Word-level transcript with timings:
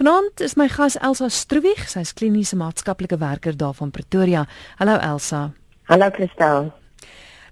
Vanaand 0.00 0.40
is 0.40 0.54
my 0.56 0.64
gas 0.68 0.94
Elsa 0.96 1.26
Stroewig, 1.28 1.82
sy's 1.92 2.14
kliniese 2.16 2.56
maatskaplike 2.56 3.18
werker 3.20 3.52
daar 3.52 3.74
van 3.76 3.90
Pretoria. 3.92 4.46
Hallo 4.78 4.94
Elsa. 4.96 5.50
Hallo 5.90 6.08
Christel. 6.16 6.70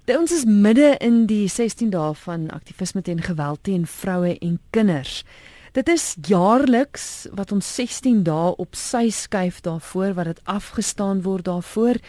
De 0.09 0.15
ons 0.17 0.33
is 0.33 0.47
midde 0.49 0.95
in 0.97 1.27
die 1.29 1.45
16 1.45 1.91
dae 1.93 2.15
van 2.23 2.47
aktivisme 2.49 3.03
teen 3.05 3.21
geweld 3.21 3.61
teen 3.69 3.85
vroue 3.85 4.33
en 4.39 4.57
kinders. 4.73 5.19
Dit 5.77 5.93
is 5.93 6.15
jaarliks 6.25 7.27
wat 7.37 7.53
ons 7.53 7.69
16 7.75 8.25
dae 8.25 8.55
op 8.57 8.73
sy 8.73 9.11
skuif 9.13 9.61
daarvoor 9.61 10.17
wat 10.17 10.33
dit 10.33 10.41
afgestaan 10.49 11.21
word 11.21 11.45
daarvoor. 11.45 12.01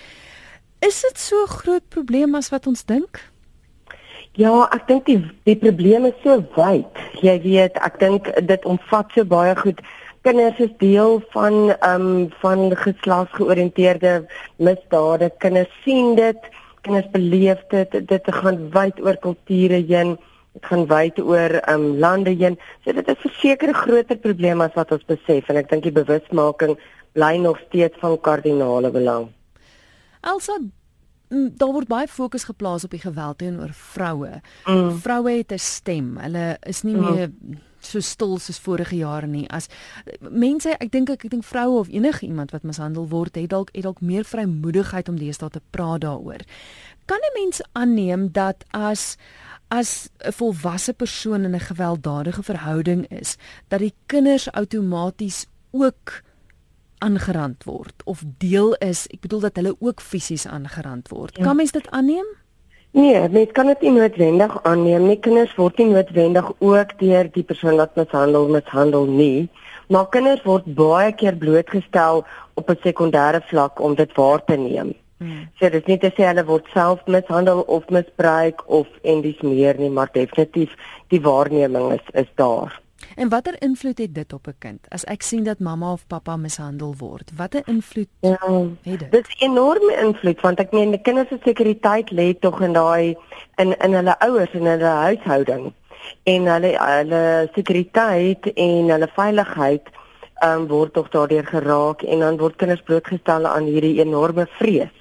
Is 0.80 1.04
dit 1.04 1.20
so 1.20 1.44
groot 1.52 1.84
probleem 1.92 2.32
as 2.34 2.48
wat 2.48 2.64
ons 2.64 2.88
dink? 2.88 3.20
Ja, 4.40 4.70
ek 4.72 4.88
dink 4.88 5.04
die 5.04 5.20
die 5.44 5.60
probleem 5.60 6.08
is 6.08 6.16
so 6.24 6.40
wyd. 6.56 7.08
Jy 7.20 7.40
weet, 7.44 7.76
ek 7.76 8.00
dink 8.00 8.32
dit 8.40 8.64
omvat 8.64 9.12
so 9.12 9.28
baie 9.28 9.52
goed. 9.60 9.84
Kinders 10.20 10.58
is 10.60 10.72
deel 10.78 11.22
van 11.32 11.54
ehm 11.70 12.00
um, 12.00 12.32
van 12.42 12.76
geslagsgeoriënteerde 12.76 14.26
misdade. 14.56 15.30
Kinders 15.38 15.70
sien 15.84 16.14
dit, 16.14 16.50
kinders 16.80 17.08
beleef 17.10 17.62
dit. 17.68 17.96
Dit 18.08 18.28
gaan 18.28 18.70
wyd 18.70 19.00
oor 19.00 19.16
kulture 19.16 19.80
heen. 19.88 20.18
Dit 20.52 20.66
gaan 20.68 20.86
wyd 20.86 21.20
oor 21.20 21.56
ehm 21.60 21.86
um, 21.86 21.96
lande 21.98 22.30
heen. 22.30 22.58
So 22.84 22.92
dit 22.92 23.08
is 23.08 23.24
'n 23.24 23.32
sekere 23.40 23.72
groter 23.72 24.16
probleem 24.16 24.60
as 24.60 24.74
wat 24.74 24.92
ons 24.92 25.04
besef 25.04 25.48
en 25.48 25.56
ek 25.56 25.70
dink 25.70 25.82
die 25.82 25.98
bewusmaking 26.02 26.76
bly 27.12 27.36
nog 27.36 27.58
steeds 27.68 27.96
van 27.98 28.20
kardinale 28.20 28.90
belang. 28.90 29.28
Elsa 30.20 30.58
daar 31.30 31.72
word 31.72 31.88
baie 31.88 32.08
fokus 32.08 32.44
geplaas 32.44 32.84
op 32.84 32.90
die 32.90 33.00
geweld 33.00 33.38
teenoor 33.38 33.70
vroue. 33.72 34.40
Mm. 34.66 34.98
Vroue 34.98 35.30
het 35.30 35.52
'n 35.52 35.58
stem. 35.58 36.16
Hulle 36.18 36.56
is 36.60 36.82
nie 36.82 36.96
mm. 36.96 37.14
meer 37.14 37.30
so 37.80 38.00
stil 38.00 38.38
soos 38.38 38.58
vorige 38.58 38.96
jare 38.96 39.26
nie. 39.26 39.46
As 39.50 39.68
mense, 40.20 40.76
ek 40.80 40.90
dink 40.92 41.10
ek, 41.10 41.24
ek 41.24 41.30
dink 41.30 41.44
vroue 41.44 41.78
of 41.80 41.88
enige 41.88 42.26
iemand 42.26 42.50
wat 42.50 42.62
mishandel 42.62 43.08
word, 43.08 43.34
het 43.34 43.50
dalk 43.50 43.70
het 43.74 43.82
dalk 43.82 44.00
meer 44.00 44.24
vrymoedigheid 44.24 45.08
om 45.08 45.18
deesdae 45.18 45.50
te 45.50 45.62
praat 45.70 46.00
daaroor. 46.00 46.44
Kan 47.06 47.18
'n 47.18 47.34
mens 47.42 47.62
aanneem 47.72 48.32
dat 48.32 48.64
as 48.70 49.16
as 49.70 50.08
'n 50.18 50.32
volwasse 50.32 50.92
persoon 50.92 51.44
in 51.44 51.54
'n 51.54 51.60
gewelddadige 51.60 52.42
verhouding 52.42 53.06
is, 53.08 53.36
dat 53.68 53.80
die 53.80 53.94
kinders 54.06 54.50
outomaties 54.52 55.46
ook 55.70 56.22
aangerand 56.98 57.64
word 57.64 58.02
of 58.04 58.22
deel 58.38 58.74
is, 58.74 59.06
ek 59.06 59.20
bedoel 59.20 59.40
dat 59.40 59.56
hulle 59.56 59.76
ook 59.78 60.00
fisies 60.00 60.46
aangerand 60.46 61.08
word. 61.08 61.36
Ja. 61.36 61.44
Kan 61.44 61.56
mens 61.56 61.72
dit 61.72 61.90
aanneem? 61.90 62.26
Nee, 62.92 63.28
mens 63.28 63.52
kan 63.54 63.68
dit 63.70 63.84
nie 63.86 63.92
noodwendig 63.94 64.54
aanneem 64.66 65.04
nie. 65.06 65.18
Kinders 65.22 65.52
word 65.54 65.78
nie 65.78 65.92
noodwendig 65.92 66.48
ook 66.58 66.96
deur 66.98 67.28
die 67.36 67.44
persoon 67.46 67.78
wat 67.78 67.94
mishandel 67.94 68.48
mishandel 68.50 69.06
nie. 69.06 69.48
Maar 69.90 70.08
kinders 70.10 70.42
word 70.46 70.66
baie 70.74 71.12
keer 71.14 71.38
blootgestel 71.38 72.24
op 72.58 72.70
'n 72.70 72.82
sekondêre 72.82 73.40
vlak 73.50 73.80
om 73.80 73.94
dit 73.94 74.16
waar 74.16 74.44
te 74.44 74.56
neem. 74.56 74.94
Hmm. 75.18 75.48
So 75.58 75.68
dit 75.68 75.82
is 75.82 75.86
nie 75.86 75.98
te 75.98 76.10
sê 76.16 76.26
hulle 76.26 76.44
word 76.44 76.66
self 76.72 77.06
mishandel 77.06 77.60
of 77.60 77.88
misbruik 77.88 78.62
of 78.66 78.86
en 79.02 79.20
dis 79.20 79.40
meer 79.40 79.78
nie, 79.78 79.90
maar 79.90 80.08
definitief 80.12 80.74
die 81.08 81.20
waarneming 81.20 81.92
is 81.92 82.06
is 82.12 82.30
daar. 82.34 82.80
En 83.16 83.28
watter 83.28 83.54
invloed 83.62 83.98
het 83.98 84.14
dit 84.14 84.32
op 84.32 84.46
'n 84.46 84.54
kind? 84.58 84.86
As 84.88 85.04
ek 85.04 85.22
sien 85.22 85.44
dat 85.44 85.58
mamma 85.58 85.92
of 85.92 86.06
pappa 86.06 86.36
mishandel 86.36 86.94
word, 86.98 87.30
watter 87.36 87.62
invloed 87.64 88.08
ja, 88.20 88.36
het 88.82 88.98
dit? 88.98 89.10
Dit 89.10 89.26
is 89.28 89.40
enorme 89.40 89.96
invloed 90.02 90.40
want 90.40 90.60
ek 90.60 90.72
meen 90.72 90.90
die 90.90 91.00
kinders 91.00 91.28
se 91.28 91.38
sekuriteit 91.44 92.10
lê 92.10 92.38
tog 92.38 92.60
in 92.60 92.72
daai 92.72 93.16
in 93.56 93.78
in 93.78 93.94
hulle 93.94 94.18
ouers 94.18 94.52
en 94.52 94.64
hulle 94.64 94.84
huishouding. 94.84 95.72
En 96.22 96.46
hulle 96.46 96.76
hulle 96.78 97.50
sekuriteit 97.54 98.52
en 98.54 98.88
hulle 98.88 99.08
veiligheid 99.14 99.88
um, 100.44 100.66
word 100.66 100.92
tog 100.92 101.08
daardeur 101.08 101.46
geraak 101.46 102.02
en 102.02 102.18
dan 102.18 102.36
word 102.36 102.56
kinders 102.56 102.82
blootgestel 102.82 103.46
aan 103.46 103.64
hierdie 103.64 104.00
enorme 104.00 104.46
vrees 104.46 104.99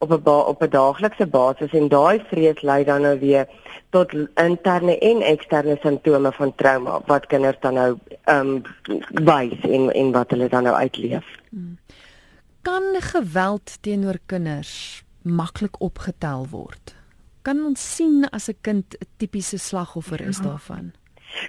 op 0.00 0.10
'n 0.10 0.28
op 0.28 0.62
'n 0.62 0.68
daaglikse 0.68 1.26
basis 1.26 1.72
en 1.72 1.88
daai 1.88 2.22
vrees 2.30 2.60
lei 2.62 2.84
dan 2.84 3.00
nou 3.00 3.18
weer 3.18 3.46
tot 3.90 4.12
interne 4.34 4.98
en 4.98 5.20
eksterne 5.20 5.76
simptome 5.82 6.32
van 6.32 6.54
trauma 6.54 7.00
wat 7.06 7.26
kinders 7.26 7.56
dan 7.60 7.74
nou 7.74 7.98
ehm 8.24 8.46
um, 8.46 8.62
wys 9.24 9.60
en 9.60 9.92
en 9.92 10.12
wat 10.12 10.30
hulle 10.30 10.48
dan 10.48 10.62
nou 10.62 10.76
uitleef. 10.76 11.26
Hmm. 11.48 11.78
Kan 12.62 12.82
geweld 12.98 13.82
teenoor 13.82 14.18
kinders 14.26 15.04
maklik 15.22 15.80
opgetel 15.80 16.46
word? 16.50 16.94
Kan 17.42 17.64
ons 17.64 17.94
sien 17.94 18.28
as 18.30 18.48
'n 18.48 18.56
kind 18.60 18.96
'n 18.98 19.06
tipiese 19.16 19.58
slagoffer 19.58 20.20
is 20.20 20.36
ja. 20.36 20.42
daarvan? 20.42 20.92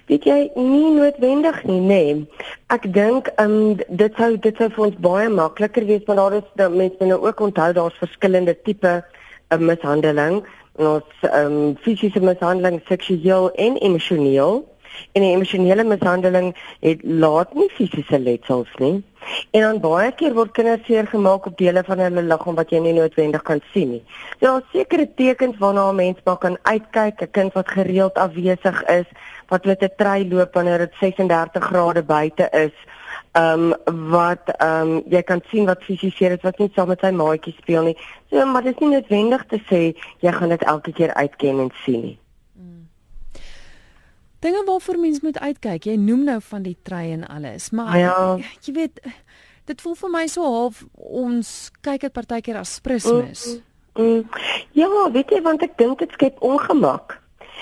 Weet 0.06 0.24
jy 0.24 0.38
nie 0.54 0.90
noodwendig 0.94 1.62
nie, 1.68 1.80
nê. 1.80 2.00
Nee. 2.14 2.48
Ek 2.74 2.86
dink 2.94 3.30
ehm 3.36 3.54
um, 3.58 3.78
dit 4.02 4.18
sou 4.20 4.36
dit 4.46 4.56
sou 4.56 4.68
vir 4.76 4.84
ons 4.86 4.98
baie 5.06 5.28
makliker 5.28 5.86
wees 5.88 6.04
want 6.08 6.20
daar 6.22 6.36
is 6.40 6.48
dat 6.60 6.74
mense 6.74 7.08
nou 7.10 7.20
ook 7.26 7.40
onthou 7.48 7.70
daar's 7.76 8.02
verskillende 8.02 8.56
tipe 8.64 8.92
uh, 9.02 9.58
mishandeling. 9.58 10.42
Ons 10.78 11.26
ehm 11.28 11.56
um, 11.58 11.76
fisiese 11.84 12.20
mishandeling, 12.20 12.80
seksueel 12.88 13.50
en 13.66 13.76
emosioneel. 13.76 14.62
En 15.12 15.24
die 15.24 15.32
emosionele 15.32 15.84
mishandeling 15.88 16.52
het 16.80 17.00
laat 17.02 17.54
nie 17.54 17.70
fisiese 17.76 18.18
letsels 18.18 18.72
nie. 18.78 19.00
En 19.50 19.60
dan 19.60 19.80
baie 19.80 20.12
keer 20.12 20.34
word 20.34 20.52
kinders 20.56 20.86
seer 20.86 21.06
gemaak 21.06 21.46
op 21.46 21.58
dele 21.58 21.82
van 21.86 21.98
hulle 21.98 22.22
liggaam 22.22 22.56
wat 22.58 22.70
jy 22.70 22.80
nie 22.84 22.94
noodwendig 22.96 23.42
kan 23.48 23.60
sien 23.72 23.90
nie. 23.96 24.02
So 24.38 24.46
daar 24.46 24.62
is 24.62 24.72
sekere 24.72 25.06
tekens 25.16 25.58
waarna 25.58 25.90
'n 25.90 25.96
mens 25.96 26.18
maar 26.24 26.38
kan 26.38 26.58
uitkyk, 26.62 27.22
'n 27.22 27.30
kind 27.30 27.52
wat 27.52 27.68
gereeld 27.68 28.14
afwesig 28.14 28.82
is, 28.84 29.08
wat 29.48 29.64
met 29.64 29.82
'n 29.82 29.96
trei 29.96 30.28
loop 30.28 30.54
wanneer 30.54 30.78
dit 30.78 30.94
36 31.00 31.64
grade 31.64 32.02
buite 32.02 32.48
is. 32.50 32.76
Ehm 33.32 33.72
um, 33.84 34.10
wat 34.10 34.44
ehm 34.56 34.90
um, 34.90 35.02
jy 35.08 35.22
kan 35.22 35.40
sien 35.50 35.66
wat 35.66 35.82
fisies 35.82 36.18
hier 36.18 36.32
is 36.32 36.42
wat 36.42 36.58
nie 36.58 36.70
saam 36.74 36.88
met 36.88 37.00
sy 37.00 37.10
maatjies 37.10 37.56
speel 37.56 37.82
nie. 37.82 37.96
So 38.30 38.46
maar 38.46 38.62
dit 38.62 38.74
is 38.74 38.80
nie 38.80 38.94
noodwendig 38.96 39.44
te 39.46 39.60
sê 39.70 39.94
jy 40.20 40.32
gaan 40.32 40.48
dit 40.48 40.62
elke 40.62 40.92
keer 40.92 41.14
uitken 41.14 41.60
en 41.60 41.70
sien 41.84 42.00
nie. 42.00 42.21
Mm. 44.42 44.50
Dinge 44.50 44.64
waarvoor 44.64 44.98
mens 44.98 45.20
moet 45.20 45.38
uitkyk. 45.38 45.84
Jy 45.84 45.96
noem 45.96 46.24
nou 46.24 46.40
van 46.42 46.62
die 46.62 46.76
trei 46.82 47.12
en 47.12 47.26
alles, 47.26 47.70
maar 47.70 47.98
ja. 47.98 48.38
jy 48.66 48.72
weet 48.74 49.00
dit 49.70 49.80
voel 49.80 49.94
vir 49.94 50.10
my 50.10 50.26
so 50.26 50.42
half 50.42 50.84
ons 50.96 51.70
kyk 51.86 52.00
dit 52.00 52.12
partykeer 52.12 52.58
as 52.58 52.80
prismus. 52.82 53.62
Mm, 53.94 54.02
mm, 54.02 54.24
ja, 54.74 54.88
weet 55.14 55.30
jy 55.30 55.42
want 55.42 55.62
ek 55.62 55.78
dink 55.78 56.02
dit 56.02 56.10
skep 56.18 56.42
ongemak. 56.42 57.20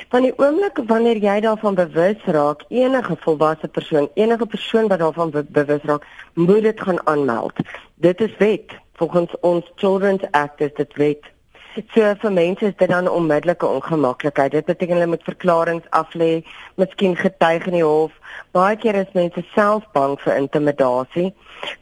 Van 0.08 0.24
die 0.24 0.32
oomblik 0.40 0.80
wanneer 0.88 1.20
jy 1.20 1.40
daarvan 1.44 1.76
bewus 1.76 2.24
raak, 2.24 2.64
enige 2.72 3.16
volwasse 3.20 3.68
persoon, 3.68 4.08
enige 4.16 4.46
persoon 4.46 4.88
wat 4.88 5.02
daarvan 5.04 5.30
be 5.30 5.44
bewus 5.44 5.84
raak, 5.84 6.06
moet 6.34 6.62
dit 6.64 6.80
gaan 6.80 7.00
aanmeld. 7.06 7.60
Dit 8.00 8.20
is 8.24 8.32
wet. 8.40 8.72
Volgens 8.96 9.36
ons 9.40 9.68
Children's 9.76 10.24
Act 10.30 10.60
is 10.60 10.72
dit 10.76 10.96
wet. 10.96 11.28
So 11.70 12.02
vir 12.22 12.32
mense 12.34 12.66
is 12.66 12.74
dit 12.78 12.88
dan 12.90 13.08
onmiddellike 13.08 13.66
ongemaklikheid. 13.66 14.52
Dit 14.52 14.66
beteken 14.66 14.96
hulle 14.98 15.06
moet 15.06 15.22
verklaringe 15.22 15.86
aflê, 15.94 16.42
miskien 16.74 17.14
getuig 17.16 17.68
in 17.70 17.76
die 17.78 17.84
hof. 17.86 18.16
Baie 18.56 18.74
keer 18.76 18.98
is 18.98 19.12
mense 19.14 19.44
self 19.54 19.86
bang 19.94 20.16
vir 20.24 20.34
intimidasie. 20.40 21.28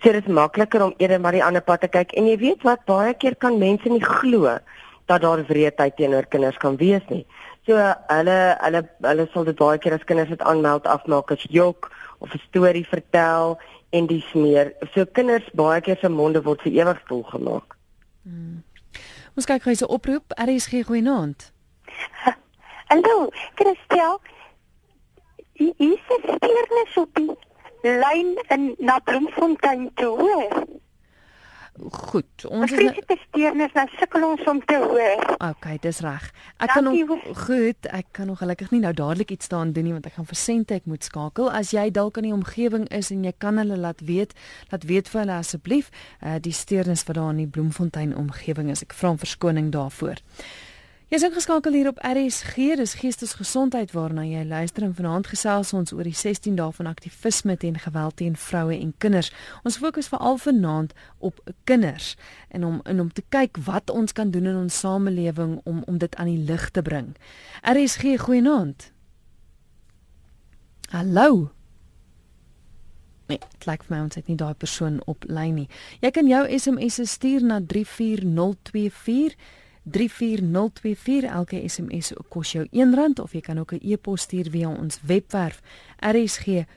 So 0.03 0.13
dit 0.13 0.21
is 0.21 0.35
makliker 0.41 0.85
om 0.85 0.93
eerder 0.99 1.21
maar 1.21 1.33
die 1.33 1.45
ander 1.45 1.65
pad 1.65 1.87
te 1.87 1.89
kyk 1.89 2.13
en 2.21 2.29
jy 2.29 2.37
weet 2.43 2.67
wat 2.69 2.85
baie 2.91 3.15
keer 3.15 3.39
kan 3.41 3.57
mense 3.59 3.89
nie 3.89 4.05
glo 4.05 4.59
dat 5.09 5.25
daar 5.25 5.41
wreedheid 5.49 5.97
teenoor 5.97 6.29
kinders 6.29 6.61
kan 6.61 6.77
wees 6.77 7.09
nie. 7.09 7.25
So 7.65 7.81
hulle 7.81 8.39
hulle 8.61 8.85
hulle 9.09 9.29
sal 9.33 9.49
dit 9.49 9.57
baie 9.57 9.81
keer 9.81 9.97
as 9.97 10.05
kinders 10.05 10.35
dit 10.35 10.45
aanmeld 10.53 10.85
afmaak 10.85 11.33
as 11.33 11.49
jok 11.49 11.89
of 12.21 12.35
'n 12.35 12.45
storie 12.49 12.85
vertel 12.85 13.57
en 13.93 14.07
dis 14.07 14.29
meer. 14.35 14.75
So 14.93 15.07
kinders 15.07 15.49
baie 15.55 15.81
keer 15.81 15.97
se 16.01 16.09
monde 16.09 16.45
word 16.45 16.61
vir 16.63 16.73
ewig 16.73 17.01
stil 17.05 17.23
gemaak. 17.33 17.77
Hmm. 18.29 18.63
Ons 19.39 19.47
kyk 19.47 19.63
gou 19.63 19.71
'n 19.71 19.93
oproep. 19.95 20.33
RSG 20.35 20.83
goeienaand. 20.83 21.53
Hallo, 22.91 23.31
Christel. 23.55 24.19
Hier 25.53 25.75
is 25.77 26.03
'n 26.17 26.23
steernis 26.35 26.97
op 26.97 27.15
die 27.15 27.31
lyn 27.83 28.35
in 28.49 28.75
na 28.79 28.99
Bloemfontein 28.99 29.91
toe, 29.95 30.19
hoor. 30.19 30.65
Goed, 31.79 32.45
ons 32.49 32.73
is 32.73 32.91
Ek 32.91 32.99
het 33.03 33.21
steurnis 33.29 33.75
nou 33.77 33.85
sukkel 33.99 34.25
ons 34.27 34.45
om 34.51 34.61
te 34.67 34.77
hoor. 34.83 35.25
Okay, 35.51 35.77
dis 35.83 36.01
reg. 36.05 36.29
Ek 36.59 36.73
kan 36.75 36.87
nog 36.89 37.19
goed, 37.45 37.89
ek 37.95 38.11
kan 38.17 38.31
nog 38.31 38.41
gelukkig 38.43 38.73
nie 38.75 38.81
nou 38.83 38.93
dadelik 38.97 39.31
iets 39.35 39.49
staan 39.51 39.73
doen 39.77 39.87
nie 39.87 39.95
want 39.95 40.09
ek 40.11 40.17
gaan 40.19 40.29
vir 40.29 40.41
sente 40.41 40.79
ek 40.79 40.89
moet 40.91 41.07
skakel. 41.07 41.51
As 41.51 41.73
jy 41.77 41.89
dalk 41.95 42.19
in 42.19 42.29
die 42.31 42.35
omgewing 42.35 42.89
is 42.95 43.13
en 43.15 43.27
jy 43.27 43.35
kan 43.39 43.61
hulle 43.63 43.79
laat 43.79 44.03
weet, 44.05 44.35
laat 44.73 44.87
weet 44.89 45.11
vir 45.13 45.25
hulle 45.25 45.39
asseblief, 45.39 45.93
uh 46.23 46.39
die 46.43 46.55
steurnis 46.55 47.05
wat 47.09 47.19
daar 47.21 47.31
in 47.35 47.45
die 47.45 47.51
Bloemfontein 47.51 48.17
omgewing 48.17 48.73
is. 48.75 48.83
Ek 48.87 48.97
vra 48.97 49.15
om 49.15 49.21
verskoning 49.21 49.71
daarvoor. 49.75 50.23
Jy 51.09 51.17
is 51.17 51.23
ingeskakel 51.25 51.73
hier 51.73 51.87
op 51.89 52.01
RSG, 52.05 52.75
dis 52.77 52.93
Geestesgesondheid 53.01 53.95
waarna 53.97 54.27
jy 54.29 54.43
luister 54.45 54.85
en 54.85 54.91
vanaand 54.93 55.31
gesels 55.33 55.71
ons 55.73 55.93
oor 55.97 56.05
die 56.05 56.13
16 56.13 56.59
dae 56.59 56.69
van 56.77 56.91
aktivisme 56.91 57.55
teen 57.57 57.79
geweld 57.81 58.19
teen 58.21 58.35
vroue 58.37 58.77
en 58.77 58.91
kinders. 59.01 59.31
Ons 59.65 59.79
fokus 59.81 60.11
veral 60.13 60.37
vanaand 60.37 60.93
op 61.25 61.41
kinders 61.65 62.11
en 62.53 62.67
om 62.69 62.83
en 62.85 63.01
om 63.01 63.09
te 63.09 63.25
kyk 63.33 63.57
wat 63.65 63.89
ons 63.89 64.13
kan 64.13 64.29
doen 64.37 64.51
in 64.51 64.59
ons 64.67 64.81
samelewing 64.85 65.55
om 65.65 65.81
om 65.89 65.97
dit 65.99 66.17
aan 66.21 66.29
die 66.29 66.45
lig 66.45 66.67
te 66.77 66.85
bring. 66.85 67.15
RSG, 67.65 68.19
goeienaand. 68.21 68.91
Hallo. 70.93 71.49
Nee, 73.33 73.41
dit 73.57 73.65
lyk 73.65 73.89
vir 73.89 73.97
my 73.97 74.03
ons 74.11 74.21
het 74.21 74.29
nie 74.29 74.37
daai 74.37 74.53
persoon 74.53 75.01
op 75.09 75.25
lyn 75.25 75.57
nie. 75.63 75.71
Jy 76.05 76.13
kan 76.13 76.29
jou 76.29 76.45
SMS 76.59 77.01
stuur 77.09 77.49
na 77.49 77.63
34024 77.65 79.57
34024 79.91 81.31
elke 81.31 81.69
SMS 81.69 82.13
kos 82.29 82.53
jou 82.53 82.65
R1 82.67 83.23
of 83.23 83.33
jy 83.33 83.41
kan 83.41 83.59
ook 83.59 83.73
'n 83.73 83.81
e-pos 83.83 84.23
stuur 84.23 84.51
via 84.51 84.69
ons 84.69 85.01
webwerf 85.03 85.63
rsg.co.za. 86.01 86.69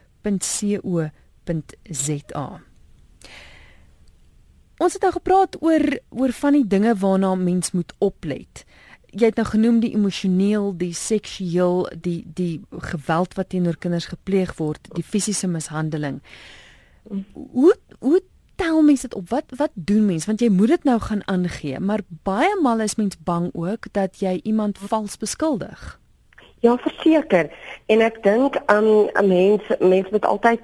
Ons 4.81 4.93
het 4.93 5.01
nou 5.01 5.11
gepraat 5.13 5.61
oor 5.61 5.99
oor 6.09 6.31
van 6.31 6.53
die 6.53 6.67
dinge 6.67 6.95
waarna 6.95 7.35
mens 7.35 7.71
moet 7.71 7.93
oplet. 7.97 8.65
Jy 9.11 9.25
het 9.25 9.35
nou 9.35 9.45
genoem 9.47 9.79
die 9.79 9.93
emosioneel, 9.93 10.71
die 10.77 10.93
seksueel, 10.93 11.91
die 12.01 12.25
die 12.33 12.61
geweld 12.71 13.33
wat 13.33 13.49
teenoor 13.49 13.77
kinders 13.77 14.05
gepleeg 14.05 14.55
word, 14.57 14.87
die 14.95 15.03
fisiese 15.03 15.47
mishandeling. 15.47 16.21
Hoe 17.33 17.75
hoe 17.99 18.21
tel 18.55 18.81
mense 18.81 19.07
dit 19.07 19.15
op? 19.15 19.29
Wat 19.29 19.43
wat 19.57 19.71
doen 19.73 20.05
mense? 20.05 20.25
Want 20.25 20.39
jy 20.39 20.49
moet 20.49 20.67
dit 20.67 20.83
nou 20.83 20.99
gaan 20.99 21.27
aangee, 21.27 21.79
maar 21.79 22.01
baie 22.23 22.59
maal 22.61 22.79
is 22.79 22.95
mens 22.95 23.17
bang 23.23 23.49
ook 23.53 23.87
dat 23.91 24.19
jy 24.19 24.39
iemand 24.43 24.77
vals 24.77 25.17
beskuldig. 25.17 25.99
Ja, 26.59 26.77
verseker. 26.77 27.49
En 27.85 28.01
ek 28.01 28.23
dink 28.23 28.59
um 28.69 29.09
'n 29.13 29.27
mens 29.27 29.63
mens 29.79 30.09
moet 30.09 30.25
altyd 30.25 30.61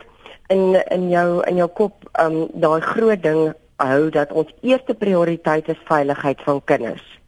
in 0.47 0.83
in 0.89 1.09
jou 1.09 1.43
in 1.47 1.55
jou 1.55 1.69
kop 1.69 2.09
um 2.19 2.47
daai 2.53 2.81
groot 2.81 3.23
ding 3.23 3.53
hou 3.75 4.09
dat 4.09 4.31
ons 4.31 4.53
eerste 4.61 4.93
prioriteit 4.93 5.67
is 5.67 5.81
veiligheid 5.85 6.41
van 6.41 6.61
kinders. 6.63 7.19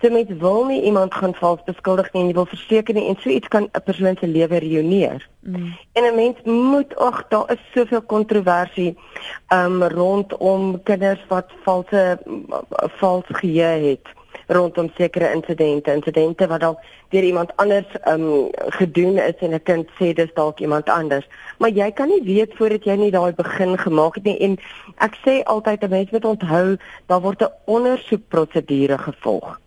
So 0.00 0.10
mens 0.10 0.30
wil 0.38 0.64
nie 0.64 0.82
iemand 0.82 1.14
gaan 1.14 1.34
vals 1.34 1.62
beskuldig 1.64 2.12
nie 2.12 2.22
en 2.22 2.28
jy 2.28 2.34
wil 2.34 2.46
verseker 2.46 2.94
nie 2.94 3.08
en 3.08 3.16
so 3.20 3.28
iets 3.28 3.48
kan 3.48 3.68
'n 3.72 3.82
persoon 3.84 4.16
se 4.20 4.26
lewe 4.26 4.58
ruïneer. 4.58 5.28
Mm. 5.40 5.76
En 5.92 6.04
'n 6.04 6.14
mens 6.14 6.36
moet 6.44 6.96
ag 6.96 7.28
daar 7.28 7.52
is 7.52 7.62
soveel 7.74 8.02
kontroversie 8.02 8.96
um 9.52 9.82
rondom 9.82 10.82
kinders 10.82 11.24
wat 11.28 11.50
valse 11.64 12.18
vals 12.98 13.24
geheue 13.28 13.88
het 13.90 14.06
rondom 14.46 14.90
sekere 14.96 15.32
insidente, 15.32 15.92
insidente 15.92 16.46
wat 16.46 16.60
dalk 16.60 16.78
deur 17.08 17.22
iemand 17.22 17.56
anders 17.56 17.86
um 18.10 18.50
gedoen 18.78 19.18
is 19.18 19.36
en 19.38 19.54
'n 19.54 19.62
kind 19.62 19.88
sê 20.00 20.12
dis 20.12 20.34
dalk 20.34 20.58
iemand 20.60 20.88
anders. 20.88 21.26
Maar 21.58 21.70
jy 21.70 21.90
kan 21.92 22.08
nie 22.08 22.22
weet 22.22 22.54
voordat 22.54 22.84
jy 22.84 22.96
nie 22.96 23.10
daai 23.10 23.32
begin 23.32 23.78
gemaak 23.78 24.14
het 24.14 24.24
nie 24.24 24.38
en 24.38 24.58
ek 24.96 25.18
sê 25.26 25.42
altyd 25.42 25.82
'n 25.82 25.90
mens 25.90 26.10
moet 26.10 26.24
onthou 26.24 26.76
daar 27.06 27.20
word 27.20 27.42
'n 27.42 27.52
ondersoekprosedure 27.64 28.98
gevolg. 28.98 29.60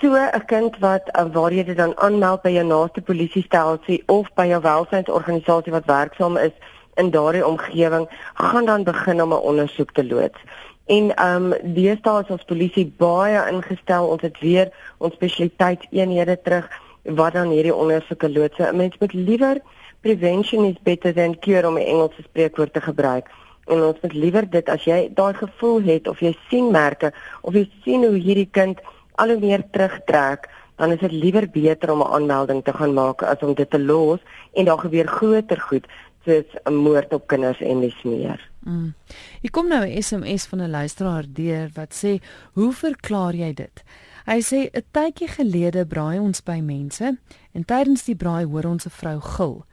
So 0.00 0.14
'n 0.14 0.44
kind 0.46 0.78
wat 0.78 1.10
uh, 1.12 1.24
waar 1.32 1.52
jy 1.52 1.64
dit 1.64 1.76
dan 1.76 1.96
aanmeld 1.98 2.42
by 2.42 2.50
jou 2.54 2.64
naaste 2.64 3.00
polisiestasie 3.00 4.02
of 4.06 4.28
by 4.34 4.46
jou 4.46 4.60
welsynsorganisasie 4.62 5.72
wat 5.72 5.88
werksaam 5.90 6.36
is 6.36 6.52
in 6.94 7.10
daardie 7.10 7.46
omgewing, 7.46 8.06
gaan 8.34 8.66
dan 8.66 8.84
begin 8.84 9.22
om 9.22 9.32
'n 9.32 9.42
ondersoek 9.50 9.90
te 9.92 10.04
loods. 10.06 10.38
En 10.86 11.14
ehm 11.14 11.52
um, 11.52 11.74
deesdae 11.74 12.22
is 12.22 12.30
ons 12.30 12.44
polisie 12.44 12.86
baie 12.96 13.40
ingestel. 13.50 14.06
Ons 14.06 14.22
het 14.22 14.38
weer 14.40 14.70
ons 14.98 15.14
spesialiteitseenhede 15.14 16.38
terug 16.42 16.70
wat 17.02 17.32
dan 17.32 17.50
hierdie 17.50 17.74
ondersoeke 17.74 18.30
loods. 18.30 18.58
'n 18.58 18.76
Mens 18.76 18.98
moet 18.98 19.12
liewer 19.12 19.60
prevention 20.00 20.64
is 20.64 20.82
better 20.82 21.14
than 21.14 21.38
cure 21.38 21.68
om 21.68 21.74
'n 21.78 21.90
Engelse 21.92 22.22
spreekwoord 22.22 22.72
te 22.72 22.80
gebruik. 22.80 23.26
En 23.66 23.82
ons 23.82 24.00
moet 24.02 24.12
liewer 24.12 24.50
dit 24.50 24.68
as 24.68 24.84
jy 24.84 25.10
daai 25.14 25.34
gevoel 25.34 25.82
het 25.82 26.08
of 26.08 26.20
jy 26.20 26.36
sien 26.48 26.70
merke 26.70 27.12
of 27.40 27.54
jy 27.54 27.70
sien 27.84 28.04
hoe 28.04 28.16
hierdie 28.16 28.48
kind 28.50 28.80
al 29.18 29.34
hoe 29.34 29.40
meer 29.42 29.62
terugtrek, 29.74 30.48
dan 30.78 30.94
is 30.94 31.00
dit 31.02 31.12
liewer 31.12 31.48
beter 31.50 31.90
om 31.92 32.02
'n 32.02 32.12
aanmelding 32.16 32.64
te 32.64 32.72
gaan 32.72 32.94
maak 32.94 33.22
as 33.22 33.42
om 33.42 33.54
dit 33.54 33.70
te 33.70 33.78
los 33.78 34.20
en 34.54 34.64
daar 34.64 34.78
gebeur 34.78 35.06
groter 35.06 35.60
goed 35.60 35.86
soos 36.24 36.48
'n 36.64 36.74
moord 36.74 37.12
op 37.12 37.26
kinders 37.26 37.60
en 37.60 37.80
dis 37.80 38.02
meer. 38.02 38.40
Mm. 38.58 38.94
Ek 39.42 39.52
kom 39.52 39.68
nou 39.68 39.84
'n 39.86 40.02
SMS 40.02 40.46
van 40.46 40.62
'n 40.62 40.70
luisteraar 40.70 41.24
deur 41.28 41.70
wat 41.74 41.92
sê, 42.04 42.20
"Hoe 42.52 42.72
verklaar 42.72 43.34
jy 43.34 43.54
dit?" 43.54 43.84
Hy 44.26 44.40
sê 44.40 44.68
'n 44.70 44.84
tydjie 44.92 45.28
gelede 45.28 45.86
braai 45.86 46.18
ons 46.18 46.42
by 46.42 46.60
mense 46.60 47.18
en 47.52 47.64
tydens 47.64 48.04
die 48.04 48.16
braai 48.16 48.44
hoor 48.44 48.64
ons 48.64 48.86
'n 48.86 48.90
vrou 48.90 49.20
gil. 49.20 49.64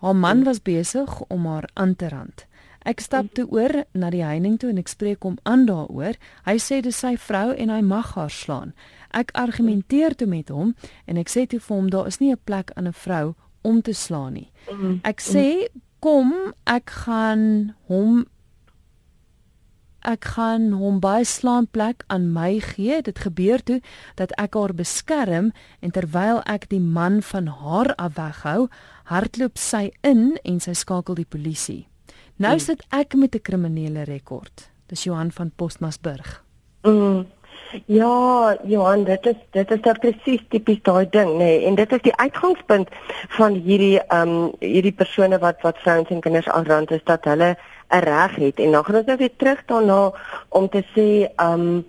Haar 0.00 0.16
man 0.16 0.44
was 0.44 0.62
besig 0.62 1.20
om 1.28 1.46
haar 1.46 1.68
aan 1.74 1.96
te 1.96 2.08
rand. 2.08 2.46
Ek 2.84 3.00
stap 3.00 3.30
toe 3.32 3.46
oor 3.48 3.84
na 3.96 4.10
die 4.12 4.24
heining 4.24 4.58
toe 4.60 4.68
en 4.70 4.78
ek 4.78 4.90
spreek 4.92 5.24
hom 5.24 5.38
aan 5.48 5.64
daaroor. 5.66 6.18
Hy 6.44 6.56
sê 6.60 6.82
dis 6.84 6.96
sy 7.00 7.14
vrou 7.16 7.54
en 7.56 7.72
hy 7.72 7.80
mag 7.80 8.12
haar 8.14 8.30
slaan. 8.30 8.74
Ek 9.16 9.32
argumenteer 9.32 10.16
toe 10.16 10.28
met 10.28 10.52
hom 10.52 10.74
en 11.08 11.16
ek 11.16 11.32
sê 11.32 11.46
toe 11.48 11.60
vir 11.64 11.76
hom 11.76 11.88
daar 11.90 12.06
is 12.06 12.20
nie 12.20 12.32
'n 12.32 12.40
plek 12.44 12.70
aan 12.76 12.88
'n 12.88 12.92
vrou 12.92 13.34
om 13.62 13.80
te 13.82 13.92
slaan 13.92 14.34
nie. 14.34 14.52
Ek 15.02 15.20
sê 15.20 15.68
kom 16.00 16.52
ek 16.66 16.90
gaan 16.90 17.74
hom 17.88 18.26
ek 20.04 20.24
gaan 20.36 20.72
hom 20.76 21.00
by 21.00 21.22
slaan 21.24 21.66
plek 21.66 22.04
aan 22.12 22.32
my 22.32 22.60
gee. 22.60 23.00
Dit 23.02 23.18
gebeur 23.24 23.62
toe 23.62 23.80
dat 24.16 24.34
ek 24.36 24.54
haar 24.54 24.74
beskerm 24.76 25.52
en 25.80 25.90
terwyl 25.90 26.42
ek 26.44 26.68
die 26.68 26.80
man 26.80 27.22
van 27.22 27.46
haar 27.46 27.94
af 27.96 28.14
weghou, 28.20 28.68
hardloop 29.04 29.58
sy 29.58 29.90
in 30.02 30.36
en 30.44 30.60
sy 30.60 30.76
skakel 30.76 31.14
die 31.14 31.28
polisie. 31.28 31.88
Nou 32.36 32.58
sit 32.58 32.82
ek 32.90 33.14
met 33.14 33.34
'n 33.34 33.42
kriminele 33.42 34.02
rekord. 34.02 34.70
Dis 34.86 35.04
Johan 35.04 35.30
van 35.30 35.50
Postmasburg. 35.56 36.42
Mm. 36.82 37.26
Ja, 37.86 38.56
Johan, 38.64 39.04
dit 39.04 39.26
is 39.26 39.36
dit 39.50 39.70
is 39.70 39.80
nou 39.80 39.94
presies 39.98 40.42
tipies 40.48 40.82
daai 40.82 41.08
ding, 41.10 41.30
nê, 41.32 41.38
nee, 41.38 41.64
en 41.66 41.74
dit 41.74 41.92
is 41.92 42.02
die 42.02 42.16
uitgangspunt 42.16 42.88
van 43.38 43.54
hierdie 43.54 43.98
ehm 44.00 44.28
um, 44.28 44.52
hierdie 44.60 44.92
persone 44.92 45.38
wat 45.38 45.62
wat 45.62 45.78
vrouens 45.82 46.08
en 46.08 46.20
kinders 46.20 46.48
aanrand 46.48 46.90
is 46.90 47.02
dat 47.04 47.24
hulle 47.24 47.56
'n 47.90 48.04
reg 48.04 48.36
het 48.36 48.60
en 48.60 48.70
dan 48.70 48.84
gaan 48.84 48.96
ons 48.96 49.06
nou 49.06 49.16
weer 49.16 49.36
terug 49.36 49.64
daarna 49.66 50.12
om 50.48 50.68
te 50.68 50.84
sê 50.94 51.08
ehm 51.36 51.60
um, 51.60 51.84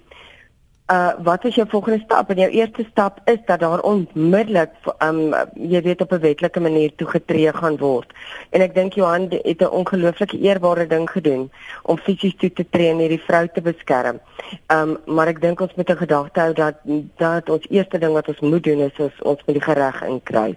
uh 0.91 1.13
wat 1.23 1.45
is 1.45 1.55
jou 1.55 1.67
volgende 1.69 1.99
stap? 2.03 2.29
En 2.29 2.37
jou 2.37 2.49
eerste 2.49 2.85
stap 2.91 3.19
is 3.25 3.37
dat 3.45 3.59
daar 3.59 3.81
onmiddellik 3.81 4.71
um 5.01 5.33
jy 5.53 5.81
weet 5.81 6.01
op 6.01 6.11
'n 6.11 6.19
wetlike 6.19 6.59
manier 6.59 6.95
toegetree 6.95 7.53
gaan 7.53 7.77
word. 7.77 8.13
En 8.49 8.61
ek 8.61 8.75
dink 8.75 8.93
Johan 8.93 9.27
het 9.29 9.61
'n 9.61 9.69
ongelooflike 9.69 10.39
eerbare 10.39 10.87
ding 10.87 11.09
gedoen 11.09 11.51
om 11.83 11.97
fisies 11.97 12.35
toe 12.37 12.53
te 12.53 12.65
tree 12.69 12.89
en 12.89 12.97
hierdie 12.97 13.23
vrou 13.27 13.47
te 13.53 13.61
beskerm. 13.61 14.19
Um 14.67 14.97
maar 15.05 15.27
ek 15.27 15.41
dink 15.41 15.59
ons 15.59 15.75
moet 15.75 15.89
'n 15.89 15.97
gedagte 15.97 16.39
hou 16.39 16.53
dat 16.53 16.75
dat 17.17 17.49
ons 17.49 17.65
eerste 17.69 17.97
ding 17.97 18.13
wat 18.13 18.27
ons 18.27 18.39
moet 18.39 18.63
doen 18.63 18.79
is 18.79 18.99
ons, 18.99 19.21
ons 19.21 19.41
moet 19.45 19.55
die 19.63 19.73
reg 19.73 20.03
inkry 20.03 20.55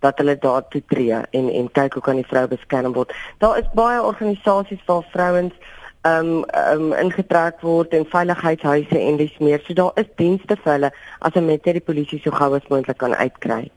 dat 0.00 0.18
hulle 0.18 0.38
daar 0.38 0.68
toe 0.68 0.82
tree 0.86 1.12
en 1.30 1.48
en 1.48 1.72
kyk 1.72 1.92
hoe 1.92 2.02
kan 2.02 2.16
die 2.16 2.26
vrou 2.26 2.46
beskerm 2.46 2.92
word. 2.92 3.12
Daar 3.38 3.58
is 3.58 3.68
baie 3.74 4.02
organisasies 4.02 4.84
waar 4.84 5.04
vrouens 5.10 5.54
um 6.02 6.44
um 6.68 6.92
ingetrek 6.92 7.60
word 7.60 7.92
in 7.92 8.06
veiligheidshuise 8.08 8.98
en 8.98 9.16
dis 9.16 9.38
meer. 9.38 9.60
So 9.66 9.74
daar 9.74 9.92
is 10.00 10.08
dienste 10.16 10.56
vir 10.56 10.72
hulle 10.72 10.92
as 11.20 11.34
'n 11.34 11.46
mens 11.46 11.64
net 11.64 11.74
die 11.74 11.88
polisie 11.92 12.20
so 12.20 12.30
gou 12.30 12.54
as 12.54 12.68
moontlik 12.68 12.98
kan 12.98 13.14
uitkry. 13.14 13.70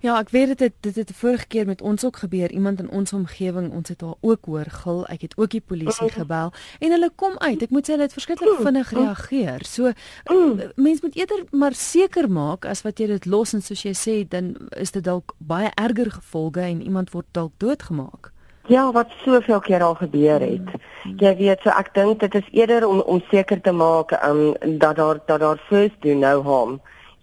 Ja, 0.00 0.14
ek 0.16 0.30
weet 0.32 0.58
dit 0.58 0.72
dit 0.80 0.96
het 0.96 1.10
vorige 1.12 1.46
keer 1.46 1.66
met 1.66 1.82
ons 1.82 2.04
ook 2.04 2.16
gebeur. 2.16 2.50
Iemand 2.50 2.80
in 2.80 2.88
ons 2.90 3.12
omgewing, 3.12 3.72
ons 3.72 3.88
het 3.88 4.00
haar 4.00 4.14
ook 4.20 4.44
hoor 4.44 4.64
gil. 4.64 5.06
Ek 5.06 5.20
het 5.20 5.36
ook 5.36 5.50
die 5.50 5.60
polisie 5.60 6.06
mm. 6.06 6.14
gebel 6.16 6.52
en 6.78 6.90
hulle 6.90 7.10
kom 7.14 7.36
uit. 7.38 7.62
Ek 7.62 7.70
moet 7.70 7.84
sê 7.84 7.92
hulle 7.92 8.08
het 8.08 8.16
verskriklik 8.16 8.58
mm. 8.58 8.64
vinnig 8.64 8.90
reageer. 8.90 9.64
So 9.68 9.92
mm. 10.32 10.72
mense 10.74 11.04
moet 11.04 11.16
eerder 11.16 11.44
maar 11.50 11.76
seker 11.76 12.30
maak 12.30 12.64
as 12.64 12.80
wat 12.82 12.98
jy 12.98 13.06
dit 13.06 13.26
los 13.26 13.52
en 13.52 13.62
soos 13.62 13.84
jy 13.84 13.92
sê, 13.92 14.16
dan 14.28 14.54
is 14.70 14.96
dit 14.96 15.04
dalk 15.04 15.34
baie 15.36 15.68
erger 15.76 16.10
gevolge 16.10 16.64
en 16.64 16.80
iemand 16.80 17.12
word 17.12 17.28
dalk 17.36 17.52
doodgemaak. 17.58 18.32
Ja, 18.70 18.92
wat 18.92 19.10
soveel 19.24 19.60
keer 19.60 19.82
al 19.82 19.94
gebeur 19.98 20.40
het. 20.40 20.68
Mm. 21.02 21.16
Jy 21.18 21.32
weet, 21.36 21.62
so 21.64 21.72
ek 21.74 21.88
dink 21.94 22.20
dit 22.22 22.34
is 22.38 22.50
eerder 22.54 22.86
om 22.86 23.00
om 23.02 23.22
seker 23.30 23.58
te 23.60 23.72
maak 23.74 24.12
um 24.22 24.54
dat 24.78 24.96
daar 24.96 25.18
dat 25.26 25.40
daar 25.42 25.58
first 25.66 25.96
do 26.06 26.14
no 26.14 26.42
harm. 26.46 26.76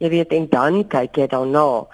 Jy 0.03 0.09
weet 0.09 0.33
en 0.35 0.49
dan 0.51 0.81
kyk 0.91 1.15
jy 1.15 1.27
daarna. 1.31 1.85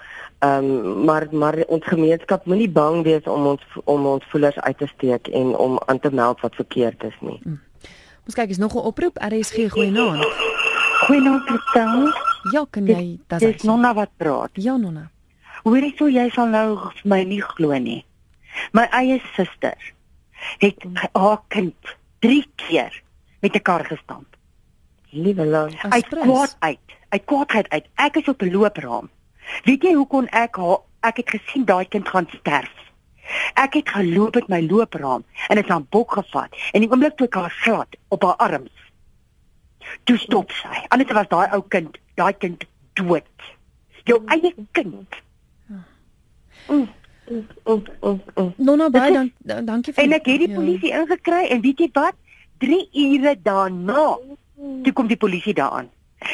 Um 0.42 1.04
maar 1.06 1.28
maar 1.30 1.60
ons 1.68 1.86
gemeenskap 1.86 2.46
moenie 2.50 2.70
bang 2.70 3.04
wees 3.06 3.30
om 3.30 3.46
ons 3.46 3.62
om 3.84 4.06
ons 4.06 4.26
voelers 4.32 4.58
uit 4.58 4.78
te 4.78 4.88
steek 4.96 5.30
en 5.30 5.54
om 5.56 5.78
aan 5.86 6.00
te 6.00 6.10
meld 6.10 6.40
wat 6.40 6.54
verkeerd 6.54 7.04
is 7.04 7.18
nie. 7.20 7.38
Mm. 7.44 7.60
Ons 8.26 8.34
kyk 8.34 8.50
is 8.50 8.58
nog 8.58 8.74
'n 8.74 8.86
oproep. 8.90 9.22
RSG 9.22 9.70
goeienaand. 9.70 10.26
Goeienaand, 11.06 11.44
Kristel. 11.44 12.12
Ja, 12.52 12.66
kan 12.70 12.86
jy 12.86 13.18
dit? 13.26 13.40
Dis 13.40 13.62
Nonna 13.62 13.94
wat 13.94 14.10
praat. 14.16 14.50
Ja, 14.52 14.76
Nonna. 14.76 15.10
Hoorie 15.62 15.92
sou 15.96 16.10
jy 16.10 16.28
sal 16.28 16.46
nou 16.46 16.78
my 17.04 17.22
nie 17.22 17.40
glo 17.40 17.78
nie. 17.78 18.04
My 18.72 18.86
eie 18.90 19.22
suster 19.34 19.92
het 20.58 20.84
haar 21.12 21.40
kind 21.48 21.96
3 22.18 22.46
keer 22.56 23.02
met 23.40 23.54
'n 23.54 23.62
kar 23.62 23.84
gestamp. 23.84 24.36
Liewe 25.08 25.46
land. 25.46 25.76
Uit 25.88 26.08
kwaad 26.08 26.56
uit. 26.58 26.78
Uit 27.08 27.24
kwaadheid 27.24 27.68
uit. 27.68 27.86
Ek 27.94 28.16
is 28.16 28.28
op 28.28 28.42
'n 28.42 28.50
loopraam. 28.50 29.10
Weet 29.64 29.82
jy 29.82 29.92
hoe 29.94 30.06
kon 30.06 30.28
ek 30.28 30.56
haar 30.56 30.78
ek 31.00 31.16
het 31.16 31.30
gesien 31.30 31.64
daai 31.64 31.88
kind 31.88 32.08
gaan 32.08 32.28
sterf. 32.38 32.72
Ek 33.54 33.74
het 33.74 33.88
geloop 33.88 34.34
met 34.34 34.48
my 34.48 34.60
loopraam 34.66 35.24
en 35.48 35.56
het 35.56 35.70
aan 35.70 35.86
bok 35.90 36.12
gevat 36.12 36.56
en 36.72 36.80
die 36.80 36.90
oomblik 36.90 37.16
toe 37.16 37.26
ek 37.26 37.34
haar 37.34 37.56
glad 37.64 37.96
op 38.08 38.22
haar 38.22 38.36
arms. 38.36 38.72
Toe 40.04 40.18
stop 40.18 40.50
sy. 40.50 40.84
Anders 40.88 41.12
was 41.12 41.28
daai 41.28 41.48
ou 41.52 41.62
kind, 41.68 41.98
daai 42.14 42.32
kind 42.32 42.64
dood. 42.92 43.48
Jou 44.04 44.22
eie 44.26 44.54
kind. 44.72 45.20
Mm. 46.68 46.88
Nonna 48.56 48.90
baie 48.90 49.12
dank, 49.12 49.32
dankie 49.66 49.92
vir 49.92 50.04
En 50.04 50.12
ek 50.12 50.26
het 50.26 50.44
die 50.44 50.48
ja. 50.48 50.54
polisie 50.54 50.92
ingekry 50.92 51.46
en 51.50 51.60
weet 51.64 51.78
jy 51.78 51.90
wat? 51.92 52.14
3 52.58 52.88
ure 52.92 53.34
daarna 53.42 54.06
toe 54.84 54.92
kom 54.92 55.08
die 55.10 55.16
polisie 55.16 55.54
daaraan. 55.54 55.90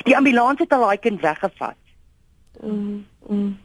Die 0.07 0.17
ambulans 0.17 0.59
het 0.59 0.73
al 0.73 0.87
daai 0.87 0.99
kind 0.99 1.21
weggevat. 1.21 1.79
Mm, 2.63 3.07
mm. 3.29 3.59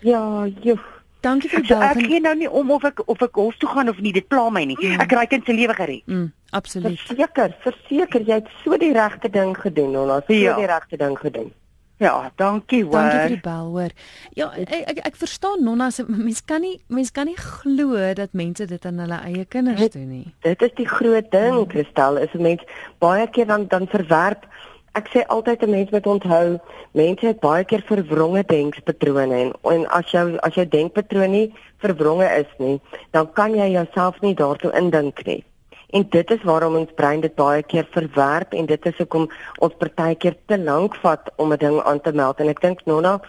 Ja, 0.00 0.46
joh. 0.60 0.80
Dankie 1.22 1.50
vir 1.50 1.64
so, 1.64 1.78
Ek 1.78 2.00
gee 2.02 2.18
nou 2.20 2.34
nie 2.34 2.48
om 2.50 2.70
of 2.74 2.84
ek 2.84 3.04
of 3.06 3.20
ek 3.22 3.38
hof 3.38 3.58
toe 3.62 3.68
gaan 3.70 3.88
of 3.92 4.00
nie, 4.02 4.12
dit 4.12 4.26
pla 4.26 4.48
my 4.50 4.64
nie. 4.66 4.76
Mm. 4.80 4.98
Ek 5.04 5.12
raai 5.14 5.28
kind 5.30 5.46
se 5.46 5.54
lewe 5.54 5.74
gered. 5.78 6.02
Mm, 6.10 6.32
absoluut. 6.50 6.98
Verseker, 7.06 7.54
verseker 7.62 8.26
jy 8.26 8.40
het 8.40 8.48
so 8.64 8.78
die 8.80 8.90
regte 8.96 9.30
ding 9.30 9.54
gedoen, 9.54 9.92
Nonna, 9.94 10.18
so 10.26 10.34
ja. 10.34 10.56
die 10.58 10.66
regte 10.66 10.98
ding 10.98 11.14
gedoen. 11.18 11.52
Ja, 12.02 12.32
dankie 12.36 12.82
hoor. 12.82 12.98
Dankie 12.98 13.18
vir 13.20 13.34
die 13.36 13.42
bel 13.44 13.68
hoor. 13.70 13.92
Ja, 14.34 14.48
ek 14.58 14.88
ek, 14.90 15.00
ek 15.12 15.18
verstaan 15.20 15.62
Nonna 15.62 15.90
se 15.94 16.02
mens 16.08 16.42
kan 16.42 16.64
nie 16.64 16.80
mens 16.90 17.12
kan 17.14 17.30
nie 17.30 17.38
glo 17.38 17.98
dat 18.18 18.34
mense 18.34 18.66
dit 18.66 18.86
aan 18.88 18.98
hulle 19.04 19.20
eie 19.28 19.44
kinders 19.46 19.92
doen 19.94 20.08
nie. 20.10 20.34
Dit 20.42 20.64
is 20.66 20.74
die 20.80 20.88
groot 20.88 21.30
ding, 21.30 21.60
hmm. 21.60 21.70
Christel, 21.70 22.18
is 22.18 22.34
'n 22.34 22.42
mens 22.42 22.66
baie 22.98 23.28
keer 23.30 23.46
dan 23.46 23.68
dan 23.70 23.86
verwerp 23.86 24.48
Ek 24.92 25.06
sê 25.08 25.22
altyd 25.32 25.62
'n 25.62 25.70
mens 25.70 25.90
moet 25.90 26.06
onthou, 26.06 26.58
mense 26.92 27.26
het 27.26 27.40
baie 27.40 27.64
keer 27.64 27.82
verwronge 27.86 28.42
denkpatrone 28.44 29.36
en, 29.44 29.52
en 29.62 29.86
as 29.88 30.10
jou 30.10 30.36
as 30.36 30.54
jou 30.54 30.66
denkpatroon 30.68 31.30
nie 31.30 31.54
verwronge 31.80 32.28
is 32.40 32.50
nie, 32.58 32.80
dan 33.10 33.32
kan 33.32 33.54
jy 33.56 33.70
jouself 33.72 34.20
nie 34.20 34.34
daartoe 34.34 34.72
indink 34.76 35.24
nie. 35.24 35.44
En 35.92 36.06
dit 36.08 36.30
is 36.30 36.42
waarom 36.48 36.76
ons 36.76 36.92
brein 36.96 37.20
dit 37.20 37.34
baie 37.34 37.62
keer 37.62 37.88
verwerp 37.92 38.54
en 38.56 38.66
dit 38.66 38.86
is 38.86 38.98
hoekom 38.98 39.26
ons 39.58 39.74
partykeer 39.78 40.36
te 40.46 40.58
lank 40.58 40.96
vat 41.04 41.32
om 41.36 41.52
'n 41.52 41.58
ding 41.58 41.80
aan 41.82 42.00
te 42.00 42.12
meld 42.12 42.40
en 42.40 42.48
ek 42.48 42.60
dink 42.60 42.84
Nonna 42.86 43.20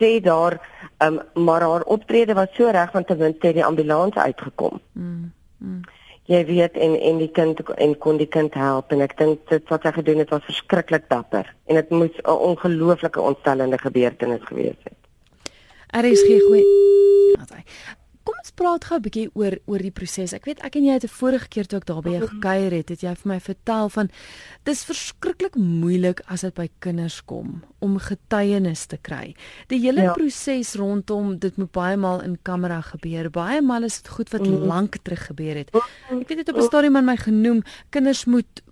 sê 0.00 0.20
daar 0.20 0.60
um, 1.04 1.20
maar 1.34 1.60
haar 1.60 1.82
optrede 1.82 2.34
was 2.34 2.52
so 2.52 2.70
reg 2.70 2.92
want 2.92 3.06
ten 3.06 3.18
minste 3.18 3.46
het 3.46 3.54
die 3.54 3.64
ambulans 3.64 4.14
uitgekom. 4.14 4.80
Mm. 4.92 5.32
mm 5.58 5.82
jy 6.30 6.44
weet 6.46 6.76
en 6.78 6.92
en 7.00 7.16
die 7.18 7.30
kind 7.34 7.60
en 7.74 7.94
kon 7.98 8.18
die 8.20 8.28
kind 8.28 8.54
help 8.54 8.92
en 8.94 9.00
ek 9.02 9.16
dink 9.18 9.40
dit 9.50 9.72
wat 9.72 9.82
hy 9.82 9.90
gedoen 9.96 10.20
het 10.22 10.30
was 10.30 10.44
verskriklik 10.46 11.08
dapper 11.10 11.48
en 11.66 11.74
dit 11.74 11.90
moes 11.90 12.20
'n 12.22 12.36
ongelooflike 12.50 13.20
ontstellende 13.20 13.78
gebeurtenis 13.78 14.44
gewees 14.50 14.78
het. 14.84 14.98
RSG 15.90 16.28
goeie. 16.46 16.64
Kom 18.24 18.36
ons 18.36 18.52
praat 18.52 18.84
gou 18.84 18.96
'n 18.98 19.02
bietjie 19.02 19.30
oor 19.34 19.56
oor 19.66 19.78
die 19.78 19.90
proses. 19.90 20.32
Ek 20.32 20.44
weet 20.44 20.60
ek 20.60 20.76
en 20.76 20.84
jy 20.84 20.92
het 20.92 21.04
'n 21.04 21.08
vorige 21.08 21.48
keer 21.48 21.66
toe 21.66 21.78
ek 21.78 21.86
daar 21.86 22.02
by 22.02 22.10
jou 22.10 22.24
mhm. 22.24 22.34
gekuier 22.34 22.72
het, 22.72 22.88
het 22.88 23.00
jy 23.00 23.14
vir 23.14 23.28
my 23.28 23.40
vertel 23.40 23.88
van 23.88 24.10
dis 24.64 24.84
verskriklik 24.84 25.56
moeilik 25.56 26.20
as 26.26 26.40
dit 26.40 26.54
by 26.54 26.68
kinders 26.80 27.24
kom 27.24 27.62
om 27.80 27.98
getuienis 27.98 28.86
te 28.86 28.98
kry. 29.00 29.34
Die 29.68 29.80
hele 29.80 30.02
ja. 30.02 30.12
proses 30.12 30.74
rondom 30.74 31.38
dit 31.38 31.56
moet 31.56 31.72
baie 31.72 31.96
maal 31.96 32.20
in 32.22 32.38
kamera 32.42 32.80
gebeur. 32.80 33.30
Baie 33.30 33.62
maal 33.62 33.84
is 33.84 34.02
dit 34.02 34.08
goed 34.08 34.28
wat 34.30 34.46
mm. 34.46 34.66
lank 34.66 34.96
terug 35.02 35.26
gebeur 35.26 35.56
het. 35.56 35.70
Ek 36.10 36.28
weet 36.28 36.44
dit 36.44 36.48
op 36.48 36.56
'n 36.56 36.62
stadium 36.62 36.96
aan 36.96 37.04
my 37.04 37.16
genoem, 37.16 37.62
kinders 37.90 38.24
moet 38.24 38.62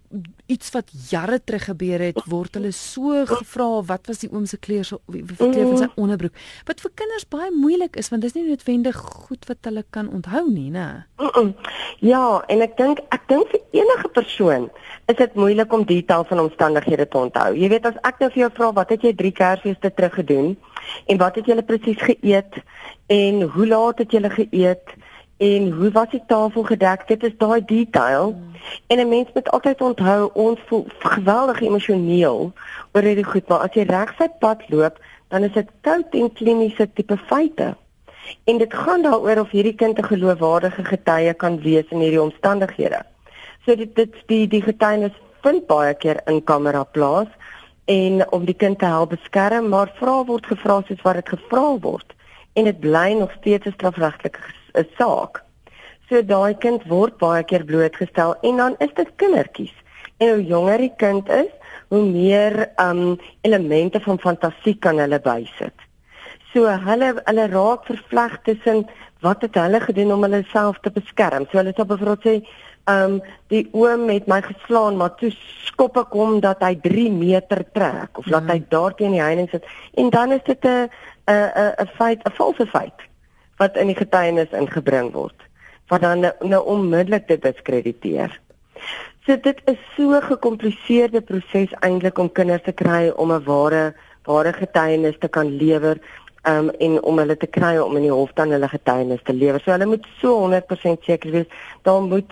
iets 0.46 0.70
wat 0.72 0.90
jare 1.10 1.38
terug 1.44 1.64
gebeur 1.68 2.00
het 2.00 2.20
word 2.30 2.56
hulle 2.56 2.72
so 2.72 3.24
gevra 3.28 3.68
wat 3.90 4.08
was 4.08 4.22
die 4.24 4.30
oom 4.32 4.46
se 4.48 4.56
kleur 4.56 4.86
so 4.88 5.00
kleur 5.06 5.26
van 5.36 5.76
sy 5.76 5.88
mm. 5.88 5.96
onderbroek? 6.00 6.36
Wat 6.68 6.80
vir 6.80 6.94
kinders 7.02 7.28
baie 7.28 7.50
moeilik 7.52 7.98
is 8.00 8.08
want 8.12 8.24
dit 8.24 8.32
is 8.32 8.38
nie 8.38 8.48
noodwendig 8.48 8.96
goed 8.96 9.44
wat 9.50 9.68
hulle 9.68 9.84
kan 9.90 10.08
onthou 10.08 10.46
nie 10.48 10.70
nê 10.72 10.86
ja 12.04 12.24
en 12.48 12.64
ek 12.64 12.78
dink 12.80 13.02
ek 13.14 13.28
dink 13.28 13.52
vir 13.52 13.82
enige 13.82 14.12
persoon 14.16 14.70
is 15.08 15.16
dit 15.16 15.34
moeilik 15.34 15.72
om 15.72 15.84
detail 15.88 16.24
van 16.28 16.40
omstandighede 16.42 17.08
te 17.08 17.18
onthou. 17.18 17.52
Jy 17.56 17.68
weet 17.72 17.86
as 17.88 18.00
ek 18.08 18.20
nou 18.20 18.28
vir 18.34 18.42
jou 18.42 18.50
vra 18.58 18.72
wat 18.76 18.90
het 18.92 19.04
jy 19.06 19.14
drie 19.16 19.32
kersfeeste 19.32 19.90
terug 19.96 20.18
gedoen? 20.20 20.50
En 21.08 21.20
wat 21.20 21.38
het 21.40 21.48
julle 21.48 21.64
presies 21.64 22.00
geëet? 22.04 22.60
En 23.08 23.42
hoe 23.54 23.66
laat 23.66 24.02
het 24.04 24.12
julle 24.12 24.30
geëet 24.34 24.98
en 25.38 25.71
hoe 25.71 25.90
was 25.90 26.11
die 26.11 26.23
tafel 26.26 26.62
gedek? 26.62 27.07
Dit 27.09 27.23
is 27.23 27.37
daai 27.38 27.64
detail. 27.64 28.30
Mm. 28.30 28.49
en 28.87 28.99
'n 28.99 29.09
mens 29.09 29.28
moet 29.35 29.50
altyd 29.50 29.80
onthou 29.80 30.30
ons 30.33 30.61
voel 30.66 30.87
geweldig 30.99 31.61
emosioneel 31.61 32.52
oor 32.92 33.02
hierdie 33.02 33.25
goed 33.25 33.49
maar 33.49 33.59
as 33.59 33.75
jy 33.75 33.83
reg 33.83 34.14
sy 34.18 34.28
pad 34.40 34.62
loop 34.68 34.99
dan 35.28 35.42
is 35.42 35.52
dit 35.52 35.71
koud 35.80 36.14
en 36.14 36.33
kliniese 36.33 36.92
tipe 36.92 37.16
feite. 37.16 37.76
En 38.45 38.59
dit 38.59 38.75
gaan 38.75 39.02
daaroor 39.02 39.40
of 39.40 39.50
hierdie 39.50 39.75
kind 39.75 39.99
'n 39.99 40.04
geloofwaardige 40.04 40.85
getuie 40.85 41.35
kan 41.35 41.61
wees 41.61 41.88
in 41.88 42.00
hierdie 42.00 42.23
omstandighede. 42.23 43.02
So 43.64 43.76
dit 43.76 43.95
dit 43.95 44.14
die 44.26 44.49
die 44.49 44.62
getuienis 44.62 45.16
vind 45.42 45.66
baie 45.66 45.95
keer 45.95 46.21
in 46.26 46.45
kamera 46.45 46.85
plaas 46.85 47.28
en 47.85 48.33
om 48.33 48.45
die 48.45 48.57
kind 48.57 48.78
te 48.78 48.85
help 48.85 49.11
beskerm 49.11 49.68
maar 49.68 49.92
vra 49.95 50.25
word 50.25 50.47
gevra 50.47 50.83
soos 50.87 51.02
wat 51.02 51.14
dit 51.14 51.28
gevra 51.28 51.78
word. 51.78 52.14
En 52.52 52.64
dit 52.64 52.80
bly 52.80 53.12
nog 53.12 53.33
steeds 53.33 53.66
'n 53.66 53.73
strafregtelike 53.73 54.40
'n 54.75 54.87
saak. 54.98 55.42
So 56.08 56.22
daai 56.22 56.54
kind 56.54 56.84
word 56.88 57.18
baie 57.18 57.44
keer 57.44 57.64
blootgestel 57.64 58.34
en 58.42 58.56
dan 58.56 58.76
is 58.78 58.92
dit 58.94 59.08
kindertjies. 59.16 59.75
En 60.18 60.28
hoe 60.28 60.44
jonger 60.44 60.78
die 60.78 60.94
kind 60.96 61.28
is, 61.28 61.50
hoe 61.88 62.04
meer 62.04 62.70
um 62.80 63.18
elemente 63.40 64.00
van 64.00 64.18
fantasie 64.18 64.76
kan 64.78 64.98
hulle 64.98 65.20
bysit. 65.20 65.75
So 66.52 66.64
hulle 66.64 67.12
hulle 67.25 67.46
raak 67.52 67.84
vervleg 67.84 68.38
tussen 68.48 68.87
wat 69.20 69.42
het 69.42 69.54
hulle 69.54 69.80
gedoen 69.80 70.12
om 70.12 70.25
hulle 70.25 70.44
self 70.52 70.80
te 70.80 70.90
beskerm. 70.90 71.46
So 71.50 71.60
hulle 71.60 71.75
sê 71.76 71.84
byvoorbeeld 71.84 72.25
sê 72.25 72.37
um 72.88 73.18
die 73.52 73.66
oom 73.76 74.08
het 74.08 74.28
my 74.30 74.40
geslaan 74.44 74.96
maar 74.96 75.12
toe 75.20 75.30
skop 75.66 75.98
ek 76.00 76.14
hom 76.16 76.40
dat 76.44 76.62
hy 76.64 76.72
3 76.84 77.10
meter 77.12 77.64
trek 77.76 78.18
of 78.20 78.30
laat 78.32 78.46
mm. 78.46 78.54
hy 78.54 78.58
daar 78.72 78.96
teen 78.96 79.16
die 79.16 79.22
heining 79.22 79.50
sit 79.52 79.66
en 80.00 80.10
dan 80.14 80.32
is 80.32 80.44
dit 80.46 80.64
'n 80.64 80.88
'n 81.28 81.72
'n 81.84 81.90
feit 82.00 82.25
'n 82.25 82.37
valse 82.40 82.66
feit 82.66 83.07
wat 83.58 83.76
in 83.76 83.86
die 83.86 83.98
getuienis 83.98 84.54
ingebring 84.56 85.12
word 85.12 85.48
wat 85.88 86.00
dan 86.00 86.20
nou, 86.20 86.32
nou 86.44 86.64
onmiddellik 86.64 87.28
dit 87.28 87.42
diskrediteer. 87.42 88.40
So 89.24 89.36
dit 89.40 89.60
is 89.64 89.78
so 89.96 90.12
'n 90.16 90.22
gekompliseerde 90.22 91.20
proses 91.20 91.72
eintlik 91.80 92.18
om 92.18 92.32
kinders 92.32 92.62
te 92.62 92.72
kry 92.72 93.08
om 93.08 93.32
'n 93.32 93.44
ware 93.44 93.94
ware 94.24 94.52
getuienis 94.52 95.18
te 95.18 95.28
kan 95.28 95.56
lewer 95.56 95.96
um, 96.42 96.70
en 96.70 97.02
om 97.02 97.18
hulle 97.18 97.36
te 97.36 97.46
kry 97.46 97.78
om 97.78 97.96
in 97.96 98.02
die 98.02 98.12
hof 98.12 98.32
dan 98.34 98.50
hulle 98.50 98.68
getuienis 98.68 99.22
te 99.22 99.32
lewer. 99.32 99.60
So 99.60 99.70
hulle 99.70 99.86
moet 99.86 100.06
so 100.20 100.36
100% 100.44 101.04
seker 101.04 101.30
wees 101.30 101.46
dan 101.82 102.08
moet 102.08 102.30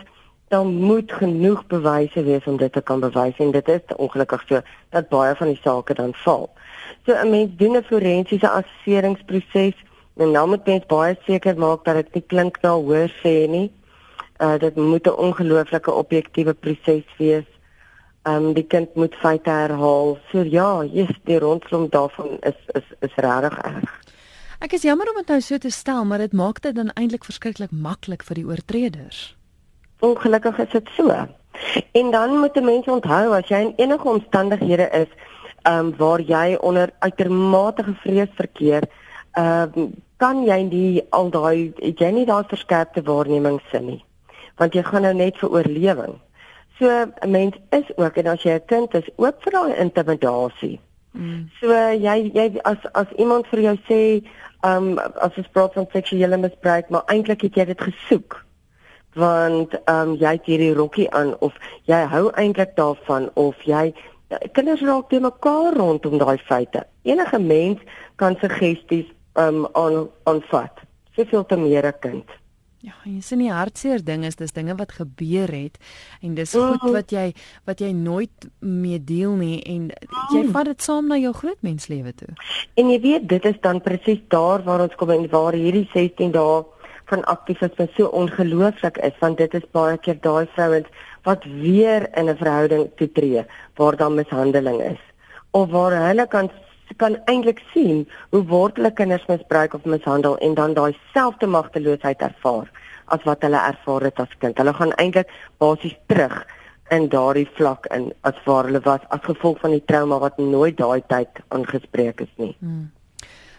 dan 0.48 0.66
moet 0.74 1.12
genoeg 1.12 1.66
bewyse 1.66 2.22
wees 2.22 2.44
om 2.46 2.56
dit 2.56 2.72
te 2.72 2.80
kan 2.80 3.00
bewys 3.00 3.38
en 3.38 3.50
dit 3.50 3.68
is 3.68 3.96
ongelukkig 3.96 4.44
so 4.48 4.60
dat 4.90 5.08
baie 5.08 5.34
van 5.34 5.46
die 5.46 5.60
sake 5.62 5.94
dan 5.94 6.14
val. 6.14 6.50
So 7.06 7.12
'n 7.12 7.30
mens 7.30 7.56
doen 7.56 7.76
'n 7.76 7.82
forensiese 7.82 8.50
assesseringsproses 8.50 9.74
En 10.16 10.30
nou 10.32 10.46
moet 10.48 10.66
mens 10.66 10.86
baie 10.88 11.16
seker 11.26 11.58
maak 11.60 11.84
dat 11.84 11.94
dit 12.00 12.14
nie 12.14 12.24
klink 12.26 12.62
na 12.62 12.72
hoor 12.72 13.12
sê 13.20 13.34
nie. 13.52 13.68
Uh 14.40 14.56
dit 14.58 14.76
moet 14.76 15.06
'n 15.06 15.18
ongelooflike 15.26 15.92
objektiewe 15.92 16.54
proses 16.54 17.04
wees. 17.18 17.48
Um 18.24 18.52
die 18.52 18.66
kind 18.66 18.94
moet 18.94 19.14
feite 19.14 19.50
herhaal. 19.50 20.18
So 20.32 20.42
ja, 20.42 20.84
jy's 20.84 21.18
die 21.24 21.38
rondom 21.38 21.88
daarvan 21.88 22.38
is 22.40 22.56
is 22.74 22.88
is 23.00 23.14
regtig 23.14 23.58
erg. 23.58 24.00
Ek 24.60 24.72
is 24.72 24.82
jammer 24.82 25.08
om 25.08 25.16
dit 25.16 25.28
nou 25.28 25.40
so 25.40 25.58
te 25.58 25.70
stel, 25.70 26.04
maar 26.04 26.18
dit 26.18 26.32
maak 26.32 26.62
dit 26.62 26.74
dan 26.74 26.90
eintlik 26.94 27.24
verskriklik 27.24 27.70
maklik 27.70 28.22
vir 28.22 28.34
die 28.34 28.46
oortreders. 28.46 29.36
Ongelukkig 30.00 30.58
is 30.58 30.70
dit 30.70 30.88
so. 30.96 31.10
En 31.92 32.10
dan 32.10 32.38
moet 32.38 32.56
'n 32.56 32.64
mens 32.64 32.86
onthou 32.86 33.34
as 33.36 33.48
jy 33.48 33.60
in 33.60 33.74
enige 33.76 34.08
omstandighede 34.08 34.88
is, 34.92 35.08
um 35.68 35.96
waar 35.96 36.20
jy 36.20 36.56
onder 36.60 36.90
uitermate 36.98 37.84
vrees 38.02 38.32
verkeer, 38.34 38.82
ehm 39.32 39.92
kan 40.16 40.44
jy 40.46 40.62
nie 40.62 41.02
al 41.10 41.30
daai 41.30 41.72
jy 41.80 42.10
nie 42.12 42.26
daai 42.26 42.44
verskerpte 42.48 43.02
waarneming 43.02 43.60
sin 43.70 43.86
nie. 43.86 44.04
Want 44.56 44.74
jy 44.74 44.82
gaan 44.82 45.02
nou 45.02 45.14
net 45.14 45.36
vir 45.40 45.50
oorlewing. 45.50 46.16
So 46.78 46.88
'n 46.88 47.30
mens 47.30 47.54
is 47.70 47.88
ook 47.96 48.16
en 48.16 48.26
as 48.26 48.42
jy 48.42 48.54
'n 48.54 48.66
kind 48.66 48.94
is, 48.94 49.08
ook 49.16 49.42
vir 49.42 49.52
daai 49.52 49.76
intimidasie. 49.76 50.80
Mm. 51.12 51.48
So 51.60 51.68
jy 51.92 52.30
jy 52.34 52.60
as 52.64 52.78
as 52.92 53.06
iemand 53.16 53.46
vir 53.46 53.60
jou 53.60 53.76
sê, 53.88 54.22
ehm 54.62 54.98
um, 54.98 54.98
as 54.98 55.36
ons 55.36 55.48
praat 55.52 55.72
van 55.74 55.86
seksuele 55.92 56.36
misbruik, 56.36 56.90
maar 56.90 57.04
eintlik 57.06 57.42
het 57.42 57.54
jy 57.54 57.64
dit 57.64 57.80
gesoek 57.80 58.44
want 59.16 59.72
ehm 59.84 60.08
um, 60.08 60.14
jy 60.20 60.32
het 60.36 60.44
hierdie 60.44 60.74
rokkie 60.74 61.10
aan 61.10 61.32
of 61.40 61.54
jy 61.88 62.02
hou 62.12 62.30
eintlik 62.36 62.76
daarvan 62.76 63.30
of 63.34 63.62
jy 63.64 63.94
kinders 64.52 64.82
raak 64.84 65.08
te 65.08 65.20
mekaar 65.20 65.76
rondom 65.76 66.18
daai 66.18 66.38
feite. 66.38 66.84
Enige 67.02 67.38
mens 67.38 67.80
kan 68.16 68.36
suggesties 68.40 69.06
um 69.38 69.66
aan 69.72 70.08
aanvat. 70.24 70.82
Soveel 71.16 71.46
te 71.46 71.56
meer 71.56 71.86
'n 71.86 71.98
kind. 72.00 72.28
Ja, 72.86 72.92
jy 73.02 73.20
sien 73.24 73.40
die 73.42 73.50
hartseer 73.50 74.02
ding 74.04 74.24
is 74.24 74.36
dis 74.36 74.52
dinge 74.52 74.76
wat 74.78 74.92
gebeur 74.92 75.50
het 75.50 75.78
en 76.22 76.36
dis 76.36 76.52
goed 76.52 76.82
mm. 76.84 76.92
wat 76.92 77.10
jy 77.10 77.32
wat 77.66 77.80
jy 77.80 77.88
nooit 77.96 78.46
mee 78.60 79.00
deel 79.02 79.32
nie 79.40 79.62
en 79.66 79.88
jy 80.34 80.42
mm. 80.44 80.52
vat 80.54 80.68
dit 80.70 80.84
saam 80.84 81.08
na 81.08 81.16
jou 81.18 81.32
groot 81.32 81.58
menslewe 81.66 82.12
toe. 82.14 82.28
En 82.76 82.92
jy 82.92 83.00
weet 83.00 83.28
dit 83.28 83.44
is 83.44 83.58
dan 83.64 83.80
presies 83.82 84.20
daar 84.28 84.62
waar 84.62 84.84
ons 84.84 84.94
kom 84.94 85.10
en 85.10 85.26
waar 85.32 85.58
hierdie 85.58 85.88
16 85.94 86.30
dae 86.36 86.62
van 87.10 87.24
aktivisme 87.32 87.88
so 87.96 88.12
ongelooflik 88.20 89.00
is 89.08 89.18
want 89.22 89.42
dit 89.42 89.58
is 89.58 89.66
baie 89.74 89.98
keer 89.98 90.20
daai 90.22 90.46
vrouens 90.54 90.86
wat 91.26 91.44
weer 91.44 92.06
in 92.14 92.30
'n 92.30 92.36
verhouding 92.36 92.90
toetree 92.96 93.44
waar 93.74 93.96
daar 93.96 94.12
mishandeling 94.12 94.80
is 94.82 95.02
of 95.50 95.70
waar 95.70 95.94
hulle 96.06 96.26
kan 96.26 96.50
kan 96.96 97.16
eintlik 97.26 97.62
sien 97.72 98.08
hoe 98.30 98.44
word 98.46 98.76
hulle 98.76 98.90
kinders 98.90 99.26
misbruik 99.28 99.74
of 99.74 99.84
mishandel 99.84 100.38
en 100.38 100.54
dan 100.54 100.74
daai 100.74 100.96
selfde 101.12 101.46
magteloosheid 101.46 102.22
ervaar 102.22 102.70
as 103.06 103.22
wat 103.24 103.42
hulle 103.42 103.58
ervaar 103.58 104.02
het 104.02 104.20
as 104.20 104.38
kind. 104.38 104.58
Hulle 104.58 104.74
gaan 104.74 104.92
eintlik 104.96 105.30
basies 105.58 105.96
terug 106.06 106.46
in 106.90 107.08
daardie 107.08 107.48
vlak 107.58 107.86
in 107.94 108.12
as 108.20 108.34
waar 108.44 108.64
hulle 108.64 108.80
was 108.84 109.00
as 109.08 109.20
gevolg 109.26 109.60
van 109.60 109.70
die 109.74 109.84
trauma 109.84 110.18
wat 110.22 110.38
nooit 110.38 110.76
daai 110.78 111.02
tyd 111.08 111.28
aangespreek 111.48 112.20
is 112.20 112.32
nie. 112.36 112.56
Hmm. 112.60 112.90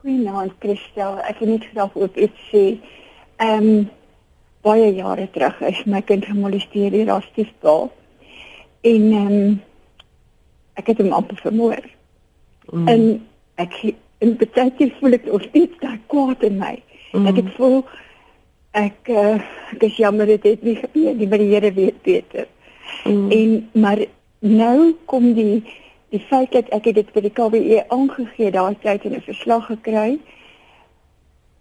Goeienaand 0.00 0.52
Christel. 0.60 1.18
Ek 1.18 1.38
het 1.38 1.48
net 1.48 1.64
graag 1.72 1.94
ook 1.94 2.16
iets 2.16 2.54
sê. 2.54 2.78
Ehm 3.38 3.68
um, 3.68 3.88
baie 4.66 4.90
jare 4.94 5.28
terug 5.30 5.60
is 5.60 5.84
my 5.86 6.00
kind 6.02 6.24
gemolesteer 6.26 6.90
deur 6.90 7.08
haar 7.12 7.26
stiefpa. 7.30 7.76
En 8.80 9.12
ehm 9.12 9.32
um, 9.32 9.62
ek 10.78 10.92
het 10.92 10.98
hom 11.02 11.12
amper 11.12 11.38
vermoor. 11.42 11.84
Mm. 12.70 12.88
En 12.88 13.02
ek 13.62 13.80
in 14.18 14.36
baie 14.36 14.70
keer 14.78 14.94
voel 14.98 15.18
ek 15.18 15.30
of 15.30 15.46
iets 15.52 15.78
daar 15.82 15.98
kwaad 16.10 16.42
in 16.42 16.58
my. 16.58 16.74
Mm. 17.12 17.26
Ek 17.30 17.40
het 17.42 17.50
voel 17.56 17.82
ek 18.76 19.10
uh, 19.10 19.38
ek 19.74 19.86
is 19.86 19.96
jammer 20.02 20.26
dit 20.26 20.42
het 20.42 20.62
nie 20.62 20.76
gebeur 20.76 21.14
nie, 21.14 21.28
maar 21.28 21.42
die 21.42 21.52
Here 21.52 21.72
weet 21.72 22.02
beter. 22.02 22.48
Mm. 23.04 23.30
En 23.30 23.54
maar 23.72 24.02
nou 24.40 24.94
kom 25.04 25.32
die 25.38 25.62
die 26.10 26.24
feit 26.26 26.52
dat 26.52 26.70
ek 26.72 26.90
dit 26.96 27.14
vir 27.14 27.26
die 27.26 27.34
KWE 27.36 27.84
aangegee 27.92 28.50
daai 28.50 28.74
tyd 28.82 29.04
in 29.04 29.14
'n 29.14 29.24
verslag 29.30 29.66
gekry 29.70 30.18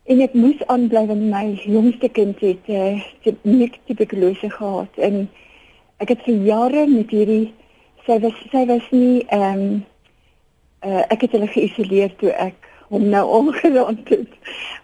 en 0.08 0.22
ek 0.24 0.34
moes 0.34 0.64
aanbly 0.74 1.04
want 1.10 1.28
my 1.32 1.46
jongste 1.64 2.10
kind 2.10 2.40
het 2.44 2.72
uh, 2.72 3.36
nie 3.44 3.70
tuberkulose 3.90 4.50
gehad 4.54 5.02
en 5.10 5.28
ek 6.04 6.14
het 6.14 6.24
vir 6.28 6.46
jare 6.48 6.86
met 6.88 7.12
hierdie 7.12 7.54
sy 8.08 8.20
was 8.24 8.40
sy 8.54 8.64
was 8.72 8.88
nie 8.96 9.26
ehm 9.28 9.68
um, 9.68 9.84
uh, 10.86 11.04
ek 11.12 11.26
het 11.26 11.36
hulle 11.36 11.50
geïsoleer 11.52 12.16
toe 12.22 12.32
ek 12.32 12.68
hom 12.88 13.10
nou 13.12 13.24
ongeraand 13.40 14.10
het. 14.10 14.32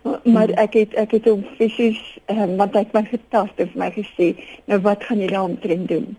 Maar 0.03 0.51
hmm. 0.51 0.59
ek 0.65 0.73
het 0.73 0.95
ek 0.99 1.15
het 1.17 1.29
hom 1.29 1.45
fisies 1.57 2.01
um, 2.31 2.57
want 2.59 2.75
hy 2.75 2.83
het 2.83 2.95
my 2.95 3.05
getast 3.07 3.63
en 3.63 3.71
vir 3.71 3.79
my 3.79 3.91
gesê, 3.95 4.33
"Nou 4.67 4.79
wat 4.83 5.03
gaan 5.03 5.21
jy 5.23 5.29
daaromtrent 5.31 5.87
doen?" 5.87 6.17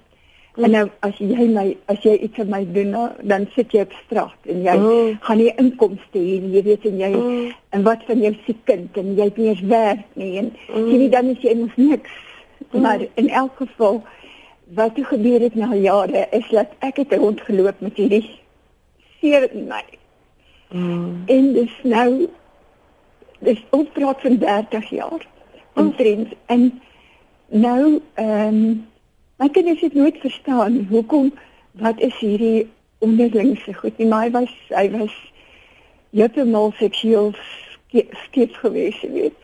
En 0.54 0.70
nou 0.70 0.84
as 1.02 1.16
jy 1.18 1.49
my 1.50 1.64
as 1.90 2.04
jy 2.06 2.12
iets 2.23 2.38
vir 2.38 2.46
my 2.46 2.61
doen, 2.76 2.92
nou, 2.94 3.06
dan 3.26 3.49
sit 3.56 3.73
jy 3.75 3.82
op 3.82 3.94
straat 4.04 4.50
en 4.52 4.61
jy 4.62 4.75
mm. 4.78 5.16
gaan 5.26 5.40
nie 5.42 5.49
inkomste 5.58 6.20
hê 6.20 6.37
nie, 6.44 6.52
jy 6.54 6.62
weet 6.68 6.87
en 6.90 7.00
jy 7.00 7.08
mm. 7.11 7.49
en 7.75 7.87
wat 7.88 8.04
van 8.06 8.23
jou 8.23 8.30
se 8.44 8.54
kind 8.70 9.00
en 9.02 9.08
jy 9.16 9.26
het 9.32 9.40
nie 9.40 9.49
eens 9.50 9.64
werk 9.73 10.04
nie 10.20 10.30
en 10.44 10.52
mm. 10.52 10.87
jy 10.92 11.00
nie 11.02 11.11
dan 11.16 11.32
is 11.32 11.42
jy 11.42 11.56
mos 11.58 11.75
niks. 11.80 12.14
Mm. 12.68 12.84
Maar 12.87 13.02
in 13.18 13.32
elk 13.42 13.58
geval 13.64 14.00
wat 14.78 14.94
het 14.94 15.11
gebeur 15.11 15.42
het 15.49 15.58
na 15.58 15.73
jare 15.75 16.25
is 16.38 16.46
dat 16.54 16.78
ek 16.87 17.02
het 17.02 17.18
rondgeloop 17.18 17.82
met 17.82 17.99
hierdie 17.99 18.23
seer 19.18 19.50
in 19.50 19.66
my. 19.75 19.82
Mm. 20.70 21.26
En 21.34 21.52
dis 21.58 21.76
nou 21.82 22.08
dis 23.42 23.66
ons 23.75 23.94
praat 23.99 24.23
van 24.23 24.38
30 24.38 24.90
jaar. 25.02 25.30
Omtrent 25.75 26.30
mm. 26.30 26.42
en 26.46 26.66
nou 27.50 27.78
ehm 28.14 28.64
um, 28.64 28.75
my 29.36 29.48
kinders 29.48 29.80
het 29.80 29.94
nooit 29.94 30.18
verstaan 30.20 30.86
hoekom 30.90 31.32
wat 31.70 32.00
is 32.00 32.16
hierdie 32.18 32.70
onderlingse 32.98 33.74
goed. 33.74 33.98
Nie 33.98 34.08
my 34.08 34.30
was 34.30 34.52
hy 34.68 34.88
was 34.94 35.14
heeltemal 36.14 36.72
seksueel 36.78 37.32
skief 38.26 38.56
geweest, 38.62 39.02
weet. 39.12 39.34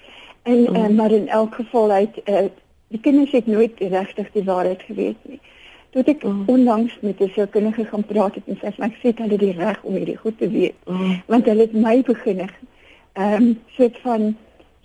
En 0.42 0.58
mm. 0.58 0.76
uh, 0.76 0.88
maar 0.88 1.10
in 1.10 1.28
elk 1.28 1.54
geval 1.54 1.90
uit 1.90 2.20
uh, 2.24 2.46
die 2.88 3.00
kinders 3.00 3.30
het 3.30 3.46
nooit 3.46 3.78
regtig 3.78 4.30
die 4.32 4.44
waarheid 4.44 4.82
geweet 4.82 5.16
nie. 5.22 5.40
Toe 5.90 6.02
ek 6.06 6.22
mm. 6.22 6.42
onlangs 6.46 6.98
met 7.00 7.20
'n 7.20 7.30
sielkundige 7.34 7.84
gaan 7.84 8.04
praat 8.04 8.34
het 8.34 8.46
en 8.46 8.58
sê 8.58 8.70
ek 8.78 8.96
sê 9.02 9.14
hulle 9.14 9.38
die 9.38 9.56
reg 9.58 9.82
om 9.82 9.94
hierdie 9.94 10.16
goed 10.16 10.38
te 10.38 10.50
weet. 10.50 10.74
Mm. 10.86 11.22
Want 11.26 11.46
hulle 11.46 11.66
het 11.66 11.72
my 11.74 12.02
begin 12.02 12.46
ehm 13.12 13.42
um, 13.42 13.58
soort 13.66 13.98
van 14.02 14.36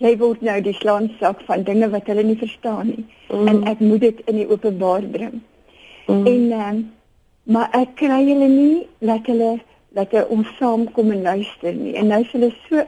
jy 0.02 0.12
word 0.20 0.42
nou 0.44 0.56
die 0.60 0.74
slaansak 0.76 1.40
van 1.48 1.64
dinge 1.64 1.88
wat 1.92 2.08
hulle 2.10 2.24
nie 2.26 2.38
verstaan 2.40 2.90
nie. 2.90 3.04
Mm. 3.30 3.48
En 3.48 3.62
ek 3.72 3.80
moet 3.80 4.02
dit 4.04 4.20
in 4.28 4.40
die 4.42 4.48
openbaar 4.48 5.06
bring. 5.12 5.38
Mm. 6.06 6.26
En 6.26 6.52
um, 6.58 6.82
maar 7.46 7.72
ek 7.78 7.96
kry 8.02 8.20
hulle 8.26 8.48
nie 8.50 8.84
dat 8.98 9.28
hulle 9.30 9.56
dat 9.96 10.12
hulle 10.12 10.28
ons 10.34 10.50
saam 10.58 10.84
kom 10.92 11.12
en 11.14 11.22
luister 11.24 11.72
nie. 11.72 11.94
En 11.96 12.10
nou 12.12 12.20
is 12.24 12.34
hulle 12.36 12.50
so 12.66 12.84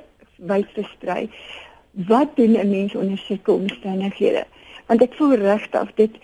wyd 0.51 0.75
versprei. 0.77 1.29
Wat 2.09 2.37
doen 2.37 2.59
'n 2.59 2.71
mens 2.71 2.95
onder 2.95 3.19
sulke 3.19 3.53
omstandighede? 3.53 4.45
Want 4.87 5.03
ek 5.03 5.15
voel 5.15 5.35
regtig 5.41 5.95
dit 5.95 6.21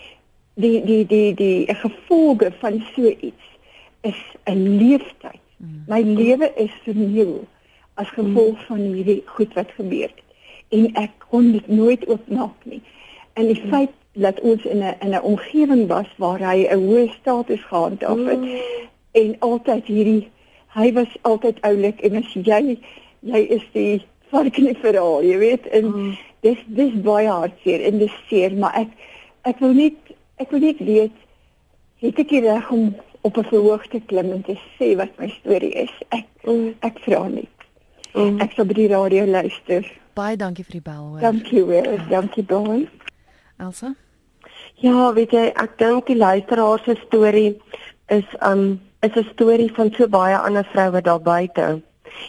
die 0.55 0.85
die 0.85 1.07
die 1.07 1.35
die 1.35 1.75
gevolge 1.75 2.53
van 2.61 2.85
so 2.95 3.09
iets 3.09 3.47
is 4.03 4.21
'n 4.45 4.77
leeftyd. 4.77 5.41
Mm. 5.57 5.85
My 5.89 6.03
lewe 6.03 6.53
is 6.57 6.75
verniel 6.85 7.47
as 7.95 8.09
gevolg 8.09 8.67
van 8.67 8.79
hierdie 8.79 9.23
goed 9.25 9.55
wat 9.55 9.71
gebeur 9.79 10.11
het 10.11 10.24
en 10.77 10.87
ek 11.01 11.27
kon 11.31 11.53
dit 11.53 11.69
nooit 11.69 12.07
oopmaak 12.09 12.67
nie. 12.71 12.81
En 13.39 13.47
die 13.51 13.61
mm. 13.61 13.71
feit 13.71 13.95
dat 14.27 14.41
ons 14.41 14.65
in 14.65 14.83
'n 14.83 14.95
in 15.01 15.15
'n 15.15 15.23
omgewing 15.31 15.87
was 15.91 16.11
waar 16.17 16.43
hy 16.43 16.67
'n 16.67 16.87
hoë 16.87 17.09
status 17.21 17.63
gehad 17.71 18.01
het 18.01 18.17
mm. 18.17 18.49
en 19.13 19.37
altyd 19.39 19.87
hierdie 19.87 20.29
hy 20.75 20.93
was 20.93 21.13
altyd 21.23 21.61
oulik 21.61 22.01
en 22.01 22.17
as 22.17 22.33
jy 22.35 22.79
jy 23.21 23.41
is 23.57 23.67
die 23.73 24.03
vark 24.31 24.59
in 24.59 24.65
die 24.65 24.83
verhaal, 24.83 25.23
jy 25.23 25.39
weet 25.39 25.67
en 25.67 25.85
mm. 25.85 26.17
dis 26.41 26.59
dis 26.67 26.95
baie 27.03 27.29
hartseer 27.29 27.81
en 27.81 27.99
dis 27.99 28.17
seer, 28.29 28.53
maar 28.53 28.75
ek 28.75 28.91
ek 29.43 29.59
wil 29.59 29.73
nie 29.73 29.95
Ek 30.43 30.51
wil 30.51 30.65
net 30.67 30.81
weet 30.83 31.15
het 32.03 32.19
ek 32.19 32.33
reg 32.43 32.71
om 32.75 32.95
op 33.21 33.37
'n 33.39 33.45
verhoog 33.51 33.87
te 33.87 34.01
klim 34.07 34.33
en 34.33 34.43
te 34.43 34.57
sê 34.77 34.97
wat 34.97 35.13
my 35.19 35.29
storie 35.29 35.73
is. 35.73 35.93
Ek 36.09 36.27
mm. 36.43 36.75
ek 36.81 36.99
vra 36.99 37.29
nie. 37.29 37.49
Mm. 38.15 38.41
Ek 38.41 38.53
sal 38.53 38.67
by 38.67 38.75
die 38.75 38.89
radio 38.89 39.25
luister. 39.27 39.87
Baie 40.15 40.37
dankie 40.39 40.63
vir 40.65 40.79
die 40.79 40.85
bel 40.85 41.07
hoor. 41.09 41.21
Dankie 41.21 41.65
weer. 41.67 41.89
Dankie 42.11 42.45
baie. 42.47 42.85
Elsa? 43.59 43.95
Ja, 44.83 45.13
weet 45.15 45.33
jy, 45.35 45.49
ek 45.59 45.75
dink 45.79 46.07
die 46.07 46.19
luisteraar 46.19 46.83
se 46.85 46.95
storie 47.07 47.57
is 48.15 48.29
um 48.43 48.81
is 49.03 49.17
'n 49.17 49.27
storie 49.33 49.73
van 49.75 49.91
so 49.97 50.07
baie 50.07 50.37
ander 50.39 50.65
vroue 50.73 51.01
daar 51.01 51.21
buite. 51.21 51.83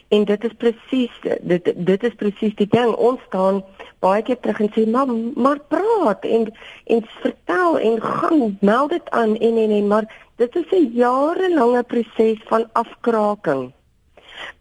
En 0.09 0.25
dit 0.25 0.43
is 0.43 0.53
presies 0.57 1.13
dit 1.41 1.73
dit 1.75 2.03
is 2.03 2.15
presies 2.15 2.55
die 2.55 2.67
ding. 2.67 2.95
Ons 2.95 3.21
staan 3.27 3.63
baie 3.99 4.21
keer 4.21 4.39
terug 4.39 4.59
en 4.59 4.71
sê 4.73 4.87
maar 4.89 5.07
maar 5.35 5.59
praat 5.59 6.25
en 6.25 6.51
en 6.85 7.05
vertel 7.21 7.79
en 7.79 8.01
gaan 8.01 8.57
meld 8.61 8.89
dit 8.89 9.09
aan 9.09 9.37
en 9.37 9.57
en 9.57 9.71
en 9.71 9.87
maar 9.87 10.05
dit 10.37 10.55
is 10.55 10.71
'n 10.71 10.91
jarelange 10.93 11.83
proses 11.83 12.41
van 12.49 12.69
afkraking 12.73 13.73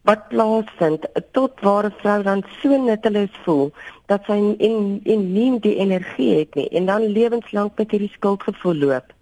wat 0.08 0.28
plaasvind 0.28 1.06
tot 1.32 1.60
waar 1.60 1.86
'n 1.86 1.98
vrou 2.00 2.22
dan 2.22 2.42
so 2.60 2.76
nutteloos 2.76 3.36
voel 3.44 3.72
dat 4.06 4.24
sy 4.26 4.38
en 4.68 5.00
en 5.04 5.32
nie 5.32 5.60
die 5.60 5.76
energie 5.76 6.38
het 6.38 6.54
nie 6.54 6.68
en 6.68 6.86
dan 6.86 7.06
lewenslank 7.18 7.78
met 7.78 7.90
hierdie 7.90 8.12
skuldgevoel 8.16 8.74
loop. 8.74 9.12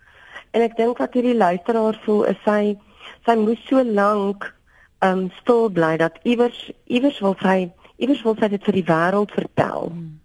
En 0.50 0.62
ek 0.62 0.76
dink 0.76 0.98
wat 0.98 1.14
hierdie 1.14 1.36
luisteraar 1.36 2.00
voel 2.04 2.24
is 2.24 2.40
sy 2.44 2.76
sy 3.26 3.34
moes 3.36 3.62
so 3.68 3.82
lank 3.84 4.54
um 5.02 5.30
stil 5.40 5.70
bly 5.70 5.96
dat 5.96 6.18
iewers 6.22 6.70
iewers 6.86 7.20
wil 7.20 7.36
sy 7.42 7.70
iewers 7.96 8.22
wil 8.26 8.36
sy 8.40 8.48
dit 8.48 8.64
vir 8.64 8.78
die 8.80 8.88
wêreld 8.88 9.30
vertel. 9.30 9.90
Hmm. 9.90 10.18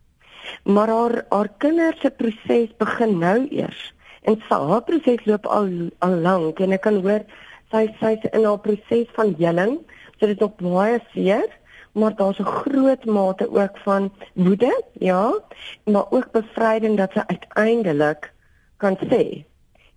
Maar 0.64 0.88
haar 0.88 1.16
haar 1.30 1.50
kinders 1.58 2.00
se 2.02 2.10
proses 2.10 2.74
begin 2.78 3.20
nou 3.20 3.48
eers. 3.50 3.94
En 4.22 4.40
sy 4.48 4.60
haar 4.72 4.84
proses 4.88 5.26
loop 5.26 5.46
al 5.46 5.70
al 6.06 6.18
lank 6.26 6.60
en 6.60 6.76
ek 6.78 6.84
kan 6.88 7.02
hoor 7.04 7.26
sy 7.72 7.88
sy's 8.02 8.26
in 8.32 8.46
haar 8.48 8.62
proses 8.64 9.08
van 9.18 9.34
heling. 9.40 9.78
So 10.18 10.26
dit 10.26 10.36
is 10.36 10.42
nog 10.42 10.56
baie 10.56 11.00
seer, 11.14 11.50
maar 11.92 12.16
daar's 12.16 12.40
'n 12.40 12.44
groot 12.62 13.06
mate 13.06 13.50
ook 13.52 13.78
van 13.78 14.12
woede, 14.34 14.84
ja, 14.94 15.34
maar 15.84 16.06
ook 16.10 16.32
bevryding 16.32 16.98
dat 16.98 17.12
sy 17.12 17.24
uiteindelik 17.26 18.34
kan 18.78 18.98
sê 19.10 19.46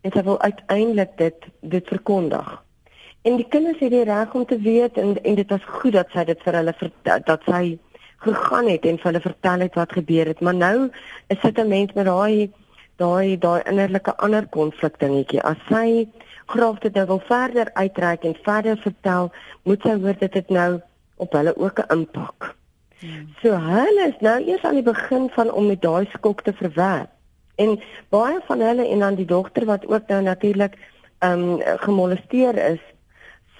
en 0.00 0.12
sy 0.12 0.22
wil 0.22 0.40
uiteindelik 0.40 1.16
dit 1.16 1.34
dit 1.60 1.88
verkondig. 1.88 2.62
En 3.22 3.36
die 3.36 3.48
kinders 3.48 3.78
het 3.78 3.90
die 3.90 4.04
reg 4.04 4.34
om 4.34 4.46
te 4.46 4.58
weet 4.58 4.96
en 4.96 5.22
en 5.22 5.34
dit 5.34 5.50
was 5.50 5.64
goed 5.64 5.92
dat 5.92 6.08
sy 6.12 6.24
dit 6.24 6.42
vir 6.42 6.54
hulle 6.54 6.72
vertel 6.76 7.20
dat 7.24 7.42
sy 7.44 7.78
gegaan 8.24 8.68
het 8.68 8.86
en 8.88 8.98
vir 8.98 9.10
hulle 9.10 9.20
vertel 9.20 9.60
het 9.66 9.74
wat 9.74 9.92
gebeur 9.92 10.26
het. 10.26 10.40
Maar 10.40 10.54
nou 10.54 10.88
is 11.26 11.40
dit 11.40 11.58
'n 11.58 11.68
mens 11.68 11.92
met 11.92 12.06
daai 12.06 12.52
daai 12.96 13.38
daai 13.38 13.62
innerlike 13.64 14.16
ander 14.16 14.46
konflik 14.48 14.98
dingetjie. 14.98 15.42
As 15.42 15.60
sy 15.68 16.08
graag 16.50 16.78
dit 16.84 16.94
nou 16.98 17.06
wil 17.06 17.22
verder 17.28 17.70
uitreik 17.74 18.24
en 18.28 18.36
verder 18.42 18.78
vertel, 18.82 19.30
moet 19.62 19.82
sy 19.86 19.94
hoor 20.02 20.18
dit 20.18 20.34
het 20.34 20.50
nou 20.50 20.80
op 21.16 21.32
hulle 21.32 21.56
ook 21.56 21.80
'n 21.80 21.92
impak. 21.96 22.54
Hmm. 23.00 23.32
So 23.42 23.56
hulle 23.56 24.08
is 24.08 24.20
nou 24.20 24.38
eers 24.44 24.62
aan 24.62 24.78
die 24.80 24.90
begin 24.92 25.30
van 25.30 25.52
om 25.52 25.66
met 25.66 25.82
daai 25.82 26.06
skok 26.12 26.42
te 26.42 26.52
verwerk. 26.52 27.08
En 27.56 27.80
baie 28.08 28.40
van 28.46 28.60
hulle 28.60 28.88
en 28.88 28.98
dan 28.98 29.14
die 29.14 29.26
dogter 29.26 29.64
wat 29.64 29.86
ook 29.86 30.06
nou 30.06 30.22
natuurlik 30.22 30.76
ehm 31.18 31.40
um, 31.40 31.60
gemolesteer 31.62 32.56
is, 32.56 32.80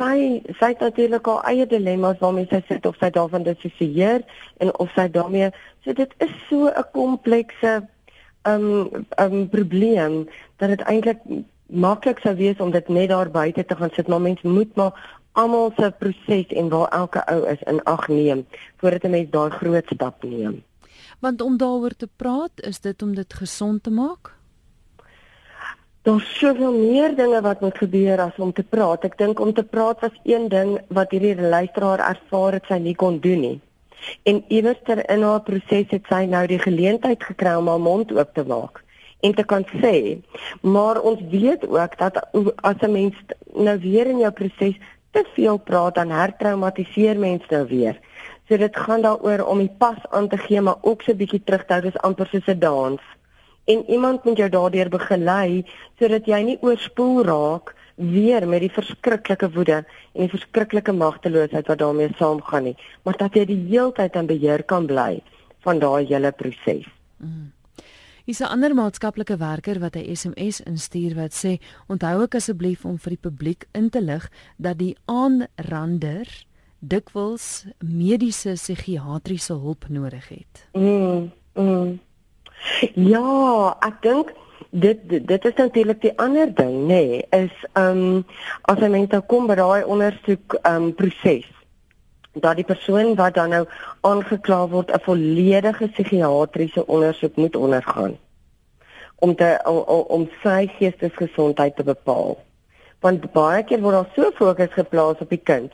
sy 0.00 0.40
sy 0.59 0.72
het 0.72 0.83
natuurlik 0.85 1.26
haar 1.29 1.44
eie 1.53 1.66
dilemma's 1.68 2.20
waarmee 2.24 2.48
sy 2.50 2.62
sit 2.68 2.87
of 2.88 2.98
sy 3.00 3.11
daarvan 3.14 3.44
dissosieer 3.46 4.24
en 4.64 4.72
of 4.83 4.92
sy 4.96 5.07
daarmee 5.12 5.50
so 5.85 5.92
dit 5.96 6.14
is 6.24 6.33
so 6.48 6.68
'n 6.68 6.87
komplekse 6.92 7.72
um 8.48 9.07
um 9.20 9.48
probleem 9.48 10.29
dat 10.57 10.68
dit 10.68 10.83
eintlik 10.92 11.20
maklik 11.72 12.18
sou 12.18 12.35
wees 12.35 12.61
om 12.61 12.70
dit 12.70 12.88
net 12.88 13.09
daar 13.09 13.30
buite 13.30 13.64
te 13.64 13.76
gaan 13.76 13.90
sit 13.94 14.09
maar 14.09 14.20
mens 14.20 14.42
moet 14.42 14.76
maar 14.76 15.18
almal 15.33 15.72
se 15.76 15.92
proses 15.98 16.46
en 16.46 16.68
waar 16.68 16.88
elke 16.88 17.22
ou 17.26 17.46
is 17.46 17.62
in 17.66 17.83
ag 17.85 18.09
neem 18.09 18.46
voordat 18.76 19.04
'n 19.04 19.11
mens 19.11 19.30
daai 19.30 19.50
groot 19.50 19.87
stap 19.87 20.22
neem. 20.22 20.62
Want 21.20 21.40
om 21.40 21.56
daaroor 21.56 21.96
te 21.96 22.09
praat, 22.16 22.50
is 22.54 22.80
dit 22.80 23.02
om 23.02 23.14
dit 23.14 23.33
gesond 23.35 23.83
te 23.83 23.90
maak? 23.90 24.35
Daar's 26.02 26.38
soveel 26.38 26.72
meer 26.72 27.16
dinge 27.16 27.40
wat 27.40 27.61
moet 27.61 27.78
gebeur 27.78 28.20
as 28.20 28.37
om 28.37 28.52
te 28.52 28.62
praat. 28.62 29.04
Ek 29.04 29.18
dink 29.18 29.40
om 29.40 29.52
te 29.52 29.62
praat 29.62 30.00
was 30.00 30.20
een 30.24 30.48
ding 30.48 30.80
wat 30.88 31.11
hierdie 31.11 31.40
luisteraar 31.40 31.98
ervaar 31.98 32.52
het 32.52 32.64
sy 32.68 32.78
nie 32.78 32.94
kon 32.94 33.18
doen 33.20 33.40
nie. 33.40 33.61
En 34.22 34.44
iewers 34.48 34.80
ter 34.85 35.11
in 35.11 35.22
haar 35.22 35.42
proses 35.42 35.90
het 35.90 36.04
sy 36.09 36.24
nou 36.24 36.46
die 36.46 36.59
geleentheid 36.59 37.22
gekry 37.22 37.54
om 37.54 37.68
haar 37.68 37.80
mond 37.80 38.12
oop 38.12 38.35
te 38.35 38.44
maak 38.44 38.85
en 39.20 39.35
te 39.35 39.44
kan 39.44 39.64
sê. 39.83 40.18
Maar 40.61 41.00
ons 41.00 41.20
weet 41.30 41.68
ook 41.68 41.98
dat 41.98 42.26
as 42.61 42.80
'n 42.80 42.92
mens 42.92 43.14
nou 43.54 43.78
weer 43.78 44.06
in 44.06 44.18
jou 44.18 44.33
proses 44.33 44.76
te 45.11 45.24
veel 45.35 45.59
praat 45.59 45.94
dan 45.94 46.11
hertraumatiseer 46.11 47.18
mens 47.18 47.42
nou 47.48 47.66
weer. 47.66 48.00
So 48.48 48.56
dit 48.56 48.76
gaan 48.76 49.02
daaroor 49.02 49.46
om 49.46 49.59
die 49.59 49.74
pas 49.78 49.98
aan 50.11 50.28
te 50.28 50.37
gee 50.37 50.61
maar 50.61 50.78
ook 50.80 51.02
so 51.02 51.12
'n 51.12 51.16
bietjie 51.16 51.44
terug 51.44 51.64
te 51.64 51.72
hou 51.72 51.83
dis 51.83 52.02
amper 52.02 52.26
soos 52.26 52.46
'n 52.46 52.59
dans 52.59 53.00
en 53.64 53.90
iemand 53.90 54.24
moet 54.24 54.37
jou 54.37 54.48
daardeur 54.48 54.88
begelei 54.88 55.64
sodat 55.98 56.26
jy 56.26 56.40
nie 56.42 56.59
oorspoel 56.61 57.24
raak 57.24 57.74
weer 58.00 58.46
met 58.48 58.64
die 58.64 58.72
verskriklike 58.72 59.50
woede 59.54 59.83
en 59.83 60.24
die 60.24 60.33
verskriklike 60.33 60.92
magteloosheid 60.96 61.68
wat 61.68 61.78
daarmee 61.78 62.09
saamgaan 62.18 62.70
nie, 62.70 62.76
maar 63.04 63.18
dat 63.20 63.37
jy 63.37 63.44
die 63.50 63.61
heeltyd 63.68 64.16
in 64.16 64.30
beheer 64.30 64.64
kan 64.64 64.88
bly 64.88 65.20
van 65.66 65.78
daai 65.78 66.06
hele 66.09 66.33
proses. 66.33 66.88
Mm. 67.20 67.50
Is 68.30 68.38
'n 68.40 68.52
ander 68.54 68.74
maatskaplike 68.74 69.36
werker 69.36 69.78
wat 69.80 69.96
'n 69.96 70.14
SMS 70.14 70.60
instuur 70.60 71.14
wat 71.14 71.32
sê: 71.42 71.58
"Onthou 71.88 72.22
ek 72.22 72.34
asseblief 72.34 72.84
om 72.84 72.98
vir 72.98 73.10
die 73.10 73.24
publiek 73.28 73.66
in 73.72 73.90
te 73.90 74.00
lig 74.00 74.30
dat 74.56 74.78
die 74.78 74.96
aanrander 75.04 76.26
dikwels 76.78 77.66
mediese 77.78 78.52
psigiatriese 78.52 79.52
hulp 79.52 79.88
nodig 79.88 80.28
het." 80.28 80.68
Mm. 80.72 81.32
Mm. 81.54 82.00
Ja, 82.94 83.76
ek 83.80 84.02
dink 84.02 84.32
dit 84.70 84.98
dit 85.26 85.44
is 85.44 85.54
natuurlik 85.54 86.00
die 86.00 86.18
ander 86.18 86.54
ding, 86.54 86.86
nê, 86.86 86.86
nee, 86.86 87.26
is 87.30 87.64
ehm 87.72 87.98
um, 87.98 88.24
as 88.62 88.78
jy 88.78 88.88
mense 88.88 89.22
kom 89.26 89.46
by 89.46 89.54
daai 89.54 89.84
ondersoek 89.84 90.54
ehm 90.62 90.82
um, 90.82 90.94
proses 90.94 91.50
dat 92.32 92.56
die 92.56 92.64
persoon 92.64 93.14
wat 93.14 93.34
dan 93.34 93.48
nou 93.48 93.64
aangekla 94.00 94.68
word 94.68 94.90
'n 94.90 95.00
volledige 95.02 95.88
psigiatriese 95.88 96.86
ondersoek 96.86 97.36
moet 97.36 97.56
ondergaan 97.56 98.18
om 99.18 99.34
te 99.34 99.60
om, 99.64 100.04
om 100.08 100.28
sy 100.42 100.66
geestesgesondheid 100.78 101.76
te 101.76 101.84
bepaal. 101.84 102.38
Want 103.00 103.32
baie 103.32 103.64
keer 103.64 103.80
word 103.80 103.94
daar 103.94 104.12
so 104.14 104.30
fokus 104.34 104.72
geplaas 104.72 105.20
op 105.20 105.28
die 105.28 105.42
kind 105.42 105.72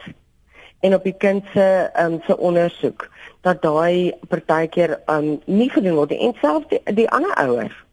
en 0.80 0.94
op 0.94 1.04
die 1.04 1.16
kind 1.18 1.44
se 1.52 1.90
um, 1.98 2.20
se 2.26 2.36
ondersoek 2.38 3.08
dat 3.46 3.62
daai 3.62 4.12
partykeer 4.28 4.98
um 5.10 5.40
nie 5.44 5.70
gedoen 5.70 5.94
word 5.94 6.12
en 6.12 6.34
selfs 6.40 6.68
die, 6.68 6.80
die 6.94 7.10
ander 7.10 7.34
ouers. 7.34 7.84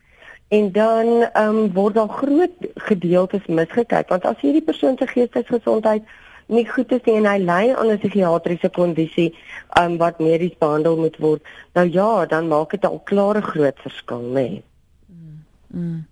En 0.47 0.71
dan 0.71 1.27
um 1.39 1.73
word 1.73 1.95
daar 1.95 2.09
groot 2.09 2.67
gedeeltes 2.89 3.45
misgekyk. 3.45 4.09
Want 4.09 4.25
as 4.25 4.41
hierdie 4.41 4.65
persoon 4.65 4.97
se 4.97 5.07
geestesgesondheid 5.07 6.03
nie 6.47 6.65
goed 6.69 6.91
is 6.91 7.03
nie 7.05 7.15
en 7.15 7.25
hy 7.25 7.37
ly 7.37 7.73
aan 7.73 7.91
'n 7.91 7.99
psigiatriese 7.99 8.69
kondisie 8.69 9.33
um 9.79 9.97
wat 9.97 10.19
medies 10.19 10.57
behandel 10.59 10.97
moet 10.97 11.17
word 11.17 11.41
nou 11.73 11.87
ja 11.89 12.25
dan 12.25 12.47
maak 12.47 12.71
dit 12.71 12.85
al 12.85 12.99
klare 12.99 13.41
groot 13.41 13.79
verskil 13.79 14.21
nê 14.21 14.33
nee. 14.33 14.63
mm. 15.07 15.39
mm. 15.69 16.05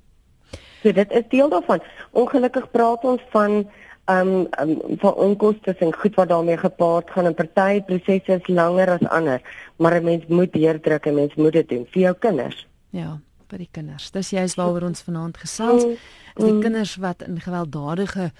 so 0.84 0.92
dit 0.92 1.12
is 1.12 1.28
deel 1.30 1.50
daarvan 1.50 1.80
ongelukkig 2.12 2.72
praat 2.72 3.04
ons 3.04 3.22
van 3.32 3.66
um, 4.06 4.48
um 4.60 4.98
van 4.98 5.14
onkoste 5.14 5.76
en 5.78 5.94
goed 5.94 6.16
wat 6.16 6.28
daarmee 6.28 6.58
gepaard 6.58 7.12
gaan 7.12 7.26
en 7.26 7.34
party 7.34 7.82
prosesse 7.82 8.34
is 8.34 8.48
langer 8.48 8.90
as 8.90 9.08
ander, 9.08 9.42
maar 9.76 10.00
'n 10.00 10.04
mens 10.04 10.26
moet 10.28 10.54
deurdruk 10.54 11.06
en 11.06 11.16
mens 11.16 11.36
moet 11.36 11.54
dit 11.54 11.70
doen 11.70 11.86
vir 11.90 12.02
jou 12.02 12.16
kinders. 12.20 12.68
Ja, 12.90 13.20
vir 13.48 13.58
die 13.58 13.70
kinders. 13.72 14.12
Dis 14.12 14.30
juist 14.30 14.56
waaroor 14.56 14.82
ons 14.82 15.02
vanaand 15.02 15.38
gesels. 15.38 15.84
Is 15.84 16.44
die 16.44 16.54
mm. 16.54 16.62
kinders 16.62 16.96
wat 16.96 17.22
in 17.22 17.40
gewelddadige 17.40 18.32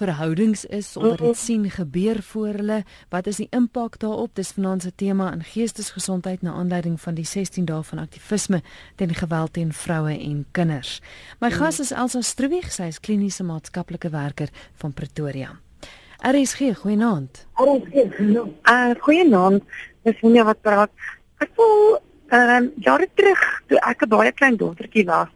verhoudings 0.00 0.64
is 0.64 0.96
of 0.96 1.18
dit 1.20 1.36
sien 1.36 1.66
gebeur 1.70 2.22
voor 2.22 2.56
hulle. 2.60 2.78
Wat 3.12 3.26
is 3.28 3.40
die 3.42 3.48
impak 3.56 3.98
daarop? 4.00 4.34
Dis 4.38 4.52
vanaand 4.56 4.82
se 4.86 4.92
tema 4.96 5.28
in 5.34 5.44
geestesgesondheid 5.44 6.42
na 6.42 6.54
aanleiding 6.56 6.96
van 7.00 7.18
die 7.18 7.26
16 7.28 7.66
dae 7.68 7.82
van 7.90 8.00
aktivisme 8.02 8.62
teen 8.96 9.14
geweld 9.14 9.52
teen 9.58 9.72
vroue 9.72 10.14
en 10.16 10.44
kinders. 10.56 11.00
My 11.40 11.50
gas 11.52 11.80
is 11.84 11.92
Elsa 11.92 12.22
Struwig 12.24 12.72
sy 12.72 12.88
is 12.92 13.00
kliniese 13.00 13.44
maatskaplike 13.44 14.12
werker 14.12 14.48
van 14.80 14.96
Pretoria. 14.96 15.52
RSG 16.20 16.74
goeienaand. 16.80 17.44
RSG 17.60 18.06
goeienaand. 18.16 18.56
Uh, 18.64 18.94
goeienaand 19.04 19.62
dis 20.08 20.20
hoe 20.20 20.44
wat 20.44 20.60
praat. 20.60 20.90
Ek 21.44 21.52
voel 21.56 22.00
ehm 22.30 22.64
uh, 22.64 22.84
jare 22.84 23.08
terug 23.14 23.40
toe 23.68 23.78
ek 23.84 24.04
'n 24.06 24.08
baie 24.08 24.32
klein 24.32 24.56
dogtertjie 24.56 25.04
was 25.04 25.28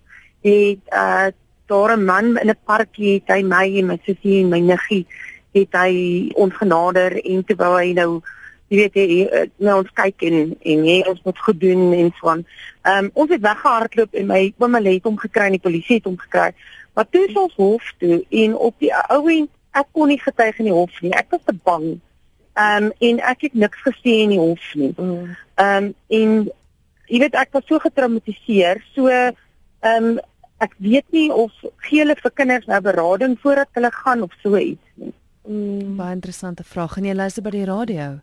het 0.44 0.92
uh, 0.92 1.33
daar 1.66 1.96
'n 1.96 2.05
man 2.05 2.37
in 2.37 2.50
'n 2.50 2.64
parkie 2.64 3.14
het 3.14 3.29
hy 3.29 3.42
my 3.42 3.66
en 3.79 3.87
my 3.87 3.98
sussie 4.05 4.40
en 4.42 4.48
my 4.48 4.61
niggie 4.61 5.07
het 5.53 5.72
hy 5.72 6.31
ons 6.35 6.55
genader 6.55 7.24
en 7.24 7.44
toe 7.44 7.57
wou 7.57 7.74
hy 7.79 7.92
nou 7.92 8.22
jy 8.68 8.77
weet 8.77 8.94
hy 8.94 9.48
nou 9.62 9.79
ons 9.83 9.92
kyk 9.94 10.22
en 10.29 10.55
en 10.61 10.87
hy 10.88 11.03
ons 11.09 11.20
moet 11.24 11.38
goed 11.38 11.61
doen 11.61 11.92
en 11.92 12.12
so 12.18 12.29
aan. 12.29 12.44
Ehm 12.83 13.05
um, 13.05 13.11
ons 13.14 13.31
het 13.31 13.40
weggehardloop 13.40 14.14
en 14.14 14.27
my 14.27 14.40
ouma 14.59 14.81
het 14.83 15.05
hom 15.05 15.18
gekry 15.18 15.46
en 15.46 15.59
die 15.59 15.66
polisie 15.68 16.00
het 16.00 16.09
hom 16.09 16.18
gekry. 16.18 16.50
Maar 16.94 17.07
toe 17.11 17.27
is 17.29 17.37
ons 17.37 17.55
hof 17.55 17.92
toe 17.98 18.24
en 18.31 18.57
op 18.57 18.74
die 18.79 18.92
ou 19.09 19.22
en 19.29 19.48
ek 19.74 19.88
kon 19.92 20.09
nie 20.09 20.20
getuig 20.20 20.59
in 20.59 20.70
die 20.70 20.74
hof 20.74 21.00
nie. 21.03 21.12
Ek 21.12 21.31
was 21.31 21.42
te 21.44 21.55
bang. 21.55 22.00
Ehm 22.55 22.90
um, 22.90 22.92
en 22.98 23.24
ek 23.31 23.48
het 23.48 23.55
niks 23.55 23.81
gesê 23.87 24.20
in 24.24 24.35
die 24.35 24.42
hof 24.42 24.68
nie. 24.74 24.92
Mm. 24.96 25.35
Ehm 25.55 25.88
um, 25.88 25.94
en 26.09 26.37
jy 27.07 27.18
weet 27.20 27.35
ek 27.38 27.53
was 27.53 27.66
so 27.68 27.79
getraumatiseer. 27.79 28.83
So 28.94 29.09
ehm 29.09 29.35
um, 29.85 30.20
ek 30.64 30.77
weet 30.79 31.07
nie 31.16 31.29
of 31.33 31.53
gee 31.87 32.03
hulle 32.03 32.16
vir 32.20 32.35
kinders 32.40 32.68
nou 32.70 32.81
berading 32.85 33.38
voordat 33.42 33.68
hulle 33.79 33.92
gaan 34.03 34.22
of 34.27 34.33
so 34.42 34.57
iets 34.57 35.00
nie. 35.00 35.12
Mm. 35.44 35.96
Baie 35.96 36.16
interessante 36.16 36.64
vraag. 36.64 36.96
En 36.96 37.11
jy 37.11 37.14
luister 37.14 37.44
by 37.44 37.53
die 37.53 37.66
radio? 37.68 38.14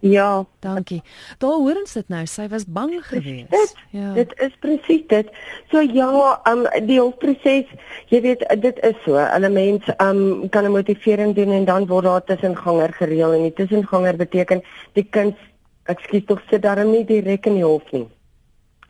Ja, 0.00 0.44
dankie. 0.64 1.02
Daar 1.38 1.58
hoor 1.60 1.76
ons 1.76 1.92
dit 1.92 2.08
nou. 2.08 2.22
Sy 2.26 2.46
was 2.48 2.64
bang 2.64 2.94
geweest. 3.04 3.50
Dit, 3.52 3.74
ja. 3.92 4.12
Dit 4.16 4.32
is 4.40 4.54
presies 4.62 5.02
dit. 5.12 5.28
So 5.68 5.82
ja, 5.84 6.08
um 6.48 6.64
die 6.88 6.96
hoofproses, 6.96 7.68
jy 8.08 8.20
weet 8.24 8.46
dit 8.62 8.80
is 8.86 8.96
so. 9.04 9.20
'n 9.20 9.52
Mens 9.52 9.84
um 10.00 10.48
kan 10.48 10.64
'n 10.64 10.72
motivering 10.72 11.34
doen 11.36 11.52
en 11.52 11.64
dan 11.64 11.86
word 11.86 12.04
daar 12.04 12.24
tussenganger 12.24 12.92
gereël 12.92 13.32
en 13.32 13.42
die 13.42 13.52
tussenganger 13.52 14.16
beteken 14.16 14.62
die 14.92 15.04
kind 15.04 15.36
ekskuus 15.84 16.24
tog 16.26 16.40
sit 16.50 16.62
daar 16.62 16.84
nie 16.84 17.04
direk 17.04 17.46
in 17.46 17.54
die 17.54 17.64
hof 17.64 17.92
nie. 17.92 18.08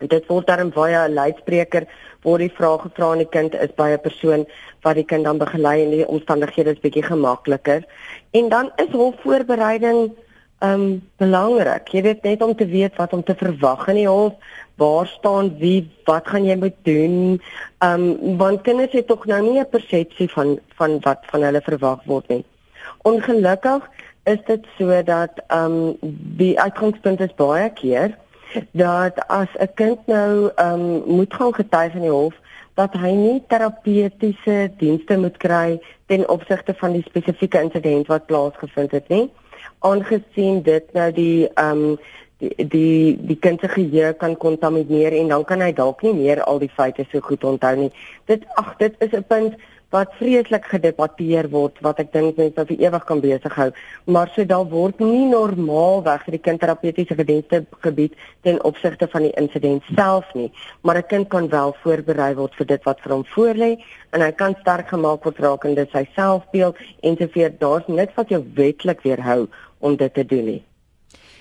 Dit 0.08 0.26
word 0.26 0.46
dan 0.46 0.72
via 0.72 1.06
'n 1.08 1.14
luidspreker 1.14 1.86
word 2.22 2.40
die 2.40 2.56
vraag 2.56 2.82
gevra 2.82 3.10
aan 3.12 3.18
die 3.18 3.28
kind 3.28 3.54
is 3.54 3.72
by 3.76 3.90
'n 3.90 4.00
persoon 4.00 4.46
wat 4.82 4.94
die 4.94 5.04
kind 5.04 5.24
dan 5.24 5.38
begelei 5.38 5.84
en 5.84 5.90
die 5.90 6.06
omstandighede 6.06 6.70
is 6.70 6.80
bietjie 6.80 7.02
gemakliker. 7.02 7.84
En 8.32 8.48
dan 8.48 8.72
is 8.76 8.92
hul 8.92 9.14
voorbereiding 9.22 10.12
um 10.60 11.00
belangrik. 11.16 11.88
Jy 11.88 12.02
weet 12.02 12.22
net 12.22 12.42
om 12.42 12.54
te 12.56 12.66
weet 12.66 12.96
wat 12.96 13.12
om 13.12 13.22
te 13.24 13.34
verwag 13.34 13.88
in 13.88 13.94
die 13.94 14.08
hof, 14.08 14.34
waar 14.76 15.06
staan 15.06 15.56
wie, 15.58 15.90
wat 16.04 16.28
gaan 16.28 16.44
jy 16.44 16.56
moet 16.56 16.76
doen? 16.82 17.40
Um 17.84 18.36
want 18.36 18.62
kinders 18.62 18.92
het 18.92 19.06
tog 19.06 19.26
nou 19.26 19.42
nie 19.42 19.60
'n 19.60 19.68
persepsie 19.68 20.28
van 20.28 20.58
van 20.76 21.00
wat 21.00 21.18
van 21.32 21.42
hulle 21.42 21.60
verwag 21.60 22.04
word 22.04 22.28
nie. 22.28 22.44
Ongelukkig 23.02 23.88
is 24.24 24.38
dit 24.46 24.66
so 24.78 25.02
dat 25.02 25.30
um 25.48 25.96
die 26.36 26.60
uitgangspunt 26.60 27.20
is 27.20 27.34
baie 27.34 27.70
keer 27.70 28.16
dat 28.70 29.26
as 29.28 29.48
'n 29.58 29.74
kind 29.74 30.06
nou 30.06 30.50
ehm 30.54 30.80
um, 30.80 31.02
moet 31.06 31.34
gaan 31.34 31.54
getuig 31.54 31.94
in 31.94 32.00
die 32.00 32.10
hof 32.10 32.34
dat 32.74 32.92
hy 32.92 33.10
nie 33.10 33.42
terapeutiese 33.48 34.70
dienste 34.78 35.16
moet 35.16 35.36
kry 35.36 35.80
ten 36.06 36.28
opsigte 36.28 36.74
van 36.74 36.92
die 36.92 37.04
spesifieke 37.08 37.60
insident 37.60 38.06
wat 38.06 38.26
plaasgevind 38.26 38.90
het 38.90 39.08
nie. 39.08 39.30
Aangesien 39.78 40.62
dit 40.62 40.92
nou 40.92 41.12
die 41.12 41.48
ehm 41.54 41.84
um, 41.84 41.98
die 42.40 42.66
die 42.72 43.18
die 43.20 43.36
kind 43.36 43.60
se 43.60 43.68
geheue 43.68 44.12
kan 44.12 44.36
kontamineer 44.36 45.12
en 45.12 45.28
dan 45.28 45.44
kan 45.44 45.60
hy 45.60 45.72
dalk 45.72 46.02
nie 46.02 46.14
meer 46.14 46.42
al 46.42 46.58
die 46.58 46.72
feite 46.76 47.04
so 47.10 47.20
goed 47.20 47.44
onthou 47.44 47.74
nie. 47.76 47.90
Dit 48.24 48.46
ag 48.54 48.76
dit 48.78 48.94
is 48.98 49.12
'n 49.12 49.24
punt 49.28 49.54
wat 49.90 50.12
vreeslik 50.18 50.68
gedebatteer 50.70 51.48
word 51.50 51.80
wat 51.82 51.98
ek 52.02 52.12
dink 52.14 52.36
mense 52.38 52.56
nou 52.56 52.66
vir 52.68 52.84
ewig 52.86 53.06
kan 53.08 53.22
besig 53.24 53.56
hou. 53.58 53.68
Maar 54.06 54.30
so 54.34 54.44
daar 54.46 54.68
word 54.70 55.02
nie 55.02 55.26
normaalweg 55.32 56.28
die 56.30 56.42
kindterapeutiese 56.46 57.18
gedienste 57.18 57.64
gebied 57.86 58.14
ten 58.46 58.62
opsigte 58.70 59.10
van 59.10 59.26
die 59.26 59.34
insident 59.42 59.82
self 59.96 60.30
nie. 60.34 60.50
Maar 60.82 61.02
'n 61.02 61.10
kind 61.10 61.28
kan 61.28 61.48
wel 61.48 61.74
voorberei 61.82 62.34
word 62.34 62.54
vir 62.54 62.66
dit 62.66 62.84
wat 62.84 63.00
vir 63.00 63.12
hom 63.12 63.24
voorlê 63.34 63.72
en 64.12 64.20
hy 64.20 64.32
kan 64.32 64.54
sterk 64.60 64.88
gemaak 64.88 65.24
word 65.24 65.38
rakende 65.38 65.86
sy 65.92 66.06
selfbeeld 66.14 66.76
en 67.02 67.16
te 67.16 67.28
vir 67.28 67.50
daar's 67.58 67.86
niks 67.86 68.14
wat 68.14 68.28
jou 68.28 68.44
wetlik 68.54 69.02
weerhou 69.02 69.48
om 69.80 69.96
dit 69.96 70.14
te 70.14 70.24
doen 70.24 70.44
nie 70.44 70.69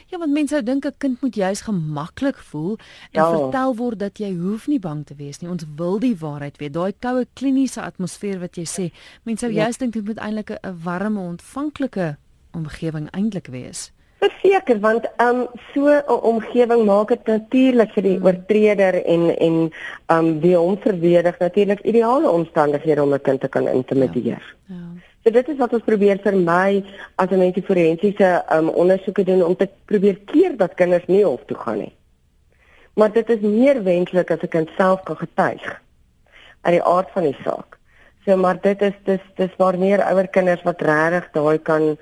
Ja, 0.09 0.17
want 0.17 0.33
mense 0.33 0.55
sou 0.55 0.63
dink 0.65 0.85
'n 0.85 0.93
kind 0.97 1.21
moet 1.21 1.35
juis 1.35 1.61
gemaklik 1.61 2.37
voel 2.37 2.77
en 3.11 3.21
ja. 3.21 3.29
vertel 3.29 3.75
word 3.75 3.99
dat 3.99 4.17
jy 4.17 4.33
hoef 4.33 4.67
nie 4.67 4.79
bang 4.79 5.05
te 5.05 5.15
wees 5.15 5.39
nie. 5.39 5.49
Ons 5.49 5.65
wil 5.75 5.99
die 5.99 6.15
waarheid 6.17 6.57
weet. 6.57 6.73
Daai 6.73 6.93
koue 6.99 7.27
kliniese 7.33 7.81
atmosfeer 7.81 8.39
wat 8.39 8.57
jy 8.57 8.65
sê, 8.65 8.91
mense 9.23 9.45
sou 9.45 9.53
ja. 9.53 9.63
juis 9.63 9.77
dink 9.77 9.93
dit 9.93 10.05
moet 10.05 10.17
eintlik 10.17 10.49
'n 10.49 10.79
warme, 10.83 11.19
ontvanklike 11.19 12.17
omgewing 12.53 13.09
eintlik 13.11 13.47
wees. 13.47 13.91
Verseker, 14.19 14.79
want 14.79 15.05
ehm 15.17 15.41
um, 15.41 15.47
so 15.73 15.85
'n 15.85 16.21
omgewing 16.31 16.85
maak 16.85 17.07
dit 17.07 17.25
natuurlik 17.25 17.93
vir 17.93 18.03
die 18.03 18.17
hmm. 18.17 18.25
oortreder 18.25 19.05
en 19.05 19.37
en 19.37 19.71
ehm 20.05 20.25
um, 20.25 20.39
wie 20.39 20.57
hom 20.57 20.77
verdedig 20.77 21.37
natuurlik 21.39 21.79
ideale 21.81 22.29
omstandighede 22.29 23.03
om 23.03 23.13
'n 23.13 23.21
kind 23.21 23.41
te 23.41 23.47
kan 23.47 23.67
intimideer. 23.67 24.55
Ja. 24.65 24.75
ja. 24.75 25.08
So 25.23 25.31
dit 25.35 25.47
is 25.51 25.57
wat 25.59 25.73
ons 25.75 25.83
probeer 25.83 26.19
vir 26.23 26.35
my 26.35 26.83
as 27.17 27.31
'n 27.31 27.39
mensie 27.39 27.63
forensiese 27.63 28.43
um, 28.55 28.69
ondersoeke 28.69 29.23
doen 29.23 29.43
om 29.43 29.55
te 29.55 29.67
probeer 29.85 30.19
keer 30.31 30.55
dat 30.57 30.73
kinders 30.79 31.07
nie 31.07 31.23
hof 31.23 31.43
toe 31.45 31.57
gaan 31.57 31.77
nie. 31.77 31.93
Maar 32.95 33.11
dit 33.11 33.29
is 33.29 33.39
meer 33.39 33.83
wenslik 33.83 34.31
as 34.31 34.41
'n 34.43 34.47
kind 34.47 34.69
self 34.77 35.03
kan 35.03 35.17
getuig 35.17 35.81
uit 36.61 36.73
die 36.73 36.83
aard 36.83 37.09
van 37.11 37.23
die 37.23 37.37
saak. 37.43 37.77
So 38.25 38.37
maar 38.37 38.61
dit 38.61 38.81
is 38.81 38.95
dis 39.03 39.21
dis 39.35 39.55
waar 39.57 39.77
meer 39.77 40.01
ouer 40.03 40.27
kinders 40.27 40.63
wat 40.63 40.81
regtig 40.81 41.31
daai 41.31 41.57
kan 41.57 41.97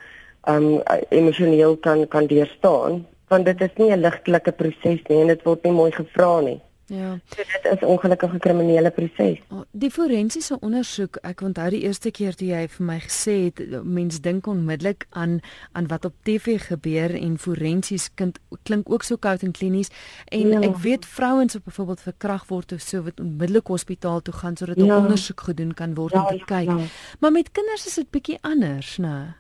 um 0.47 0.81
emosioneel 1.09 1.77
kan 1.77 2.07
kan 2.07 2.27
deurstaan 2.27 3.05
want 3.27 3.45
dit 3.45 3.61
is 3.61 3.73
nie 3.77 3.91
'n 3.91 4.01
ligtelike 4.01 4.51
proses 4.51 5.01
nie 5.07 5.21
en 5.21 5.27
dit 5.27 5.43
word 5.43 5.63
nie 5.63 5.71
mooi 5.71 5.91
gevra 5.91 6.39
nie. 6.41 6.61
Ja. 6.87 7.19
So 7.25 7.43
dit 7.61 7.71
is 7.71 7.87
ongelukkig 7.87 8.33
'n 8.33 8.39
kriminele 8.39 8.91
proses. 8.91 9.39
Die 9.71 9.91
forensiese 9.91 10.57
ondersoek, 10.59 11.15
ek 11.15 11.41
onthou 11.41 11.69
die 11.69 11.81
eerste 11.81 12.11
keer 12.11 12.35
toe 12.35 12.47
jy 12.47 12.67
vir 12.67 12.85
my 12.85 12.99
gesê 12.99 13.31
het 13.43 13.83
mense 13.83 14.21
dink 14.21 14.47
onmiddellik 14.47 15.07
aan 15.09 15.39
aan 15.71 15.87
wat 15.87 16.05
op 16.05 16.13
TV 16.23 16.61
gebeur 16.61 17.15
en 17.15 17.37
forensies 17.37 18.13
kind 18.13 18.39
klink 18.63 18.89
ook 18.89 19.03
so 19.03 19.17
koud 19.17 19.43
en 19.43 19.51
klinies 19.51 19.89
en 20.25 20.47
ja. 20.47 20.61
ek 20.61 20.77
weet 20.77 21.05
vrouens 21.05 21.53
wat 21.53 21.63
byvoorbeeld 21.63 22.01
verkrag 22.01 22.47
word 22.47 22.71
of 22.71 22.79
so 22.79 23.03
wat 23.03 23.19
onmiddellik 23.19 23.67
hospitaal 23.67 24.21
toe 24.21 24.33
gaan 24.33 24.55
sodat 24.55 24.77
'n 24.77 24.85
ja. 24.85 24.97
ondersoek 24.97 25.41
gedoen 25.41 25.73
kan 25.73 25.93
word 25.93 26.13
ja, 26.13 26.21
om 26.21 26.37
te 26.37 26.45
kyk. 26.45 26.67
Ja. 26.67 26.77
Maar 27.19 27.31
met 27.31 27.51
kinders 27.51 27.87
is 27.87 27.95
dit 27.95 28.09
bietjie 28.09 28.37
anders, 28.41 28.97
né? 28.97 29.35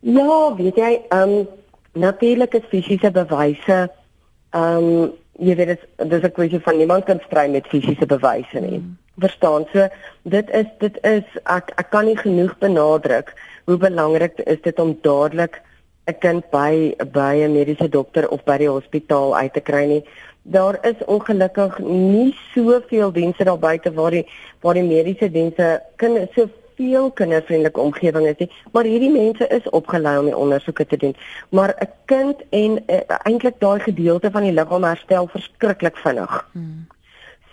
Ja, 0.00 0.54
weet 0.54 0.76
jy, 0.76 1.00
ehm 1.08 1.28
um, 1.28 1.46
natuurlik 1.92 2.54
is 2.54 2.68
fisiese 2.68 3.10
bewyse 3.10 3.90
ehm 4.50 4.84
um, 4.84 5.12
jy 5.38 5.54
weet 5.54 5.70
dit 5.74 6.10
dis 6.10 6.24
'n 6.24 6.32
kwessie 6.32 6.60
van 6.60 6.76
niemand 6.76 7.04
kan 7.04 7.20
stry 7.26 7.46
met 7.50 7.66
fisiese 7.66 8.06
bewyse 8.06 8.60
nie. 8.60 8.78
Mm. 8.78 8.96
Verstaan? 9.18 9.66
So 9.72 9.88
dit 10.22 10.50
is 10.50 10.66
dit 10.78 10.98
is 11.02 11.24
ek 11.44 11.72
ek 11.76 11.90
kan 11.90 12.04
nie 12.04 12.16
genoeg 12.16 12.58
benadruk 12.58 13.34
hoe 13.66 13.76
belangrik 13.76 14.38
is 14.46 14.60
dit 14.62 14.78
om 14.78 14.98
dadelik 15.02 15.62
'n 16.08 16.18
kind 16.20 16.50
by 16.50 16.94
by 17.12 17.34
'n 17.44 17.52
mediese 17.52 17.88
dokter 17.88 18.28
of 18.28 18.44
by 18.44 18.58
die 18.58 18.70
hospitaal 18.70 19.36
uit 19.36 19.52
te 19.52 19.60
kry 19.60 19.84
nie. 19.86 20.04
Daar 20.42 20.78
is 20.82 21.04
ongelukkig 21.06 21.78
nie 21.78 22.34
soveel 22.54 23.12
dienste 23.12 23.44
daar 23.44 23.58
buite 23.58 23.92
waar 23.92 24.10
die 24.10 24.26
waar 24.60 24.74
die 24.74 24.82
mediese 24.82 25.30
dienste 25.30 25.82
kan 25.96 26.28
so 26.34 26.48
veel 26.78 27.10
kindervriendelike 27.20 27.80
omgewing 27.80 28.26
is 28.30 28.38
nie, 28.42 28.50
maar 28.72 28.86
hierdie 28.86 29.10
mense 29.10 29.48
is 29.54 29.66
opgelei 29.78 30.18
om 30.18 30.28
die 30.30 30.36
ondersoeke 30.36 30.86
te 30.86 30.98
doen. 31.04 31.16
Maar 31.50 31.74
'n 31.78 31.90
kind 32.12 32.44
en 32.50 32.78
uh, 32.78 32.96
eh, 32.96 33.18
eintlik 33.30 33.58
daai 33.58 33.80
gedeelte 33.80 34.30
van 34.30 34.46
die 34.46 34.52
liggaam 34.52 34.84
herstel 34.84 35.26
verskriklik 35.34 35.96
vinnig. 36.04 36.38
Hmm. 36.52 36.86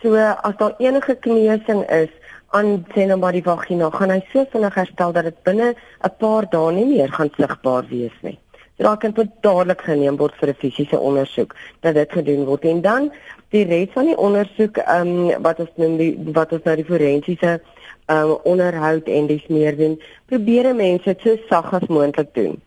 So 0.01 0.15
as 0.15 0.57
daar 0.57 0.75
enige 0.77 1.15
kneusing 1.15 1.81
is 1.89 2.11
aan 2.49 2.85
sien 2.93 3.07
nou 3.07 3.19
maar 3.19 3.35
die 3.35 3.43
vagina, 3.43 3.89
gaan 3.89 4.13
hy 4.13 4.21
so 4.31 4.45
vinnig 4.51 4.75
herstel 4.75 5.11
dat 5.11 5.23
dit 5.23 5.43
binne 5.43 5.73
'n 6.03 6.13
paar 6.19 6.45
dae 6.49 6.71
nie 6.71 6.85
meer 6.85 7.11
gaan 7.11 7.31
sigbaar 7.37 7.85
wees 7.89 8.17
nie. 8.21 8.39
Daar 8.77 8.97
kan 8.97 9.11
dit 9.15 9.29
dadelik 9.39 9.81
geneem 9.87 10.17
word 10.19 10.35
vir 10.35 10.49
'n 10.49 10.59
fisiese 10.59 10.99
ondersoek 10.99 11.55
dat 11.79 11.93
dit 11.95 12.11
gedoen 12.11 12.43
word 12.45 12.65
en 12.65 12.81
dan 12.81 13.11
die 13.49 13.63
res 13.63 13.93
van 13.93 14.05
die 14.05 14.17
ondersoek 14.17 14.77
ehm 14.77 15.07
um, 15.07 15.41
wat 15.43 15.59
ons 15.59 15.69
noem 15.75 15.97
die 15.97 16.17
wat 16.33 16.51
ons 16.51 16.63
nou 16.63 16.75
die 16.75 16.85
forensiese 16.85 17.61
um, 18.07 18.33
onderhoud 18.43 19.07
en 19.07 19.27
dis 19.27 19.47
meer 19.47 19.77
doen, 19.77 19.95
probeer 20.25 20.75
mense 20.75 21.05
dit 21.05 21.21
so 21.21 21.37
sag 21.49 21.71
as 21.73 21.87
moontlik 21.87 22.33
doen. 22.33 22.57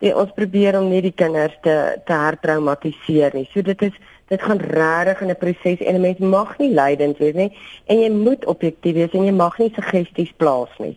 Die, 0.00 0.14
ons 0.16 0.32
probeer 0.32 0.78
om 0.78 0.88
nie 0.88 1.02
die 1.02 1.12
kinders 1.12 1.58
te 1.60 1.76
te 2.06 2.12
hertraumatiseer 2.12 3.36
nie. 3.36 3.44
So 3.52 3.60
dit 3.60 3.82
is 3.82 3.92
dit 4.32 4.42
gaan 4.42 4.64
regtig 4.64 5.20
in 5.20 5.30
'n 5.30 5.36
proses 5.44 5.84
en 5.84 5.94
'n 5.94 6.00
mens 6.00 6.18
mag 6.18 6.56
nie 6.58 6.72
lydend 6.72 7.18
wees 7.18 7.34
nie 7.34 7.52
en 7.86 8.00
jy 8.00 8.10
moet 8.10 8.44
objektief 8.46 8.94
wees 8.94 9.12
en 9.12 9.24
jy 9.24 9.32
mag 9.32 9.58
nie 9.58 9.72
suggesties 9.74 10.32
plaas 10.36 10.72
nie. 10.78 10.96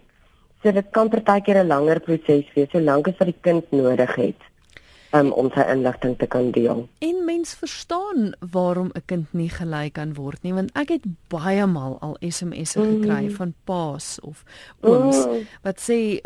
So 0.64 0.72
dit 0.72 0.86
kan 0.92 1.10
partykeer 1.10 1.64
'n 1.64 1.68
langer 1.68 2.00
proses 2.00 2.48
wees, 2.56 2.72
solank 2.72 3.08
as 3.08 3.18
wat 3.18 3.28
die 3.28 3.42
kind 3.42 3.72
nodig 3.72 4.16
het 4.16 4.53
um, 5.14 5.32
om 5.32 5.50
sy 5.54 5.66
inligting 5.72 6.18
te 6.18 6.28
kan 6.28 6.52
deel. 6.52 6.88
En 7.06 7.26
mens 7.26 7.54
verstaan 7.54 8.34
waarom 8.52 8.92
'n 8.94 9.02
kind 9.06 9.34
nie 9.34 9.50
gelei 9.50 9.90
kan 9.92 10.14
word 10.14 10.44
nie, 10.44 10.54
want 10.54 10.72
ek 10.74 10.90
het 10.90 11.06
baie 11.28 11.66
maal 11.66 11.98
al 12.00 12.18
SMS'e 12.20 12.82
gekry 12.82 13.24
mm. 13.24 13.32
van 13.32 13.54
paas 13.64 14.20
of 14.22 14.44
ooms 14.82 15.26
mm. 15.26 15.48
wat 15.62 15.80
sê 15.80 16.22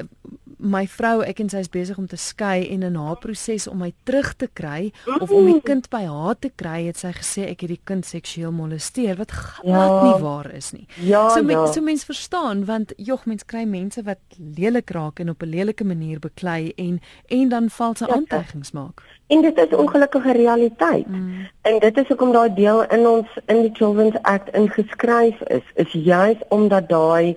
my 0.58 0.88
vrou 0.90 1.22
ek 1.22 1.40
en 1.40 1.50
sy 1.50 1.62
is 1.62 1.70
besig 1.70 1.98
om 1.98 2.08
te 2.10 2.18
skei 2.18 2.66
en 2.74 2.84
in 2.84 2.96
haar 2.98 3.18
proses 3.22 3.68
om 3.68 3.78
my 3.78 3.92
terug 4.10 4.34
te 4.42 4.48
kry 4.48 4.92
of 5.22 5.32
om 5.32 5.46
die 5.46 5.62
kind 5.62 5.90
by 5.94 6.04
haar 6.10 6.38
te 6.40 6.50
kry 6.50 6.88
het 6.88 6.98
sy 6.98 7.12
gesê 7.14 7.46
ek 7.52 7.62
het 7.66 7.74
die 7.76 7.82
kind 7.84 8.06
seksueel 8.06 8.52
molesteer 8.52 9.20
wat 9.22 9.32
glad 9.32 9.94
ja. 9.94 10.04
nie 10.04 10.24
waar 10.24 10.50
is 10.54 10.72
nie. 10.74 10.88
Ja, 11.06 11.30
so 11.30 11.44
ja. 11.46 11.66
so 11.72 11.82
mense 11.82 12.06
verstaan 12.10 12.66
want 12.66 12.94
jog 12.98 13.26
mens 13.26 13.46
kry 13.46 13.66
mense 13.70 14.02
wat 14.08 14.20
lelik 14.38 14.90
raak 14.98 15.20
en 15.20 15.30
op 15.30 15.44
'n 15.44 15.50
lelike 15.50 15.84
manier 15.84 16.20
beklei 16.20 16.74
en 16.76 17.00
en 17.30 17.50
dan 17.50 17.70
valse 17.70 18.06
ja, 18.08 18.14
aantuigings 18.16 18.72
maak. 18.78 19.04
En 19.28 19.42
dit 19.42 19.58
is 19.58 19.76
ongelukkige 19.76 20.32
realiteit. 20.32 21.08
Mm. 21.08 21.48
En 21.62 21.80
dit 21.80 21.98
is 21.98 22.08
hoekom 22.08 22.32
daai 22.32 22.54
deel 22.54 22.84
in 22.98 23.08
ons 23.08 23.40
in 23.46 23.62
die 23.66 23.74
Children's 23.74 24.20
Act 24.22 24.54
ingeskryf 24.56 25.42
is 25.58 25.66
is 25.84 25.96
juis 26.10 26.44
omdat 26.58 26.90
daai 26.90 27.36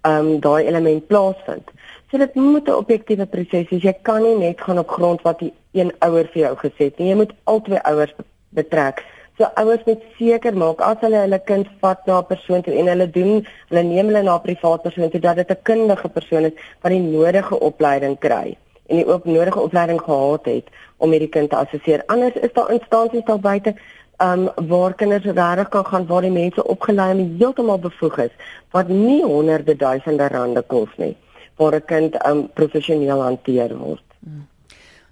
ehm 0.00 0.26
um, 0.26 0.40
daai 0.40 0.66
element 0.66 1.06
plaasvind. 1.06 1.72
So 2.10 2.18
dit 2.18 2.34
moet 2.34 2.68
'n 2.68 2.80
objektiewe 2.82 3.26
proses 3.26 3.68
wees. 3.70 3.82
Jy 3.82 3.96
kan 4.02 4.22
nie 4.22 4.36
net 4.38 4.60
gaan 4.60 4.78
op 4.78 4.94
grond 4.98 5.22
wat 5.22 5.38
die 5.38 5.52
een 5.72 5.92
ouer 5.98 6.28
vir 6.32 6.42
jou 6.42 6.54
gesê 6.56 6.84
het 6.88 6.98
nie. 6.98 7.08
Jy 7.08 7.14
moet 7.14 7.34
albei 7.44 7.78
ouers 7.82 8.14
betrek. 8.48 9.04
So 9.38 9.50
ouers 9.54 9.84
moet 9.84 10.02
seker 10.18 10.56
maak 10.56 10.80
as 10.80 11.00
hulle 11.00 11.20
hulle 11.24 11.38
kind 11.44 11.68
vat 11.80 12.06
na 12.06 12.18
'n 12.18 12.26
persoon 12.26 12.62
toe 12.62 12.74
en 12.74 12.86
hulle 12.86 13.10
doen, 13.10 13.46
hulle 13.68 13.82
neem 13.82 14.06
hulle 14.06 14.22
na 14.22 14.34
'n 14.34 14.46
privaat 14.48 14.82
persoon 14.82 15.10
toe 15.10 15.20
dat 15.20 15.36
dit 15.36 15.50
'n 15.50 15.62
kundige 15.62 16.08
persoon 16.08 16.44
is 16.44 16.52
wat 16.82 16.92
die 16.92 17.00
nodige 17.00 17.60
opleiding 17.60 18.18
kry 18.18 18.56
en 18.86 18.96
die 18.96 19.06
ook 19.06 19.24
nodige 19.24 19.60
opleiding 19.60 20.00
gehad 20.00 20.44
het 20.44 20.70
om 20.96 21.10
hierdie 21.10 21.28
kind 21.28 21.50
te 21.50 21.56
assesseer. 21.56 22.02
Anders 22.06 22.34
is 22.34 22.52
daar 22.52 22.72
instansies 22.72 23.24
daar 23.24 23.40
buite 23.40 23.74
um 24.22 24.50
waar 24.68 24.94
kinders 24.94 25.24
regtig 25.24 25.68
kan 25.68 25.86
gaan 25.86 26.06
waar 26.06 26.20
die 26.20 26.30
mense 26.30 26.66
opgelei 26.66 27.10
en 27.10 27.36
heeltemal 27.38 27.78
bevoeg 27.78 28.18
is 28.18 28.34
wat 28.70 28.88
nie 28.88 29.22
honderde 29.24 29.76
duisende 29.76 30.28
rande 30.28 30.62
kos 30.62 30.88
nie 30.96 31.16
waar 31.56 31.74
'n 31.74 31.84
kind 31.84 32.26
um, 32.26 32.52
professioneel 32.52 33.22
hanteer 33.22 33.76
word. 33.78 34.04
Hmm. 34.18 34.46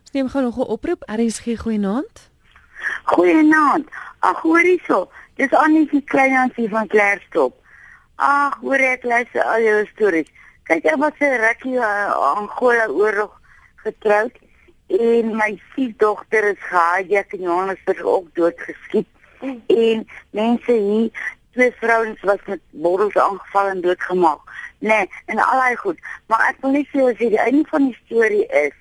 Ons 0.01 0.11
neem 0.13 0.29
gou 0.29 0.43
nog 0.43 0.57
'n 0.57 0.71
oproep. 0.77 1.03
RSG 1.07 1.59
goeienaand. 1.59 2.31
Goeienaand. 3.05 3.87
Ag 4.19 4.41
hoor 4.41 4.61
hierso. 4.61 5.11
Dis 5.35 5.53
Annie 5.53 5.89
se 5.93 6.01
kleinansie 6.05 6.69
van 6.69 6.87
Klerstop. 6.87 7.55
Ag 8.15 8.59
hoor 8.61 8.79
ek 8.79 9.03
luister 9.03 9.43
al 9.45 9.61
jou 9.61 9.87
stories. 9.87 10.31
Kyk 10.63 10.85
ek 10.85 10.97
was 10.97 11.13
'n 11.19 11.41
rukkie 11.41 11.77
uh, 11.77 12.37
Angola 12.37 12.87
oorlog 12.89 13.40
getroud 13.85 14.39
en 14.87 15.37
my 15.37 15.51
siefdogter 15.75 16.51
is 16.53 16.63
gehijack 16.71 17.33
in 17.33 17.47
Johannesburg 17.47 18.03
ook 18.03 18.35
doodgeskiet. 18.35 19.07
En 19.67 20.07
mense 20.31 20.73
hier 20.73 21.37
twee 21.53 21.73
vrouens 21.81 22.21
was 22.21 22.43
met 22.47 22.61
bottels 22.71 23.17
aangeval 23.17 23.69
en 23.69 23.81
doodgemaak 23.81 24.51
nee, 24.81 25.11
en 25.27 25.39
allei 25.39 25.77
goed. 25.77 25.99
Maar 26.27 26.47
ek 26.51 26.63
wil 26.65 26.77
net 26.77 26.89
sê 26.93 27.05
as 27.05 27.19
jy 27.21 27.31
die 27.35 27.43
einde 27.43 27.67
van 27.71 27.91
die 27.91 27.99
storie 28.05 28.47
is, 28.65 28.77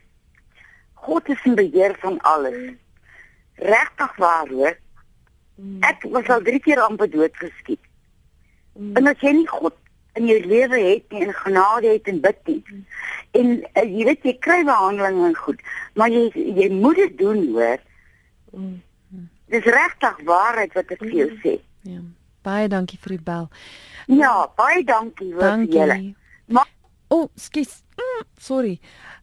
God 1.06 1.30
is 1.32 1.44
in 1.48 1.58
beheer 1.60 1.96
van 2.00 2.20
alles. 2.28 2.58
Regtig 3.60 4.16
waar 4.24 4.48
hoor. 4.48 4.78
Ek 5.88 6.08
was 6.16 6.32
al 6.32 6.44
drie 6.48 6.62
keer 6.64 6.80
amper 6.84 7.12
doodgeskiet. 7.12 7.82
En 8.96 9.12
as 9.12 9.20
jy 9.24 9.36
nie 9.36 9.48
God 9.52 9.76
in 10.20 10.28
jou 10.32 10.40
lewe 10.48 10.80
het 10.84 11.12
nie 11.12 11.26
en 11.28 11.36
genade 11.36 11.92
het 11.92 12.08
en 12.12 12.22
bid 12.24 12.40
nie. 12.48 12.62
Mm. 13.32 13.40
En 13.40 13.50
uh, 13.62 13.84
jy 13.86 14.06
weet 14.08 14.24
jy 14.26 14.36
kry 14.42 14.62
behandeling 14.66 15.20
en 15.28 15.36
goed, 15.38 15.60
maar 15.94 16.10
jy 16.10 16.30
jy 16.34 16.70
moet 16.74 16.98
dit 16.98 17.18
doen 17.20 17.44
hoor. 17.54 17.84
Dis 19.50 19.66
regtig 19.66 20.24
waarheid 20.26 20.74
wat 20.78 20.96
ek 20.96 21.04
vir 21.04 21.14
jou 21.24 21.30
sê. 21.44 21.60
Ja. 21.90 22.02
Baie 22.46 22.70
dankie 22.72 22.98
vir 23.04 23.18
die 23.18 23.24
bel. 23.28 23.50
Ja, 24.08 24.34
baie 24.58 24.82
dankie 24.88 25.34
vir 25.36 25.66
julle. 25.70 26.00
O, 27.10 27.24
oh, 27.24 27.30
skus. 27.42 27.80
Mm, 27.98 28.26
sorry. 28.38 28.76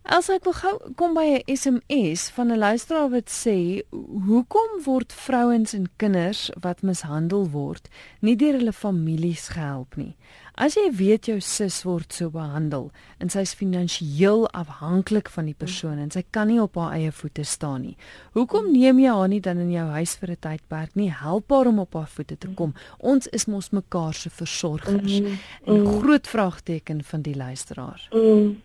As 0.07 0.29
ek 0.31 0.45
wil 0.47 0.55
gou 0.55 0.73
kom 0.95 1.17
by 1.19 1.25
'n 1.35 1.43
SMS 1.51 2.31
van 2.31 2.53
'n 2.53 2.59
luisteraar 2.59 3.11
wat 3.11 3.27
sê, 3.27 3.83
"Hoekom 3.91 4.85
word 4.85 5.13
vrouens 5.13 5.73
en 5.75 5.89
kinders 5.97 6.51
wat 6.61 6.83
mishandel 6.83 7.51
word 7.51 7.89
nie 8.21 8.37
deur 8.37 8.53
hulle 8.53 8.73
families 8.73 9.49
gehelp 9.49 9.97
nie? 9.97 10.17
As 10.55 10.75
jy 10.75 10.93
weet 10.93 11.27
jou 11.27 11.41
sus 11.41 11.83
word 11.83 12.13
so 12.13 12.31
behandel 12.31 12.93
en 13.19 13.29
sy 13.29 13.41
is 13.41 13.55
finansiëel 13.55 14.47
afhanklik 14.49 15.29
van 15.29 15.45
die 15.45 15.55
persoon 15.55 15.99
en 15.99 16.11
sy 16.11 16.23
kan 16.31 16.47
nie 16.47 16.61
op 16.61 16.77
haar 16.77 16.93
eie 16.93 17.13
voete 17.13 17.45
staan 17.45 17.83
nie. 17.83 17.97
Hoekom 18.33 18.73
neem 18.73 18.99
jy 18.99 19.11
haar 19.11 19.29
nie 19.29 19.41
dan 19.41 19.59
in 19.59 19.71
jou 19.71 19.89
huis 19.89 20.15
vir 20.15 20.31
'n 20.31 20.37
tydperk 20.41 20.95
nie? 20.95 21.11
Help 21.11 21.51
haar 21.51 21.67
om 21.67 21.79
op 21.79 21.95
haar 21.95 22.09
voete 22.09 22.39
te 22.39 22.49
kom. 22.49 22.75
Ons 22.99 23.27
is 23.27 23.47
mos 23.47 23.71
mekaar 23.71 24.15
se 24.15 24.31
versorgers." 24.31 25.21
Mm, 25.21 25.39
mm. 25.67 25.75
'n 25.75 26.01
Groot 26.01 26.27
vraagteken 26.27 27.05
van 27.05 27.23
die 27.23 27.37
luisteraar. 27.37 28.09
Mm. 28.13 28.63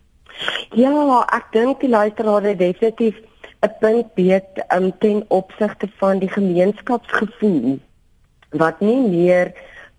Ja, 0.77 1.25
ek 1.35 1.51
dink 1.51 1.79
die 1.83 1.89
luisteraar 1.89 2.43
het 2.47 2.59
definitief 2.59 3.17
'n 3.61 3.73
punt 3.79 4.07
weet 4.15 4.63
um, 4.73 4.91
ten 4.99 5.25
opsigte 5.27 5.87
van 5.99 6.19
die 6.19 6.29
gemeenskapsgevoel 6.29 7.79
wat 8.49 8.79
nie 8.79 8.99
meer 9.07 9.53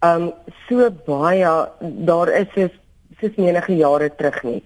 um 0.05 0.33
so 0.69 0.91
baie 1.07 1.53
daar 1.81 2.29
is 2.29 2.49
soos 2.55 2.75
soos 3.21 3.37
menige 3.37 3.77
jare 3.77 4.11
terug 4.17 4.43
nie. 4.43 4.63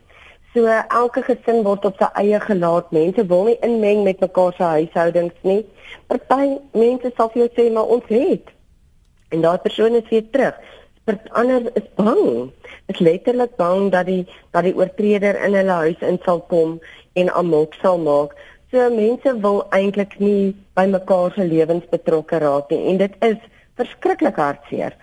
So 0.55 0.64
elke 0.88 1.22
gesin 1.22 1.62
word 1.62 1.85
op 1.85 1.96
sy 2.00 2.09
eie 2.14 2.40
gelaat. 2.40 2.90
Mense 2.90 3.26
wil 3.26 3.44
nie 3.44 3.59
inmeng 3.61 4.02
met 4.05 4.20
mekaar 4.20 4.55
se 4.57 4.62
huishoudings 4.62 5.37
nie. 5.42 5.66
Party 6.09 6.57
mense 6.72 7.12
sal 7.16 7.29
vir 7.35 7.42
jou 7.42 7.50
sê 7.59 7.72
maar 7.72 7.92
ons 7.98 8.09
het 8.09 8.55
en 9.35 9.42
daai 9.42 9.59
persoon 9.59 9.98
is 9.98 10.09
weer 10.11 10.24
terug 10.31 10.55
ander 11.30 11.70
is 11.74 11.88
bang. 11.94 12.50
Is 12.86 12.98
letterlik 12.98 13.56
bang 13.56 13.90
dat 13.90 14.06
die 14.06 14.26
dat 14.50 14.64
die 14.66 14.74
oortreder 14.74 15.38
in 15.44 15.54
hulle 15.54 15.80
huis 15.82 16.00
in 16.00 16.18
sal 16.24 16.40
kom 16.50 16.78
en 17.14 17.30
amok 17.30 17.74
sal 17.82 17.98
maak. 17.98 18.34
So 18.70 18.90
mense 18.90 19.34
wil 19.40 19.62
eintlik 19.70 20.18
nie 20.18 20.54
by 20.74 20.86
mekaar 20.90 21.32
se 21.34 21.44
lewens 21.44 21.86
betrokke 21.90 22.40
raak 22.42 22.70
nie 22.70 22.82
en 22.90 22.98
dit 22.98 23.14
is 23.28 23.38
verskriklik 23.76 24.38
hartseer 24.40 24.96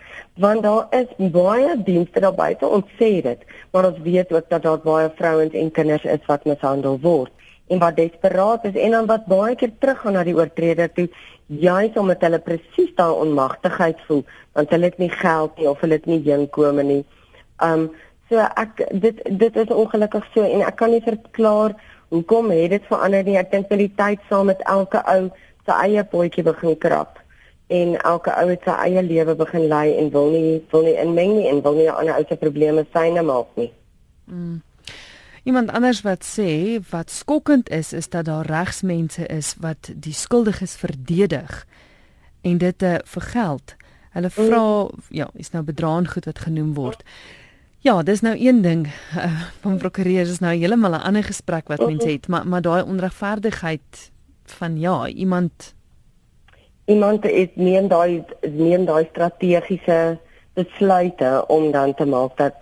want 0.43 0.63
daar 0.65 0.87
is 0.97 1.09
baie 1.33 1.75
dienste 1.85 2.21
daar 2.25 2.35
buite 2.37 2.67
ons 2.67 2.95
sê 2.99 3.11
dit 3.25 3.45
maar 3.71 3.87
ons 3.91 3.99
weet 4.05 4.33
ook 4.33 4.49
dat 4.49 4.65
daar 4.65 4.81
baie 4.85 5.11
vrouens 5.17 5.53
en 5.53 5.71
kinders 5.71 6.05
is 6.15 6.29
wat 6.29 6.45
mishandel 6.49 6.97
word 7.05 7.31
en 7.67 7.79
wat 7.79 7.95
desperaat 7.95 8.65
is 8.65 8.75
en 8.75 8.91
dan 8.91 9.05
wat 9.07 9.25
baie 9.31 9.55
keer 9.55 9.71
teruggaan 9.79 10.17
na 10.17 10.23
die 10.27 10.35
oortreder 10.35 10.91
toe 10.93 11.07
juis 11.47 11.95
omdat 11.99 12.25
hulle 12.25 12.39
presies 12.43 12.91
daai 12.97 13.13
onmagtigheid 13.25 14.01
voel 14.07 14.23
want 14.57 14.73
hulle 14.75 14.89
het 14.91 14.99
nie 15.01 15.11
geld 15.13 15.57
nie 15.57 15.69
of 15.69 15.79
hulle 15.81 15.99
het 15.99 16.05
nie 16.09 16.21
inkome 16.35 16.83
nie. 16.83 17.03
Um 17.63 17.89
so 18.29 18.43
ek 18.59 18.83
dit 18.91 19.21
dit 19.29 19.57
is 19.63 19.71
ongelukkig 19.71 20.27
so 20.33 20.43
en 20.43 20.65
ek 20.65 20.77
kan 20.81 20.91
nie 20.91 21.03
verklaar 21.05 21.75
hoekom 22.13 22.51
het 22.51 22.69
dit 22.75 22.87
verander 22.89 23.23
nie. 23.23 23.37
Ek 23.37 23.51
dink 23.51 23.69
met 23.69 23.79
die 23.79 23.93
tyd 23.97 24.19
saam 24.29 24.51
met 24.51 24.61
elke 24.69 25.01
ou 25.15 25.29
se 25.65 25.77
eie 25.85 26.03
potjie 26.03 26.43
begin 26.43 26.77
krap 26.77 27.19
en 27.73 27.95
elke 28.03 28.33
ou 28.35 28.47
het 28.49 28.65
sy 28.67 28.75
eie 28.87 29.01
lewe 29.07 29.35
begin 29.39 29.69
lei 29.71 29.95
en 29.97 30.11
wil 30.11 30.29
nie 30.35 30.59
wil 30.73 30.83
nie 30.83 30.97
inmeng 30.99 31.37
nie 31.37 31.47
en 31.49 31.63
wil 31.65 31.79
nie 31.79 31.89
ander 31.89 32.19
ou 32.19 32.27
se 32.27 32.37
probleme 32.37 32.85
syne 32.93 33.23
maak 33.23 33.49
nie. 33.55 33.71
Mm. 34.27 34.61
Iemand 35.43 35.71
anders 35.71 36.01
wat 36.01 36.23
sê 36.23 36.79
wat 36.89 37.11
skokkend 37.11 37.69
is 37.69 37.93
is 37.93 38.09
dat 38.09 38.25
daar 38.25 38.45
regsmense 38.45 39.25
is 39.27 39.55
wat 39.59 39.91
die 39.95 40.13
skuldiges 40.13 40.75
verdedig 40.75 41.65
en 42.41 42.57
dit 42.57 42.83
uh, 42.83 42.95
vir 43.03 43.21
geld. 43.21 43.75
Hulle 44.13 44.29
vra 44.29 44.63
mm. 44.83 45.03
ja, 45.09 45.29
is 45.33 45.51
nou 45.51 45.63
bedraan 45.63 46.07
goed 46.07 46.25
wat 46.25 46.39
genoem 46.39 46.73
word. 46.73 47.03
Ja, 47.83 47.97
dis 48.03 48.21
nou 48.23 48.35
een 48.39 48.61
ding 48.61 48.87
uh, 48.87 49.27
van 49.61 49.77
prokureurs 49.77 50.29
is 50.29 50.39
nou 50.39 50.55
heeltemal 50.55 50.95
'n 50.95 51.07
ander 51.11 51.23
gesprek 51.23 51.67
wat 51.67 51.83
mense 51.83 52.07
het, 52.07 52.27
maar 52.27 52.47
maar 52.47 52.61
daai 52.61 52.83
onregverdigheid 52.83 54.11
van 54.45 54.79
ja, 54.79 55.07
iemand 55.07 55.73
iemand 56.85 57.25
is 57.25 57.47
neem 57.55 57.87
daai 57.87 58.23
neem 58.51 58.85
daai 58.85 59.07
strategiese 59.09 60.19
besluite 60.53 61.43
om 61.47 61.71
dan 61.71 61.93
te 61.93 62.05
maak 62.05 62.37
dat 62.37 62.55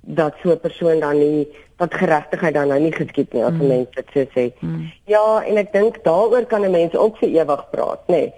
dat 0.00 0.34
so 0.42 0.52
'n 0.52 0.60
persoon 0.60 1.00
dan 1.00 1.18
nie 1.18 1.48
dat 1.76 1.94
geregtigheid 1.94 2.54
dan 2.54 2.68
nou 2.68 2.80
nie 2.80 2.92
geskied 2.92 3.32
nie 3.32 3.44
as 3.44 3.52
mm. 3.52 3.66
mense 3.66 3.90
dit 3.94 4.12
so 4.12 4.24
sê. 4.34 4.50
Mm. 4.60 4.92
Ja, 5.04 5.42
en 5.44 5.56
ek 5.56 5.72
dink 5.72 6.04
daaroor 6.04 6.46
kan 6.46 6.64
'n 6.64 6.70
mens 6.70 6.94
ook 6.96 7.18
vir 7.18 7.28
ewig 7.28 7.70
praat, 7.70 8.02
nê. 8.08 8.14
Nee. 8.14 8.32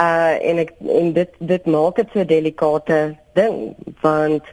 Uh 0.00 0.34
en 0.48 0.58
ek 0.58 0.72
en 0.88 1.12
dit 1.12 1.32
dit 1.38 1.66
maak 1.66 1.96
dit 1.96 2.08
so 2.12 2.20
'n 2.20 2.26
delikate 2.26 3.16
ding 3.34 3.74
want 4.00 4.44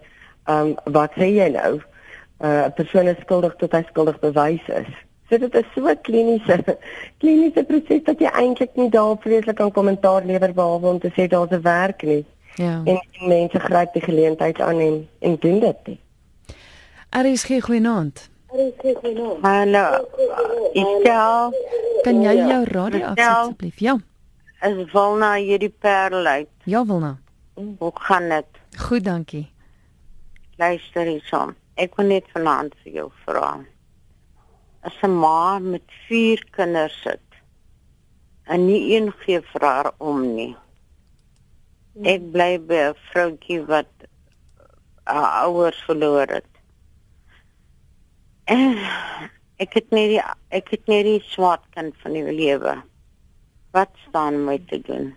ehm 0.46 0.68
um, 0.68 0.76
wat 0.84 1.12
sê 1.16 1.28
jy 1.34 1.50
nou? 1.50 1.82
Uh 2.40 2.66
'n 2.66 2.74
persoon 2.74 3.08
is 3.08 3.22
skuldig 3.22 3.56
tot 3.56 3.72
hy 3.72 3.84
skuldig 3.90 4.20
bewys 4.20 4.68
is. 4.68 4.92
So 5.30 5.38
dit 5.38 5.56
is 5.56 5.66
so 5.76 5.88
'n 5.88 6.02
kliniese 6.02 6.78
kliniese 7.22 7.64
proses 7.64 8.04
dat 8.04 8.20
jy 8.20 8.30
eintlik 8.32 8.76
nie 8.76 8.90
daar 8.90 9.16
vreeslik 9.20 9.56
kan 9.56 9.72
kommentaar 9.72 10.26
lewer 10.26 10.54
behalwe 10.54 10.88
om 10.88 11.00
te 11.00 11.12
sê 11.16 11.28
daar's 11.28 11.52
'n 11.52 11.62
werk 11.62 12.04
nie. 12.04 12.26
Ja. 12.56 12.82
En, 12.86 13.00
en 13.20 13.28
mense 13.28 13.60
gryp 13.60 13.94
die 13.94 14.02
geleentheid 14.02 14.62
aan 14.62 14.80
en 14.80 15.08
en 15.20 15.36
doen 15.40 15.60
dit 15.60 15.88
nie. 15.88 16.00
Aries 17.10 17.44
gee 17.44 17.62
goeienaand. 17.62 18.30
Goeienaand. 18.48 19.42
Hallo. 19.42 20.08
Istel. 20.74 21.54
Kan 22.04 22.22
jy 22.22 22.34
jou 22.36 22.64
radio 22.64 23.06
afsit 23.06 23.28
asseblief? 23.28 23.80
Ja. 23.80 23.96
Is 24.62 24.92
Wilna 24.92 25.34
hierdie 25.40 25.70
perl 25.70 26.26
uit? 26.26 26.50
Ja, 26.64 26.86
Wilna. 26.86 27.18
Hoe 27.54 27.92
gaan 27.94 28.30
dit? 28.30 28.60
Goed, 28.78 29.04
dankie. 29.04 29.48
Luister 30.58 31.06
hierson. 31.06 31.56
Ek 31.78 31.96
wil 31.96 32.10
net 32.10 32.28
vanaand 32.34 32.76
vir 32.84 33.00
jou 33.00 33.08
vra. 33.26 33.60
As 34.82 34.98
'n 35.04 35.14
ma 35.20 35.60
met 35.60 35.86
4 36.08 36.44
kinders 36.52 37.02
sit 37.04 37.22
en 38.46 38.66
nie 38.66 38.96
een 38.96 39.12
gee 39.24 39.42
vir 39.42 39.62
haar 39.62 39.92
om 39.98 40.36
nie. 40.36 40.56
Ek 42.04 42.32
bly 42.32 42.60
by 42.60 42.74
'n 42.92 42.96
vroutjie 43.12 43.66
wat 43.66 43.92
haar 45.04 45.46
ouers 45.46 45.84
verloor 45.86 46.28
het. 46.28 46.57
Ek 49.64 49.74
het 49.74 49.90
net 49.90 50.12
die 50.12 50.20
ek 50.54 50.68
het 50.70 50.86
net 50.86 51.08
die 51.08 51.22
swart 51.32 51.64
kant 51.74 51.96
van 52.04 52.14
die 52.14 52.22
lewe. 52.30 52.76
Wat 53.74 53.90
staan 54.06 54.44
my 54.46 54.60
te 54.70 54.78
doen? 54.86 55.10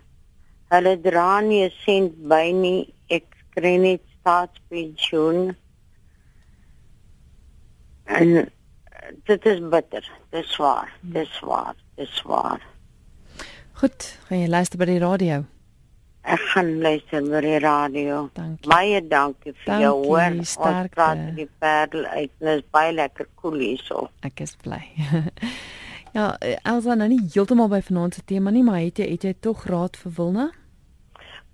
Hulle 0.73 0.95
dra 1.03 1.41
nie 1.45 1.61
'n 1.67 1.73
sent 1.85 2.15
by 2.27 2.51
nie. 2.51 2.93
Ek 3.09 3.27
kry 3.53 3.75
net 3.77 4.01
staatspensioen. 4.19 5.55
En 8.05 8.51
dit 9.29 9.45
is 9.45 9.59
bitter. 9.69 10.03
Dit 10.31 10.43
is 10.43 10.51
swaar. 10.51 10.89
Dit 11.01 11.27
is 11.27 11.33
swaar. 11.37 11.75
Dit 11.95 12.07
is 12.07 12.15
swaar. 12.15 12.61
Goed, 13.73 14.17
gaan 14.27 14.39
jy 14.39 14.47
luister 14.47 14.77
by 14.77 14.85
die 14.85 14.99
radio? 14.99 15.45
Ek 16.21 16.41
gaan 16.53 16.79
luister 16.81 17.23
by 17.25 17.39
die 17.41 17.59
radio. 17.59 18.17
Dankie. 18.37 18.69
Baie 18.69 19.01
dankie 19.01 19.53
vir 19.55 19.65
dankie, 19.65 19.85
jou 19.85 19.93
hoor. 20.05 20.35
Sterkte. 20.45 20.81
Ons 20.83 20.95
praat 20.95 21.21
die 21.37 21.47
perdel 21.59 22.05
uit. 22.05 22.31
Dit 22.37 22.49
is 22.59 22.65
baie 22.71 22.91
lekker 22.93 23.27
koel 23.33 23.55
cool 23.55 23.63
hierso. 23.65 24.07
Ek 24.27 24.43
is 24.45 24.53
bly. 24.61 24.81
ja, 26.17 26.35
Elsa 26.61 26.95
nou 26.95 27.09
nie 27.09 27.23
heeltemal 27.33 27.71
by 27.71 27.81
vanaand 27.87 28.19
se 28.19 28.25
tema 28.29 28.53
nie, 28.53 28.63
maar 28.67 28.83
het 28.83 29.01
jy 29.01 29.09
het 29.15 29.25
jy 29.25 29.33
tog 29.41 29.65
raad 29.71 29.97
vir 29.97 30.13
Wilna? 30.19 30.51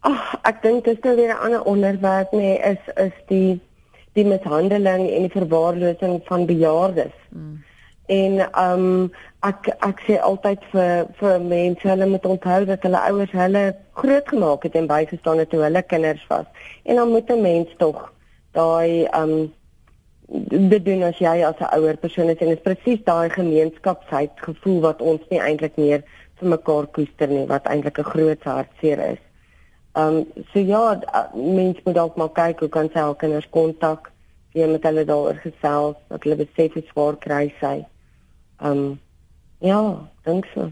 Ag, 0.07 0.35
ek 0.47 0.59
dink 0.65 0.83
dit 0.85 0.97
is 0.97 1.03
nou 1.03 1.15
weer 1.15 1.33
'n 1.33 1.43
ander 1.47 1.63
onderwerp 1.63 2.35
nê, 2.35 2.43
nee, 2.43 2.75
is 2.75 2.83
is 3.07 3.15
die 3.31 3.59
die 4.17 4.25
mishandeling 4.25 5.07
en 5.07 5.25
die 5.27 5.33
verwaarlosing 5.33 6.21
van 6.27 6.45
bejaardes. 6.45 7.15
Mm. 7.31 7.63
En 8.07 8.39
ehm 8.39 8.83
um, 8.83 9.11
ek 9.43 9.67
ek 9.83 9.99
sê 10.07 10.15
altyd 10.23 10.63
vir 10.71 11.07
vir 11.19 11.41
mense 11.43 11.87
hulle 11.89 12.05
moet 12.07 12.25
onthou 12.25 12.59
dat 12.69 12.85
hulle 12.87 13.01
ouers 13.09 13.33
hulle 13.35 13.63
grootgemaak 13.99 14.63
het 14.63 14.75
en 14.79 14.87
bygestaan 14.87 15.41
het 15.43 15.49
toe 15.51 15.61
hulle 15.65 15.81
kinders 15.83 16.23
was. 16.31 16.45
En 16.83 16.95
dan 16.95 17.11
moet 17.11 17.31
'n 17.31 17.41
mens 17.41 17.73
tog 17.77 18.13
daai 18.51 19.03
ehm 19.05 19.31
um, 19.31 19.53
dit 20.71 20.85
doen 20.85 21.03
as 21.03 21.19
jy 21.19 21.43
as 21.43 21.59
'n 21.59 21.73
ouer 21.79 21.97
persoon 21.97 22.29
is 22.29 22.39
en 22.39 22.47
dit 22.47 22.57
is 22.57 22.63
presies 22.63 23.03
daai 23.03 23.29
gemeenskapsheid 23.29 24.31
gevoel 24.35 24.79
wat 24.81 25.01
ons 25.01 25.21
nie 25.29 25.39
eintlik 25.39 25.75
meer 25.75 26.03
vir 26.39 26.49
mekaar 26.49 26.87
koester 26.87 27.27
nie 27.27 27.45
wat 27.45 27.67
eintlik 27.67 27.99
'n 27.99 28.11
groot 28.13 28.43
hartseer 28.43 28.99
is. 29.11 29.21
Ehm 29.95 30.15
um, 30.15 30.43
so 30.53 30.59
ja, 30.59 30.99
mense 31.33 31.81
moet 31.83 31.95
dalk 31.95 32.15
maar 32.15 32.31
kyk 32.31 32.59
hoe 32.59 32.69
kan 32.69 32.89
sy 32.93 32.99
al 32.99 33.15
kinders 33.15 33.49
kontak, 33.49 34.11
wie 34.53 34.67
met 34.67 34.83
hulle 34.83 35.05
daaroor 35.05 35.39
gesels, 35.43 35.95
dat 36.07 36.23
hulle 36.23 36.35
besef 36.45 36.73
hoe 36.73 36.83
swaar 36.89 37.15
kry 37.17 37.53
sy. 37.59 37.85
Ehm 38.57 38.77
um, 38.77 38.99
ja, 39.59 40.09
dink 40.23 40.45
so. 40.53 40.71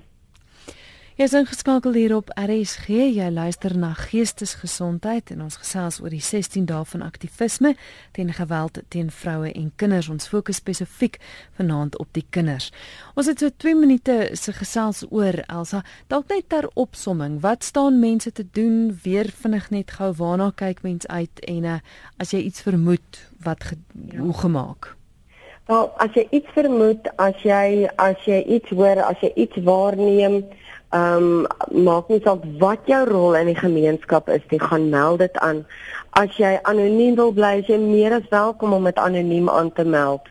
Jy 1.15 1.23
is 1.29 1.33
ingeskakel 1.37 1.93
hier 1.95 2.11
op 2.11 2.31
RSG. 2.35 2.89
Jy 3.15 3.29
luister 3.31 3.71
na 3.79 3.93
Geestesgesondheid 3.95 5.29
en 5.31 5.45
ons 5.45 5.55
gesels 5.61 6.01
oor 6.03 6.11
die 6.11 6.19
16 6.19 6.65
dae 6.67 6.81
van 6.89 7.05
aktivisme 7.05 7.71
teen 8.17 8.33
geweld 8.35 8.81
teen 8.91 9.07
vroue 9.07 9.53
en 9.53 9.69
kinders. 9.79 10.09
Ons 10.11 10.27
fokus 10.27 10.59
spesifiek 10.59 11.15
vanaand 11.55 11.95
op 12.03 12.09
die 12.19 12.25
kinders. 12.35 12.67
Ons 13.15 13.31
het 13.31 13.39
so 13.39 13.47
2 13.63 13.79
minute 13.79 14.17
se 14.35 14.51
gesels 14.59 15.05
oor 15.07 15.39
Elsa. 15.45 15.85
Dalk 16.11 16.27
net 16.35 16.49
ter 16.51 16.67
opsomming, 16.75 17.39
wat 17.47 17.63
staan 17.63 18.03
mense 18.03 18.35
te 18.35 18.43
doen? 18.51 18.91
Weer 19.07 19.31
vinnig 19.31 19.71
net 19.71 19.95
gou 19.95 20.11
waarna 20.19 20.51
kyk 20.51 20.83
mens 20.83 21.07
uit 21.07 21.47
en 21.47 21.71
uh, 21.77 21.79
as 22.19 22.35
jy 22.35 22.43
iets 22.49 22.67
vermoed, 22.67 23.23
wat 23.39 23.63
ge 23.63 23.79
ja. 24.11 24.19
hoe 24.19 24.35
gemaak? 24.43 24.97
Wel, 25.65 25.91
as 25.97 26.13
jy 26.13 26.27
iets 26.29 26.51
vermoed, 26.53 27.07
as 27.17 27.41
jy 27.41 27.89
as 27.97 28.21
jy 28.25 28.43
iets 28.57 28.69
hoor, 28.69 29.01
as 29.01 29.17
jy 29.21 29.31
iets 29.35 29.57
waarneem, 29.65 30.43
Ehm 30.95 31.45
um, 31.73 31.83
maak 31.83 32.07
nie 32.07 32.21
saak 32.23 32.43
wat 32.61 32.85
jou 32.87 33.01
rol 33.09 33.33
in 33.35 33.49
die 33.49 33.57
gemeenskap 33.57 34.29
is 34.29 34.43
nie, 34.51 34.59
gaan 34.61 34.85
meld 34.89 35.19
dit 35.19 35.39
aan. 35.43 35.65
As 36.15 36.37
jy 36.39 36.53
anoniem 36.71 37.17
wil 37.17 37.33
bly, 37.35 37.49
is 37.59 37.67
jy 37.71 37.79
meer 37.81 38.13
as 38.15 38.29
welkom 38.31 38.75
om 38.77 38.87
dit 38.87 39.01
anoniem 39.01 39.49
aan 39.49 39.73
te 39.73 39.83
meld. 39.83 40.29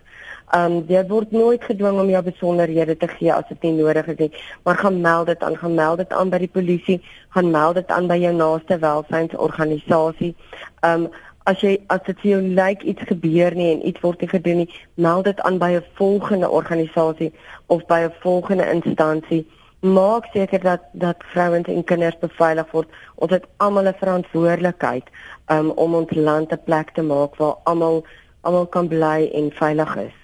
Ehm 0.56 0.78
um, 0.78 0.78
jy 0.88 1.02
word 1.10 1.34
nooit 1.36 1.66
gedwing 1.68 1.98
om 2.00 2.12
jou 2.14 2.22
besonderhede 2.30 2.96
te 2.96 3.10
gee 3.16 3.34
as 3.34 3.44
dit 3.50 3.66
nie 3.66 3.74
nodig 3.82 4.08
is 4.14 4.18
nie, 4.22 4.30
maar 4.64 4.80
gaan 4.80 5.00
meld 5.04 5.26
dit 5.32 5.42
aan, 5.42 5.58
gaan 5.58 5.74
meld 5.74 6.00
dit 6.04 6.16
aan 6.16 6.32
by 6.32 6.40
die 6.46 6.52
polisie, 6.56 6.98
gaan 7.36 7.50
meld 7.50 7.82
dit 7.82 7.92
aan 7.98 8.08
by 8.08 8.16
jou 8.22 8.32
naaste 8.38 8.80
welsynsorganisasie. 8.88 10.32
Ehm 10.80 11.08
um, 11.08 11.22
as 11.44 11.60
jy 11.60 11.78
as 11.92 12.00
dit 12.06 12.20
vir 12.22 12.30
jou 12.30 12.40
lyk 12.58 12.82
iets 12.82 13.02
gebeur 13.08 13.54
nie 13.54 13.72
en 13.72 13.86
iets 13.86 14.00
word 14.00 14.20
nie 14.20 14.28
gedoen 14.28 14.56
nie, 14.62 14.70
meld 14.94 15.24
dit 15.24 15.40
aan 15.40 15.58
by 15.58 15.70
'n 15.76 15.84
volgende 15.94 16.48
organisasie 16.48 17.32
of 17.66 17.86
by 17.86 18.00
'n 18.04 18.12
volgende 18.22 18.70
instansie 18.70 19.44
maak 19.84 20.24
seker 20.32 20.60
dat 20.60 20.80
dat 20.92 21.16
vrouens 21.18 21.68
en 21.68 21.84
kinders 21.84 22.18
beveilig 22.18 22.70
word. 22.70 22.88
Ons 23.14 23.30
het 23.30 23.44
almal 23.56 23.88
'n 23.88 24.00
verantwoordelikheid 24.00 25.04
um, 25.46 25.70
om 25.70 25.94
ons 25.94 26.10
land 26.10 26.52
'n 26.52 26.64
plek 26.64 26.90
te 26.94 27.02
maak 27.02 27.36
waar 27.36 27.56
almal 27.64 28.04
almal 28.40 28.66
kan 28.66 28.88
bly 28.88 29.30
en 29.32 29.50
veilig 29.52 29.96
is. 29.96 30.16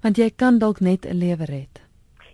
Want 0.00 0.16
jy 0.16 0.30
kan 0.36 0.58
dalk 0.58 0.80
net 0.80 1.06
'n 1.06 1.18
lewe 1.18 1.44
red. 1.44 1.89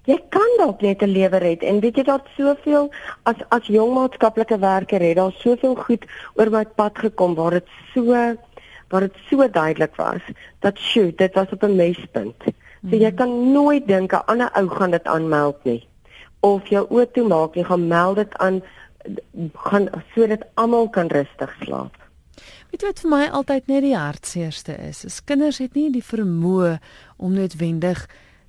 Jy 0.06 0.16
kan 0.30 0.52
dalk 0.58 0.82
net 0.82 1.02
'n 1.02 1.10
lewe 1.10 1.38
red 1.42 1.62
en 1.62 1.80
weet 1.80 1.96
jy 1.96 2.04
dat 2.06 2.26
soveel 2.36 2.90
as 3.24 3.36
as 3.50 3.66
jong 3.66 3.94
maatskaplike 3.94 4.58
werker 4.58 5.00
het 5.00 5.16
daar 5.16 5.34
soveel 5.42 5.74
goed 5.74 6.04
oor 6.34 6.50
my 6.50 6.64
pad 6.64 6.98
gekom 6.98 7.34
waar 7.34 7.50
dit 7.50 7.68
so 7.94 8.14
waar 8.90 9.00
dit 9.00 9.16
so 9.28 9.48
duidelik 9.48 9.96
was 9.96 10.22
dat 10.60 10.78
shoot 10.78 11.18
dit 11.18 11.34
was 11.34 11.50
op 11.50 11.62
'n 11.62 11.76
mespunt. 11.76 12.42
So 12.90 12.96
jy 12.96 13.10
mhm. 13.10 13.16
kan 13.16 13.52
nooit 13.52 13.86
dink 13.86 14.12
'n 14.12 14.26
ander 14.26 14.50
ou 14.54 14.68
gaan 14.68 14.90
dit 14.90 15.06
aanmeld 15.06 15.64
nie 15.64 15.88
of 16.40 16.68
jou 16.68 16.86
oë 16.90 17.10
toe 17.12 17.26
maak 17.28 17.56
en 17.56 17.64
gaan 17.64 17.88
meld 17.88 18.16
dit 18.16 18.34
aan 18.38 18.62
gaan 19.54 19.88
sodat 20.14 20.46
almal 20.54 20.88
kan 20.88 21.06
rustig 21.06 21.56
slaap. 21.62 21.94
Weet 22.70 22.82
jy 22.82 22.88
wat 22.88 23.00
vir 23.00 23.10
my 23.10 23.26
altyd 23.32 23.66
net 23.66 23.82
die 23.82 23.96
hartseerste 23.96 24.74
is? 24.88 25.04
Is 25.04 25.24
kinders 25.24 25.58
het 25.58 25.74
nie 25.74 25.90
die 25.90 26.04
vermoë 26.04 26.78
om 27.16 27.32
noodwendig 27.32 28.06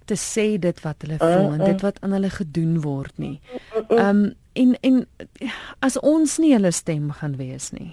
te 0.08 0.18
sê 0.20 0.48
dit 0.62 0.84
wat 0.86 1.06
hulle 1.06 1.20
voel 1.22 1.48
uh, 1.48 1.48
uh. 1.48 1.56
en 1.58 1.64
dit 1.66 1.86
wat 1.86 2.02
aan 2.02 2.16
hulle 2.18 2.32
gedoen 2.34 2.78
word 2.84 3.16
nie. 3.22 3.38
Ehm 3.88 4.02
um, 4.10 4.28
en 4.58 4.72
en 4.82 4.96
as 5.86 6.00
ons 6.02 6.38
nie 6.42 6.54
hulle 6.56 6.72
stem 6.74 7.12
gaan 7.20 7.36
wees 7.38 7.70
nie. 7.76 7.92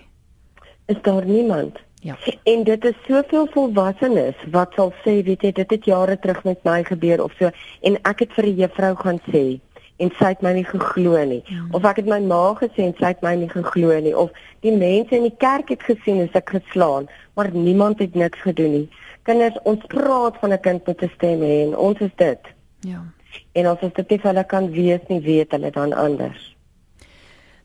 Is 0.89 1.01
daar 1.05 1.27
niemand? 1.29 1.77
Ja. 2.05 2.17
En 2.45 2.65
dit 2.65 2.85
is 2.85 2.97
soveel 3.09 3.47
volwassenes 3.53 4.41
wat 4.53 4.73
sal 4.77 4.93
sê, 5.05 5.19
weet 5.25 5.45
jy, 5.45 5.53
dit 5.57 5.71
het 5.77 5.87
jare 5.89 6.19
terug 6.21 6.43
met 6.45 6.65
my 6.65 6.83
gebeur 6.85 7.23
of 7.25 7.33
so 7.39 7.53
en 7.81 7.97
ek 8.11 8.25
het 8.25 8.33
vir 8.37 8.47
'n 8.49 8.57
juffrou 8.63 8.95
gaan 8.97 9.21
sê 9.29 9.45
en 9.97 10.11
sy 10.19 10.33
het 10.33 10.43
my 10.43 10.53
nie 10.53 10.65
geglo 10.67 11.25
nie. 11.25 11.43
Ja. 11.47 11.63
of 11.73 11.85
ek 11.85 11.97
het 12.03 12.09
my 12.11 12.19
ma 12.21 12.55
gesê 12.59 12.89
en 12.89 12.95
sy 12.99 13.13
het 13.13 13.23
my 13.23 13.35
nie 13.39 13.49
geglo 13.49 14.01
nie. 14.01 14.15
Of 14.17 14.31
die 14.67 14.75
mense 14.77 15.17
in 15.17 15.29
die 15.29 15.37
kerk 15.39 15.71
het 15.71 15.83
gesien 15.83 16.23
as 16.25 16.35
ek 16.35 16.51
geslaan 16.57 17.09
maar 17.35 17.51
niemand 17.51 17.99
het 17.99 18.15
niks 18.15 18.41
gedoen 18.41 18.71
nie. 18.71 18.89
Kinders 19.23 19.59
ons 19.65 19.85
praat 19.89 20.37
van 20.41 20.53
'n 20.53 20.61
kind 20.61 20.87
met 20.87 21.03
'n 21.03 21.11
stem 21.15 21.41
hê 21.41 21.67
en 21.67 21.77
ons 21.77 21.99
is 22.01 22.15
dit. 22.17 22.41
Ja. 22.81 23.03
En 23.53 23.67
as 23.67 23.79
dit 23.81 24.11
nie 24.11 24.19
vir 24.19 24.31
hulle 24.31 24.45
kan 24.45 24.71
wees 24.71 25.01
nie 25.09 25.21
weet 25.21 25.51
hulle 25.51 25.71
dan 25.71 25.93
anders. 25.93 26.57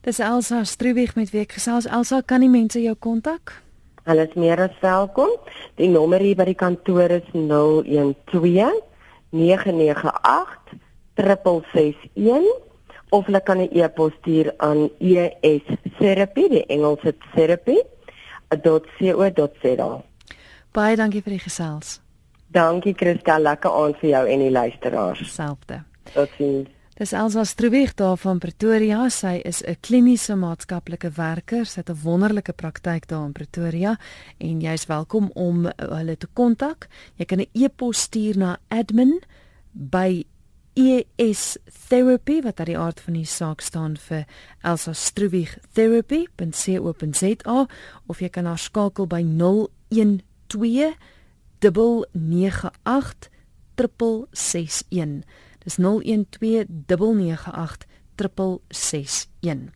Dis 0.01 0.19
Elsa 0.19 0.63
Struwig 0.63 1.15
met 1.15 1.29
wie 1.29 1.41
ek 1.41 1.51
gesels. 1.51 1.85
Elsa 1.85 2.21
kan 2.21 2.39
die 2.39 2.49
mense 2.49 2.81
jou 2.81 2.95
kontak? 2.95 3.61
Hulle 4.03 4.27
is 4.27 4.33
meer 4.33 4.59
as 4.59 4.79
welkom. 4.81 5.29
Die 5.75 5.89
nommer 5.89 6.19
hier 6.19 6.35
by 6.35 6.45
die 6.45 6.55
kantoor 6.55 7.09
is 7.09 7.27
012 7.33 8.81
998 9.29 10.88
3661 11.19 12.47
of 13.09 13.25
hulle 13.25 13.41
kan 13.43 13.59
'n 13.59 13.69
e-pos 13.71 14.13
stuur 14.19 14.53
aan 14.57 14.89
estherapy 14.99 16.49
die 16.49 16.65
Engelse 16.65 17.15
therapy 17.35 17.77
.co.za. 18.49 20.01
Baie 20.71 20.95
dankie 20.95 21.21
vir 21.21 21.31
die 21.31 21.43
gesels. 21.43 21.99
Dankie 22.47 22.93
Christel, 22.93 23.41
lekker 23.41 23.71
aand 23.71 23.97
vir 24.01 24.09
jou 24.09 24.25
en 24.27 24.39
die 24.39 24.51
luisteraars. 24.51 25.33
Selfde. 25.33 25.83
Totsiens. 26.13 26.69
Dis 26.99 27.13
Elsa 27.13 27.43
Struwig 27.43 27.93
daar 27.95 28.17
van 28.17 28.39
Pretoria. 28.39 29.09
Sy 29.09 29.39
is 29.45 29.63
'n 29.63 29.77
kliniese 29.79 30.35
maatskaplike 30.35 31.09
werker. 31.15 31.65
Sy 31.65 31.79
het 31.79 31.89
'n 31.89 32.01
wonderlike 32.03 32.53
praktyk 32.53 33.07
daar 33.07 33.25
in 33.25 33.31
Pretoria 33.31 33.97
en 34.37 34.59
jy's 34.59 34.85
welkom 34.85 35.31
om 35.33 35.71
hulle 35.77 36.17
te 36.17 36.27
kontak. 36.33 36.87
Jy 37.15 37.25
kan 37.25 37.39
'n 37.39 37.49
e-pos 37.53 38.01
stuur 38.01 38.37
na 38.37 38.57
admin 38.67 39.21
by 39.71 40.25
ES 40.73 41.57
Therapy 41.87 42.41
wat 42.41 42.59
aan 42.59 42.65
die 42.69 42.77
aard 42.77 42.99
van 42.99 43.13
die 43.17 43.25
saak 43.25 43.61
staan 43.61 43.97
vir 43.97 44.25
Elsa 44.61 44.93
Struwig 44.93 45.57
Therapy.co.za 45.73 47.67
of 48.07 48.19
jy 48.19 48.29
kan 48.29 48.45
haar 48.45 48.61
skakel 48.61 49.07
by 49.09 49.23
012 49.23 50.95
998 51.59 53.29
661. 53.75 55.23
Dis 55.63 55.75
012 55.77 56.67
998 56.87 57.87
661. 58.15 59.69